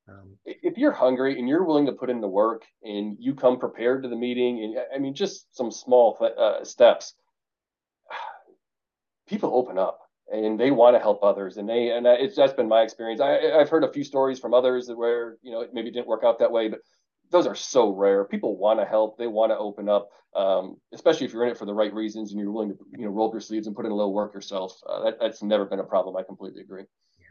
Um, 0.09 0.37
if 0.45 0.77
you're 0.77 0.93
hungry 0.93 1.37
and 1.37 1.49
you're 1.49 1.65
willing 1.65 1.85
to 1.87 1.91
put 1.91 2.09
in 2.09 2.21
the 2.21 2.27
work 2.27 2.63
and 2.81 3.17
you 3.19 3.35
come 3.35 3.59
prepared 3.59 4.03
to 4.03 4.09
the 4.09 4.15
meeting, 4.15 4.63
and 4.63 4.77
I 4.93 4.99
mean, 4.99 5.13
just 5.13 5.53
some 5.55 5.69
small 5.69 6.17
uh, 6.21 6.63
steps, 6.63 7.13
people 9.27 9.51
open 9.53 9.77
up 9.77 10.06
and 10.31 10.59
they 10.59 10.71
want 10.71 10.95
to 10.95 10.99
help 10.99 11.23
others. 11.23 11.57
And 11.57 11.67
they, 11.67 11.91
and 11.91 12.05
it's 12.05 12.35
that's 12.35 12.53
been 12.53 12.67
my 12.67 12.81
experience. 12.81 13.21
I, 13.21 13.37
I've 13.59 13.69
heard 13.69 13.83
a 13.83 13.91
few 13.91 14.03
stories 14.03 14.39
from 14.39 14.53
others 14.53 14.89
where, 14.89 15.37
you 15.41 15.51
know, 15.51 15.61
it 15.61 15.73
maybe 15.73 15.91
didn't 15.91 16.07
work 16.07 16.23
out 16.23 16.39
that 16.39 16.51
way, 16.51 16.67
but 16.67 16.79
those 17.31 17.47
are 17.47 17.55
so 17.55 17.89
rare. 17.89 18.25
People 18.25 18.57
want 18.57 18.79
to 18.79 18.85
help. 18.85 19.17
They 19.17 19.27
want 19.27 19.51
to 19.51 19.57
open 19.57 19.89
up, 19.89 20.09
um, 20.35 20.77
especially 20.93 21.25
if 21.25 21.33
you're 21.33 21.43
in 21.43 21.51
it 21.51 21.57
for 21.57 21.65
the 21.65 21.73
right 21.73 21.93
reasons 21.93 22.31
and 22.31 22.39
you're 22.39 22.51
willing 22.51 22.69
to, 22.69 22.77
you 22.97 23.05
know, 23.05 23.11
roll 23.11 23.27
up 23.27 23.33
your 23.33 23.41
sleeves 23.41 23.67
and 23.67 23.75
put 23.75 23.85
in 23.85 23.91
a 23.91 23.95
little 23.95 24.13
work 24.13 24.33
yourself. 24.33 24.79
Uh, 24.87 25.03
that, 25.03 25.19
that's 25.19 25.43
never 25.43 25.65
been 25.65 25.79
a 25.79 25.83
problem. 25.83 26.15
I 26.15 26.23
completely 26.23 26.61
agree. 26.61 26.83
yeah. 27.19 27.25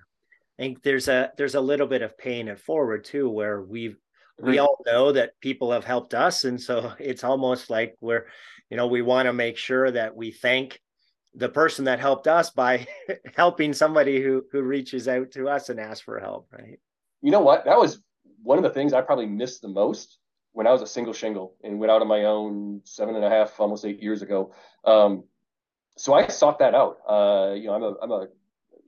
I 0.58 0.62
think 0.62 0.82
there's 0.82 1.08
a 1.08 1.32
there's 1.36 1.54
a 1.54 1.60
little 1.60 1.86
bit 1.86 2.02
of 2.02 2.16
paying 2.18 2.48
it 2.48 2.60
forward 2.60 3.04
too, 3.04 3.28
where 3.28 3.62
we've 3.62 3.96
we 4.38 4.58
all 4.58 4.78
know 4.84 5.12
that 5.12 5.32
people 5.40 5.72
have 5.72 5.84
helped 5.84 6.12
us, 6.12 6.44
and 6.44 6.60
so 6.60 6.92
it's 6.98 7.24
almost 7.24 7.70
like 7.70 7.94
we're, 8.00 8.26
you 8.70 8.76
know, 8.76 8.86
we 8.86 9.02
want 9.02 9.26
to 9.26 9.32
make 9.32 9.56
sure 9.56 9.90
that 9.90 10.14
we 10.14 10.30
thank 10.30 10.80
the 11.36 11.48
person 11.48 11.84
that 11.84 12.00
helped 12.00 12.26
us 12.26 12.50
by 12.50 12.86
helping 13.36 13.72
somebody 13.72 14.22
who 14.22 14.44
who 14.50 14.62
reaches 14.62 15.06
out 15.06 15.30
to 15.32 15.48
us 15.48 15.68
and 15.68 15.78
asks 15.78 16.00
for 16.00 16.18
help, 16.18 16.48
right? 16.50 16.78
You 17.22 17.30
know 17.30 17.40
what? 17.40 17.64
That 17.64 17.78
was 17.78 18.00
one 18.42 18.58
of 18.58 18.64
the 18.64 18.70
things 18.70 18.92
I 18.92 19.02
probably 19.02 19.26
missed 19.26 19.62
the 19.62 19.68
most 19.68 20.18
when 20.52 20.66
I 20.66 20.72
was 20.72 20.82
a 20.82 20.86
single 20.86 21.12
shingle 21.12 21.54
and 21.62 21.78
went 21.78 21.92
out 21.92 22.00
on 22.00 22.08
my 22.08 22.24
own 22.24 22.80
seven 22.84 23.14
and 23.14 23.24
a 23.24 23.28
half, 23.28 23.60
almost 23.60 23.84
eight 23.84 24.02
years 24.02 24.22
ago. 24.22 24.54
Um, 24.84 25.24
so 25.98 26.14
I 26.14 26.26
sought 26.28 26.58
that 26.60 26.74
out. 26.74 26.96
Uh, 27.06 27.54
you 27.54 27.66
know, 27.66 27.74
I'm 27.74 27.82
a 27.82 27.94
I'm 28.02 28.12
a 28.12 28.26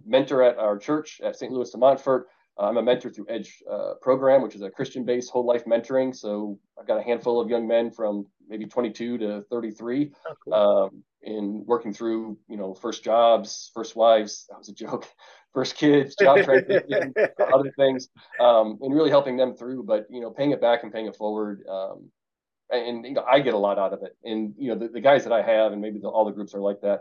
mentor 0.06 0.42
at 0.42 0.58
our 0.58 0.78
church 0.78 1.20
at 1.22 1.37
St. 1.37 1.52
Louis 1.52 1.70
de 1.70 1.78
Montfort. 1.78 2.28
Uh, 2.58 2.68
I'm 2.68 2.78
a 2.78 2.82
mentor 2.82 3.11
through 3.11 3.26
Edge 3.28 3.62
uh, 3.70 3.94
program, 4.00 4.42
which 4.42 4.54
is 4.54 4.62
a 4.62 4.70
Christian-based 4.70 5.30
whole 5.30 5.46
life 5.46 5.64
mentoring. 5.64 6.14
So 6.16 6.58
I've 6.78 6.87
got 6.87 6.98
a 6.98 7.02
handful 7.02 7.40
of 7.40 7.48
young 7.48 7.68
men 7.68 7.90
from 7.90 8.26
maybe 8.48 8.66
22 8.66 9.18
to 9.18 9.44
33, 9.50 10.12
oh, 10.26 10.34
cool. 10.44 10.54
um, 10.54 11.02
in 11.22 11.64
working 11.66 11.92
through 11.92 12.38
you 12.48 12.56
know 12.56 12.74
first 12.74 13.04
jobs, 13.04 13.70
first 13.74 13.96
wives. 13.96 14.46
That 14.48 14.58
was 14.58 14.68
a 14.68 14.74
joke. 14.74 15.06
First 15.54 15.76
kids, 15.76 16.14
job 16.14 16.44
transition, 16.44 17.14
other 17.52 17.72
things, 17.74 18.11
um, 18.38 18.78
and 18.82 18.94
really 18.94 19.08
helping 19.08 19.38
them 19.38 19.56
through. 19.56 19.82
But 19.82 20.06
you 20.11 20.20
know, 20.20 20.30
paying 20.30 20.50
it 20.50 20.61
back 20.61 20.82
and 20.82 20.92
paying 20.92 21.06
it 21.06 21.16
forward. 21.16 21.62
Um, 21.68 22.11
and, 22.70 23.06
you 23.06 23.14
know, 23.14 23.24
I 23.24 23.40
get 23.40 23.54
a 23.54 23.58
lot 23.58 23.78
out 23.78 23.94
of 23.94 24.02
it. 24.02 24.14
And 24.22 24.54
you 24.58 24.68
know, 24.68 24.78
the, 24.78 24.88
the 24.88 25.00
guys 25.00 25.24
that 25.24 25.32
I 25.32 25.40
have, 25.40 25.72
and 25.72 25.80
maybe 25.80 26.00
the, 26.00 26.08
all 26.08 26.26
the 26.26 26.32
groups 26.32 26.54
are 26.54 26.61
like 26.61 26.82
that 26.82 27.00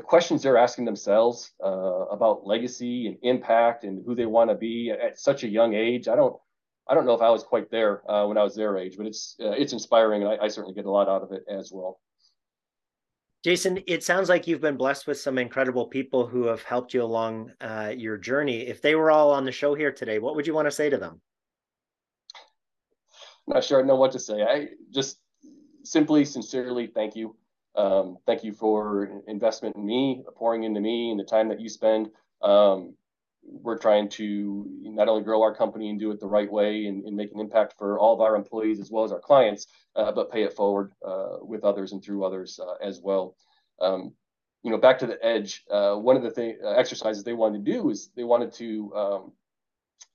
the 0.00 0.06
questions 0.06 0.42
they're 0.42 0.56
asking 0.56 0.86
themselves 0.86 1.52
uh, 1.62 2.06
about 2.06 2.46
legacy 2.46 3.06
and 3.06 3.18
impact 3.22 3.84
and 3.84 4.02
who 4.06 4.14
they 4.14 4.24
want 4.24 4.48
to 4.48 4.56
be 4.56 4.90
at 4.90 5.18
such 5.18 5.44
a 5.44 5.48
young 5.48 5.74
age. 5.74 6.08
I 6.08 6.16
don't, 6.16 6.34
I 6.90 6.94
don't 6.94 7.06
know 7.06 7.14
if 7.14 7.22
I 7.22 7.30
was 7.30 7.44
quite 7.44 7.70
there 7.70 8.02
uh, 8.10 8.26
when 8.26 8.36
I 8.36 8.42
was 8.42 8.56
their 8.56 8.76
age, 8.76 8.96
but 8.96 9.06
it's 9.06 9.36
uh, 9.40 9.52
it's 9.52 9.72
inspiring, 9.72 10.24
and 10.24 10.32
I, 10.32 10.44
I, 10.44 10.48
certainly 10.48 10.74
get 10.74 10.86
a 10.86 10.90
lot 10.90 11.08
out 11.08 11.22
of 11.22 11.30
it 11.30 11.44
as 11.48 11.70
well. 11.72 12.00
Jason, 13.44 13.78
it 13.86 14.02
sounds 14.02 14.28
like 14.28 14.48
you've 14.48 14.60
been 14.60 14.76
blessed 14.76 15.06
with 15.06 15.18
some 15.18 15.38
incredible 15.38 15.86
people 15.86 16.26
who 16.26 16.46
have 16.46 16.64
helped 16.64 16.92
you 16.92 17.02
along 17.04 17.52
uh, 17.60 17.92
your 17.96 18.18
journey. 18.18 18.66
If 18.66 18.82
they 18.82 18.96
were 18.96 19.12
all 19.12 19.30
on 19.30 19.44
the 19.44 19.52
show 19.52 19.74
here 19.74 19.92
today, 19.92 20.18
what 20.18 20.34
would 20.34 20.48
you 20.48 20.52
want 20.52 20.66
to 20.66 20.72
say 20.72 20.90
to 20.90 20.98
them? 20.98 21.20
I'm 23.46 23.54
not 23.54 23.64
sure 23.64 23.80
I 23.80 23.86
know 23.86 23.96
what 23.96 24.10
to 24.12 24.18
say. 24.18 24.42
I 24.42 24.70
just 24.92 25.20
simply, 25.84 26.24
sincerely, 26.24 26.88
thank 26.88 27.14
you. 27.14 27.36
Um, 27.76 28.18
thank 28.26 28.42
you 28.42 28.52
for 28.52 29.22
investment 29.28 29.76
in 29.76 29.86
me, 29.86 30.24
pouring 30.36 30.64
into 30.64 30.80
me, 30.80 31.12
and 31.12 31.20
the 31.20 31.24
time 31.24 31.48
that 31.50 31.60
you 31.60 31.68
spend. 31.68 32.10
Um, 32.42 32.94
we're 33.42 33.78
trying 33.78 34.08
to 34.08 34.66
not 34.82 35.08
only 35.08 35.22
grow 35.22 35.42
our 35.42 35.54
company 35.54 35.90
and 35.90 35.98
do 35.98 36.10
it 36.10 36.20
the 36.20 36.26
right 36.26 36.50
way 36.50 36.86
and, 36.86 37.04
and 37.04 37.16
make 37.16 37.32
an 37.32 37.40
impact 37.40 37.74
for 37.78 37.98
all 37.98 38.14
of 38.14 38.20
our 38.20 38.36
employees 38.36 38.80
as 38.80 38.90
well 38.90 39.04
as 39.04 39.12
our 39.12 39.20
clients, 39.20 39.66
uh, 39.96 40.12
but 40.12 40.30
pay 40.30 40.42
it 40.42 40.52
forward 40.52 40.92
uh, 41.06 41.36
with 41.40 41.64
others 41.64 41.92
and 41.92 42.02
through 42.02 42.24
others 42.24 42.60
uh, 42.62 42.74
as 42.86 43.00
well. 43.02 43.36
Um, 43.80 44.12
you 44.62 44.70
know, 44.70 44.78
back 44.78 44.98
to 44.98 45.06
the 45.06 45.18
edge. 45.24 45.64
Uh, 45.70 45.94
one 45.94 46.16
of 46.16 46.22
the 46.22 46.30
thing, 46.30 46.58
uh, 46.62 46.70
exercises 46.72 47.24
they 47.24 47.32
wanted 47.32 47.64
to 47.64 47.72
do 47.72 47.90
is 47.90 48.10
they 48.14 48.24
wanted 48.24 48.52
to 48.54 48.94
um, 48.94 49.32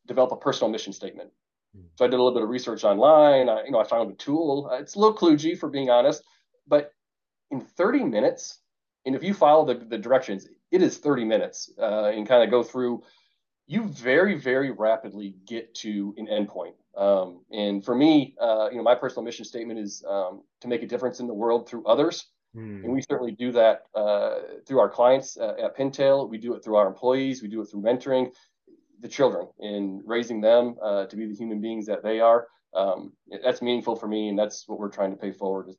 develop 0.07 0.31
a 0.31 0.37
personal 0.37 0.71
mission 0.71 0.93
statement. 0.93 1.31
Mm-hmm. 1.75 1.87
So 1.95 2.05
I 2.05 2.07
did 2.07 2.15
a 2.15 2.23
little 2.23 2.33
bit 2.33 2.43
of 2.43 2.49
research 2.49 2.83
online. 2.83 3.49
I, 3.49 3.63
you 3.65 3.71
know, 3.71 3.79
I 3.79 3.83
found 3.85 4.11
a 4.11 4.15
tool. 4.15 4.69
It's 4.73 4.95
a 4.95 4.99
little 4.99 5.17
kludgy, 5.17 5.57
for 5.57 5.69
being 5.69 5.89
honest, 5.89 6.23
but 6.67 6.91
in 7.51 7.61
30 7.61 8.03
minutes, 8.03 8.59
and 9.05 9.15
if 9.15 9.23
you 9.23 9.33
follow 9.33 9.65
the, 9.65 9.85
the 9.85 9.97
directions, 9.97 10.47
it 10.71 10.81
is 10.81 10.97
30 10.97 11.25
minutes 11.25 11.71
uh, 11.79 12.05
and 12.05 12.27
kind 12.27 12.43
of 12.43 12.49
go 12.49 12.63
through. 12.63 13.03
You 13.67 13.87
very, 13.87 14.35
very 14.35 14.71
rapidly 14.71 15.35
get 15.47 15.73
to 15.75 16.13
an 16.17 16.27
endpoint. 16.27 16.73
Um, 16.95 17.41
and 17.51 17.83
for 17.83 17.95
me, 17.95 18.35
uh, 18.39 18.69
you 18.69 18.77
know, 18.77 18.83
my 18.83 18.95
personal 18.95 19.23
mission 19.23 19.43
statement 19.43 19.79
is 19.79 20.03
um, 20.07 20.43
to 20.61 20.67
make 20.67 20.83
a 20.83 20.87
difference 20.87 21.19
in 21.19 21.27
the 21.27 21.33
world 21.33 21.67
through 21.67 21.85
others. 21.85 22.27
Mm. 22.55 22.83
And 22.83 22.93
we 22.93 23.01
certainly 23.01 23.31
do 23.31 23.51
that 23.53 23.83
uh, 23.95 24.35
through 24.67 24.79
our 24.79 24.89
clients 24.89 25.37
uh, 25.37 25.55
at 25.61 25.75
Pintail. 25.75 26.29
We 26.29 26.37
do 26.37 26.53
it 26.53 26.63
through 26.63 26.75
our 26.75 26.87
employees. 26.87 27.41
We 27.41 27.47
do 27.47 27.61
it 27.61 27.65
through 27.65 27.81
mentoring 27.81 28.31
the 29.01 29.07
children 29.07 29.47
and 29.59 30.01
raising 30.05 30.41
them 30.41 30.75
uh, 30.81 31.05
to 31.07 31.15
be 31.15 31.25
the 31.25 31.35
human 31.35 31.59
beings 31.59 31.85
that 31.87 32.03
they 32.03 32.19
are. 32.19 32.47
Um, 32.73 33.13
that's 33.43 33.61
meaningful 33.61 33.95
for 33.95 34.07
me, 34.07 34.29
and 34.29 34.37
that's 34.37 34.67
what 34.67 34.79
we're 34.79 34.89
trying 34.89 35.11
to 35.11 35.17
pay 35.17 35.31
forward 35.31 35.69
as 35.69 35.75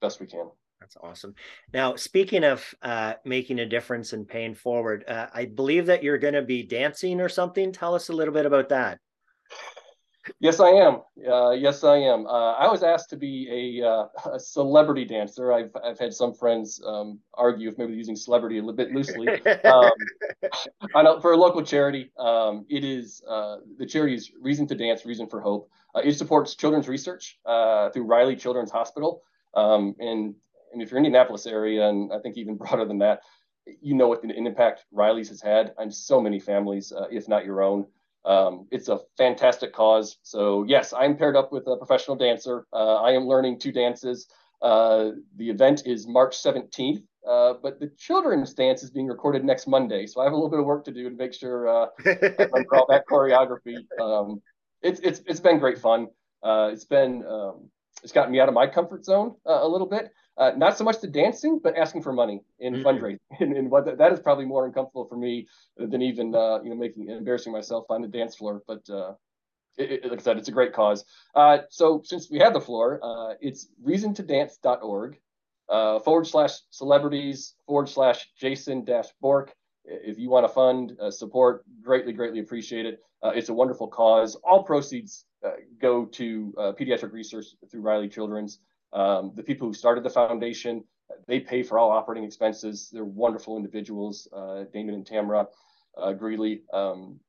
best 0.00 0.20
we 0.20 0.26
can. 0.26 0.50
That's 0.80 0.96
awesome. 1.02 1.34
Now, 1.72 1.96
speaking 1.96 2.42
of 2.42 2.74
uh, 2.82 3.14
making 3.24 3.58
a 3.58 3.66
difference 3.66 4.12
and 4.12 4.26
paying 4.26 4.54
forward, 4.54 5.04
uh, 5.06 5.26
I 5.32 5.44
believe 5.44 5.86
that 5.86 6.02
you're 6.02 6.18
going 6.18 6.34
to 6.34 6.42
be 6.42 6.62
dancing 6.62 7.20
or 7.20 7.28
something. 7.28 7.70
Tell 7.70 7.94
us 7.94 8.08
a 8.08 8.12
little 8.12 8.34
bit 8.34 8.46
about 8.46 8.70
that. 8.70 8.98
Yes, 10.38 10.60
I 10.60 10.68
am. 10.68 11.00
Uh, 11.28 11.50
yes, 11.50 11.82
I 11.82 11.96
am. 11.96 12.26
Uh, 12.26 12.52
I 12.52 12.70
was 12.70 12.82
asked 12.82 13.10
to 13.10 13.16
be 13.16 13.80
a, 13.80 13.86
uh, 13.86 14.06
a, 14.34 14.40
celebrity 14.40 15.04
dancer. 15.04 15.52
I've 15.52 15.70
I've 15.82 15.98
had 15.98 16.12
some 16.12 16.34
friends 16.34 16.80
um, 16.86 17.18
argue 17.34 17.68
if 17.68 17.78
maybe 17.78 17.94
using 17.94 18.16
celebrity 18.16 18.58
a 18.58 18.60
little 18.60 18.76
bit 18.76 18.92
loosely. 18.92 19.28
Um, 19.64 19.90
I 20.94 21.02
know 21.02 21.20
for 21.20 21.32
a 21.32 21.36
local 21.36 21.62
charity, 21.62 22.12
um, 22.18 22.64
it 22.68 22.84
is 22.84 23.22
uh, 23.28 23.58
the 23.78 23.86
charity's 23.86 24.32
Reason 24.40 24.66
to 24.68 24.74
Dance, 24.74 25.04
Reason 25.04 25.26
for 25.26 25.40
Hope. 25.40 25.70
Uh, 25.94 26.00
it 26.04 26.12
supports 26.12 26.54
children's 26.54 26.88
research 26.88 27.38
uh, 27.46 27.90
through 27.90 28.04
Riley 28.04 28.36
Children's 28.36 28.70
Hospital, 28.70 29.22
um, 29.54 29.94
and 29.98 30.34
and 30.72 30.82
if 30.82 30.90
you're 30.90 30.98
in 30.98 31.04
Indianapolis 31.04 31.46
area, 31.46 31.88
and 31.88 32.12
I 32.12 32.18
think 32.18 32.36
even 32.36 32.56
broader 32.62 32.84
than 32.84 32.98
that, 32.98 33.20
you 33.80 33.94
know 33.94 34.08
what 34.08 34.22
the 34.22 34.30
impact 34.34 34.84
Riley's 34.90 35.28
has 35.28 35.40
had 35.40 35.74
on 35.78 35.90
so 35.90 36.20
many 36.20 36.40
families, 36.40 36.92
if 37.10 37.28
not 37.28 37.44
your 37.44 37.62
own. 37.62 37.86
Um, 38.24 38.66
it's 38.70 38.88
a 38.88 39.00
fantastic 39.16 39.72
cause. 39.72 40.18
So 40.22 40.64
yes, 40.64 40.92
I'm 40.92 41.16
paired 41.16 41.36
up 41.36 41.52
with 41.52 41.66
a 41.66 41.76
professional 41.76 42.16
dancer. 42.16 42.66
Uh, 42.72 42.96
I 42.96 43.12
am 43.12 43.26
learning 43.26 43.58
two 43.58 43.72
dances. 43.72 44.26
Uh, 44.60 45.12
the 45.36 45.48
event 45.48 45.86
is 45.86 46.06
March 46.06 46.36
17th, 46.36 47.02
uh, 47.26 47.54
but 47.62 47.80
the 47.80 47.90
children's 47.98 48.52
dance 48.52 48.82
is 48.82 48.90
being 48.90 49.06
recorded 49.06 49.44
next 49.44 49.66
Monday. 49.66 50.06
So 50.06 50.20
I 50.20 50.24
have 50.24 50.34
a 50.34 50.36
little 50.36 50.50
bit 50.50 50.58
of 50.58 50.66
work 50.66 50.84
to 50.84 50.92
do 50.92 51.08
to 51.08 51.16
make 51.16 51.32
sure 51.32 51.66
uh, 51.68 51.86
I 52.06 52.64
all 52.72 52.86
that 52.90 53.04
choreography. 53.10 53.78
Um, 53.98 54.42
it's 54.82 55.00
it's 55.00 55.22
it's 55.26 55.40
been 55.40 55.58
great 55.58 55.78
fun. 55.78 56.08
Uh, 56.42 56.70
it's 56.72 56.84
been 56.84 57.24
um, 57.26 57.70
it's 58.02 58.12
gotten 58.12 58.32
me 58.32 58.40
out 58.40 58.48
of 58.48 58.54
my 58.54 58.66
comfort 58.66 59.04
zone 59.04 59.34
uh, 59.46 59.60
a 59.62 59.68
little 59.68 59.86
bit. 59.86 60.12
Uh, 60.36 60.52
not 60.56 60.78
so 60.78 60.84
much 60.84 61.00
the 61.00 61.06
dancing, 61.06 61.60
but 61.62 61.76
asking 61.76 62.02
for 62.02 62.12
money 62.12 62.42
in 62.58 62.74
mm-hmm. 62.74 62.86
fundraising, 62.86 63.18
and, 63.40 63.56
and 63.56 63.70
what 63.70 63.98
that 63.98 64.12
is 64.12 64.20
probably 64.20 64.46
more 64.46 64.64
uncomfortable 64.66 65.04
for 65.04 65.16
me 65.16 65.46
than 65.76 66.00
even 66.00 66.34
uh, 66.34 66.60
you 66.62 66.70
know 66.70 66.76
making 66.76 67.08
embarrassing 67.08 67.52
myself 67.52 67.84
on 67.90 68.02
the 68.02 68.08
dance 68.08 68.36
floor. 68.36 68.62
But 68.66 68.88
uh, 68.88 69.12
it, 69.76 70.04
it, 70.04 70.10
like 70.10 70.20
I 70.20 70.22
said, 70.22 70.38
it's 70.38 70.48
a 70.48 70.52
great 70.52 70.72
cause. 70.72 71.04
Uh, 71.34 71.58
so 71.68 72.02
since 72.04 72.30
we 72.30 72.38
have 72.38 72.54
the 72.54 72.60
floor, 72.60 73.00
uh, 73.02 73.34
it's 73.40 73.68
reasontodance.org 73.84 75.18
uh, 75.68 75.98
forward 76.00 76.26
slash 76.26 76.58
celebrities 76.70 77.54
forward 77.66 77.88
slash 77.88 78.28
Jason 78.38 78.84
dash 78.84 79.08
Bork. 79.20 79.54
If 79.90 80.18
you 80.18 80.30
want 80.30 80.44
to 80.44 80.52
fund 80.52 80.96
support, 81.10 81.64
greatly 81.82 82.12
greatly 82.12 82.40
appreciate 82.40 82.86
it. 82.86 83.00
it's 83.24 83.48
a 83.48 83.54
wonderful 83.54 83.88
cause. 83.88 84.36
All 84.36 84.62
proceeds 84.62 85.24
go 85.80 86.04
to 86.06 86.54
pediatric 86.78 87.12
research 87.12 87.46
through 87.70 87.82
Riley 87.82 88.08
Children's. 88.08 88.60
Um, 88.92 89.32
the 89.34 89.42
people 89.42 89.68
who 89.68 89.74
started 89.74 90.04
the 90.04 90.10
foundation, 90.10 90.84
they 91.26 91.40
pay 91.40 91.62
for 91.62 91.78
all 91.78 91.90
operating 91.90 92.24
expenses. 92.24 92.90
They're 92.92 93.04
wonderful 93.04 93.56
individuals, 93.56 94.28
uh, 94.32 94.64
Damon 94.72 94.94
and 94.94 95.06
Tamara 95.06 95.46
uh, 95.96 96.12
Greeley. 96.12 96.62
Um, 96.72 97.20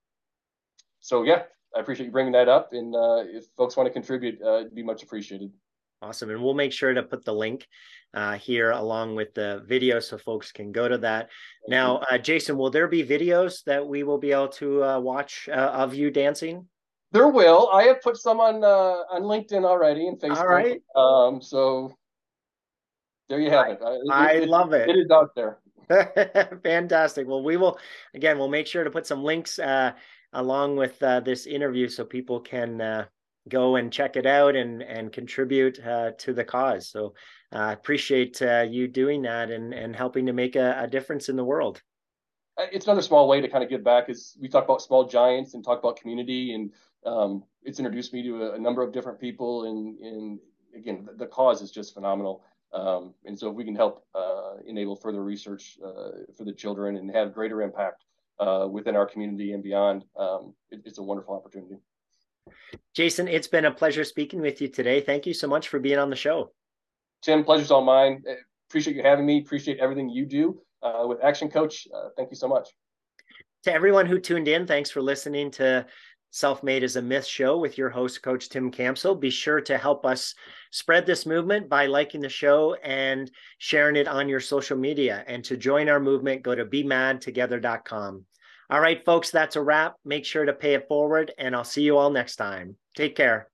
so 0.99 1.23
yeah, 1.23 1.43
I 1.75 1.79
appreciate 1.79 2.07
you 2.07 2.11
bringing 2.11 2.33
that 2.33 2.49
up. 2.49 2.73
And 2.73 2.95
uh, 2.95 3.23
if 3.25 3.45
folks 3.57 3.77
want 3.77 3.87
to 3.87 3.93
contribute, 3.93 4.39
uh, 4.43 4.59
it'd 4.59 4.75
be 4.75 4.83
much 4.83 5.03
appreciated. 5.03 5.51
Awesome. 6.01 6.31
And 6.31 6.41
we'll 6.41 6.55
make 6.55 6.73
sure 6.73 6.93
to 6.93 7.03
put 7.03 7.23
the 7.23 7.33
link 7.33 7.67
uh, 8.13 8.33
here 8.33 8.71
along 8.71 9.15
with 9.15 9.33
the 9.33 9.63
video 9.67 9.99
so 9.99 10.17
folks 10.17 10.51
can 10.51 10.71
go 10.71 10.87
to 10.87 10.97
that. 10.97 11.29
Now, 11.67 12.01
uh, 12.11 12.17
Jason, 12.17 12.57
will 12.57 12.71
there 12.71 12.87
be 12.87 13.03
videos 13.05 13.63
that 13.65 13.85
we 13.85 14.03
will 14.03 14.17
be 14.17 14.31
able 14.31 14.49
to 14.49 14.83
uh, 14.83 14.99
watch 14.99 15.47
uh, 15.49 15.55
of 15.55 15.93
you 15.93 16.09
dancing? 16.09 16.67
There 17.11 17.27
will. 17.27 17.69
I 17.71 17.83
have 17.83 18.01
put 18.01 18.17
some 18.17 18.39
on 18.39 18.63
uh, 18.63 19.03
on 19.15 19.23
LinkedIn 19.23 19.65
already 19.65 20.07
and 20.07 20.19
Facebook. 20.19 20.37
All 20.37 20.47
right. 20.47 20.81
Um, 20.95 21.41
so 21.41 21.95
there 23.29 23.39
you 23.39 23.49
have 23.49 23.65
I, 23.65 23.71
it. 23.71 23.79
I, 24.11 24.31
it, 24.33 24.49
love 24.49 24.73
it. 24.73 24.89
It 24.89 24.97
is 24.97 25.11
out 25.11 25.35
there. 25.35 25.59
Fantastic. 26.63 27.27
Well, 27.27 27.43
we 27.43 27.57
will 27.57 27.77
again. 28.15 28.37
We'll 28.39 28.47
make 28.47 28.65
sure 28.65 28.83
to 28.83 28.89
put 28.89 29.05
some 29.05 29.23
links 29.23 29.59
uh, 29.59 29.91
along 30.33 30.77
with 30.77 31.01
uh, 31.03 31.19
this 31.19 31.47
interview 31.47 31.89
so 31.89 32.05
people 32.05 32.39
can 32.39 32.79
uh, 32.79 33.05
go 33.49 33.75
and 33.75 33.91
check 33.91 34.15
it 34.15 34.25
out 34.25 34.55
and 34.55 34.81
and 34.81 35.11
contribute 35.11 35.79
uh, 35.85 36.11
to 36.19 36.33
the 36.33 36.43
cause. 36.43 36.89
So 36.89 37.13
I 37.51 37.69
uh, 37.69 37.73
appreciate 37.73 38.41
uh, 38.41 38.65
you 38.69 38.87
doing 38.87 39.21
that 39.23 39.49
and 39.51 39.73
and 39.73 39.95
helping 39.95 40.25
to 40.27 40.33
make 40.33 40.55
a, 40.55 40.83
a 40.83 40.87
difference 40.87 41.29
in 41.29 41.35
the 41.35 41.43
world. 41.43 41.81
It's 42.71 42.85
another 42.85 43.01
small 43.01 43.27
way 43.27 43.41
to 43.41 43.47
kind 43.47 43.63
of 43.63 43.69
give 43.69 43.83
back 43.83 44.09
is 44.09 44.37
we 44.39 44.47
talk 44.47 44.65
about 44.65 44.81
small 44.81 45.07
giants 45.07 45.53
and 45.53 45.63
talk 45.63 45.79
about 45.79 45.97
community 45.97 46.53
and 46.53 46.71
um, 47.05 47.43
it's 47.63 47.79
introduced 47.79 48.13
me 48.13 48.21
to 48.23 48.43
a, 48.43 48.51
a, 48.53 48.59
number 48.59 48.83
of 48.83 48.91
different 48.91 49.19
people 49.19 49.65
and, 49.65 49.97
and 49.99 50.39
again 50.75 51.03
the, 51.05 51.13
the 51.13 51.25
cause 51.25 51.61
is 51.61 51.71
just 51.71 51.93
phenomenal. 51.93 52.43
Um, 52.73 53.13
and 53.25 53.37
so 53.37 53.49
if 53.49 53.55
we 53.55 53.65
can 53.65 53.75
help 53.75 54.05
uh, 54.13 54.57
enable 54.67 54.95
further 54.95 55.23
research 55.23 55.79
uh, 55.83 56.11
for 56.37 56.45
the 56.45 56.53
children 56.53 56.97
and 56.97 57.09
have 57.11 57.33
greater 57.33 57.61
impact 57.61 58.05
uh, 58.39 58.67
within 58.69 58.95
our 58.95 59.05
community 59.07 59.53
and 59.53 59.63
beyond 59.63 60.03
um, 60.15 60.53
it, 60.69 60.81
it's 60.85 60.99
a 60.99 61.03
wonderful 61.03 61.33
opportunity 61.33 61.77
jason 62.95 63.27
it's 63.27 63.47
been 63.47 63.65
a 63.65 63.71
pleasure 63.71 64.03
speaking 64.03 64.41
with 64.41 64.61
you 64.61 64.67
today 64.67 65.01
thank 65.01 65.25
you 65.25 65.33
so 65.33 65.47
much 65.47 65.67
for 65.67 65.79
being 65.79 65.97
on 65.97 66.09
the 66.09 66.15
show 66.15 66.51
tim 67.21 67.43
pleasure's 67.43 67.71
all 67.71 67.83
mine 67.83 68.23
appreciate 68.69 68.95
you 68.95 69.03
having 69.03 69.25
me 69.25 69.39
appreciate 69.39 69.79
everything 69.79 70.09
you 70.09 70.25
do 70.25 70.61
uh, 70.83 71.05
with 71.07 71.23
action 71.23 71.49
coach 71.49 71.87
uh, 71.95 72.09
thank 72.17 72.29
you 72.31 72.37
so 72.37 72.47
much 72.47 72.69
to 73.63 73.73
everyone 73.73 74.05
who 74.05 74.19
tuned 74.19 74.47
in 74.47 74.65
thanks 74.65 74.89
for 74.89 75.01
listening 75.01 75.51
to 75.51 75.85
Self 76.33 76.63
Made 76.63 76.83
is 76.83 76.95
a 76.95 77.01
Myth 77.01 77.25
show 77.25 77.57
with 77.57 77.77
your 77.77 77.89
host, 77.89 78.23
Coach 78.23 78.47
Tim 78.47 78.71
Campbell. 78.71 79.15
Be 79.15 79.29
sure 79.29 79.59
to 79.59 79.77
help 79.77 80.05
us 80.05 80.33
spread 80.71 81.05
this 81.05 81.25
movement 81.25 81.67
by 81.67 81.87
liking 81.87 82.21
the 82.21 82.29
show 82.29 82.75
and 82.75 83.29
sharing 83.57 83.97
it 83.97 84.07
on 84.07 84.29
your 84.29 84.39
social 84.39 84.77
media. 84.77 85.25
And 85.27 85.43
to 85.43 85.57
join 85.57 85.89
our 85.89 85.99
movement, 85.99 86.41
go 86.41 86.55
to 86.55 86.65
bemadtogether.com. 86.65 88.25
All 88.71 88.79
right, 88.79 89.03
folks, 89.03 89.31
that's 89.31 89.57
a 89.57 89.61
wrap. 89.61 89.95
Make 90.05 90.23
sure 90.23 90.45
to 90.45 90.53
pay 90.53 90.75
it 90.75 90.87
forward, 90.87 91.33
and 91.37 91.53
I'll 91.53 91.65
see 91.65 91.81
you 91.81 91.97
all 91.97 92.09
next 92.09 92.37
time. 92.37 92.77
Take 92.95 93.17
care. 93.17 93.50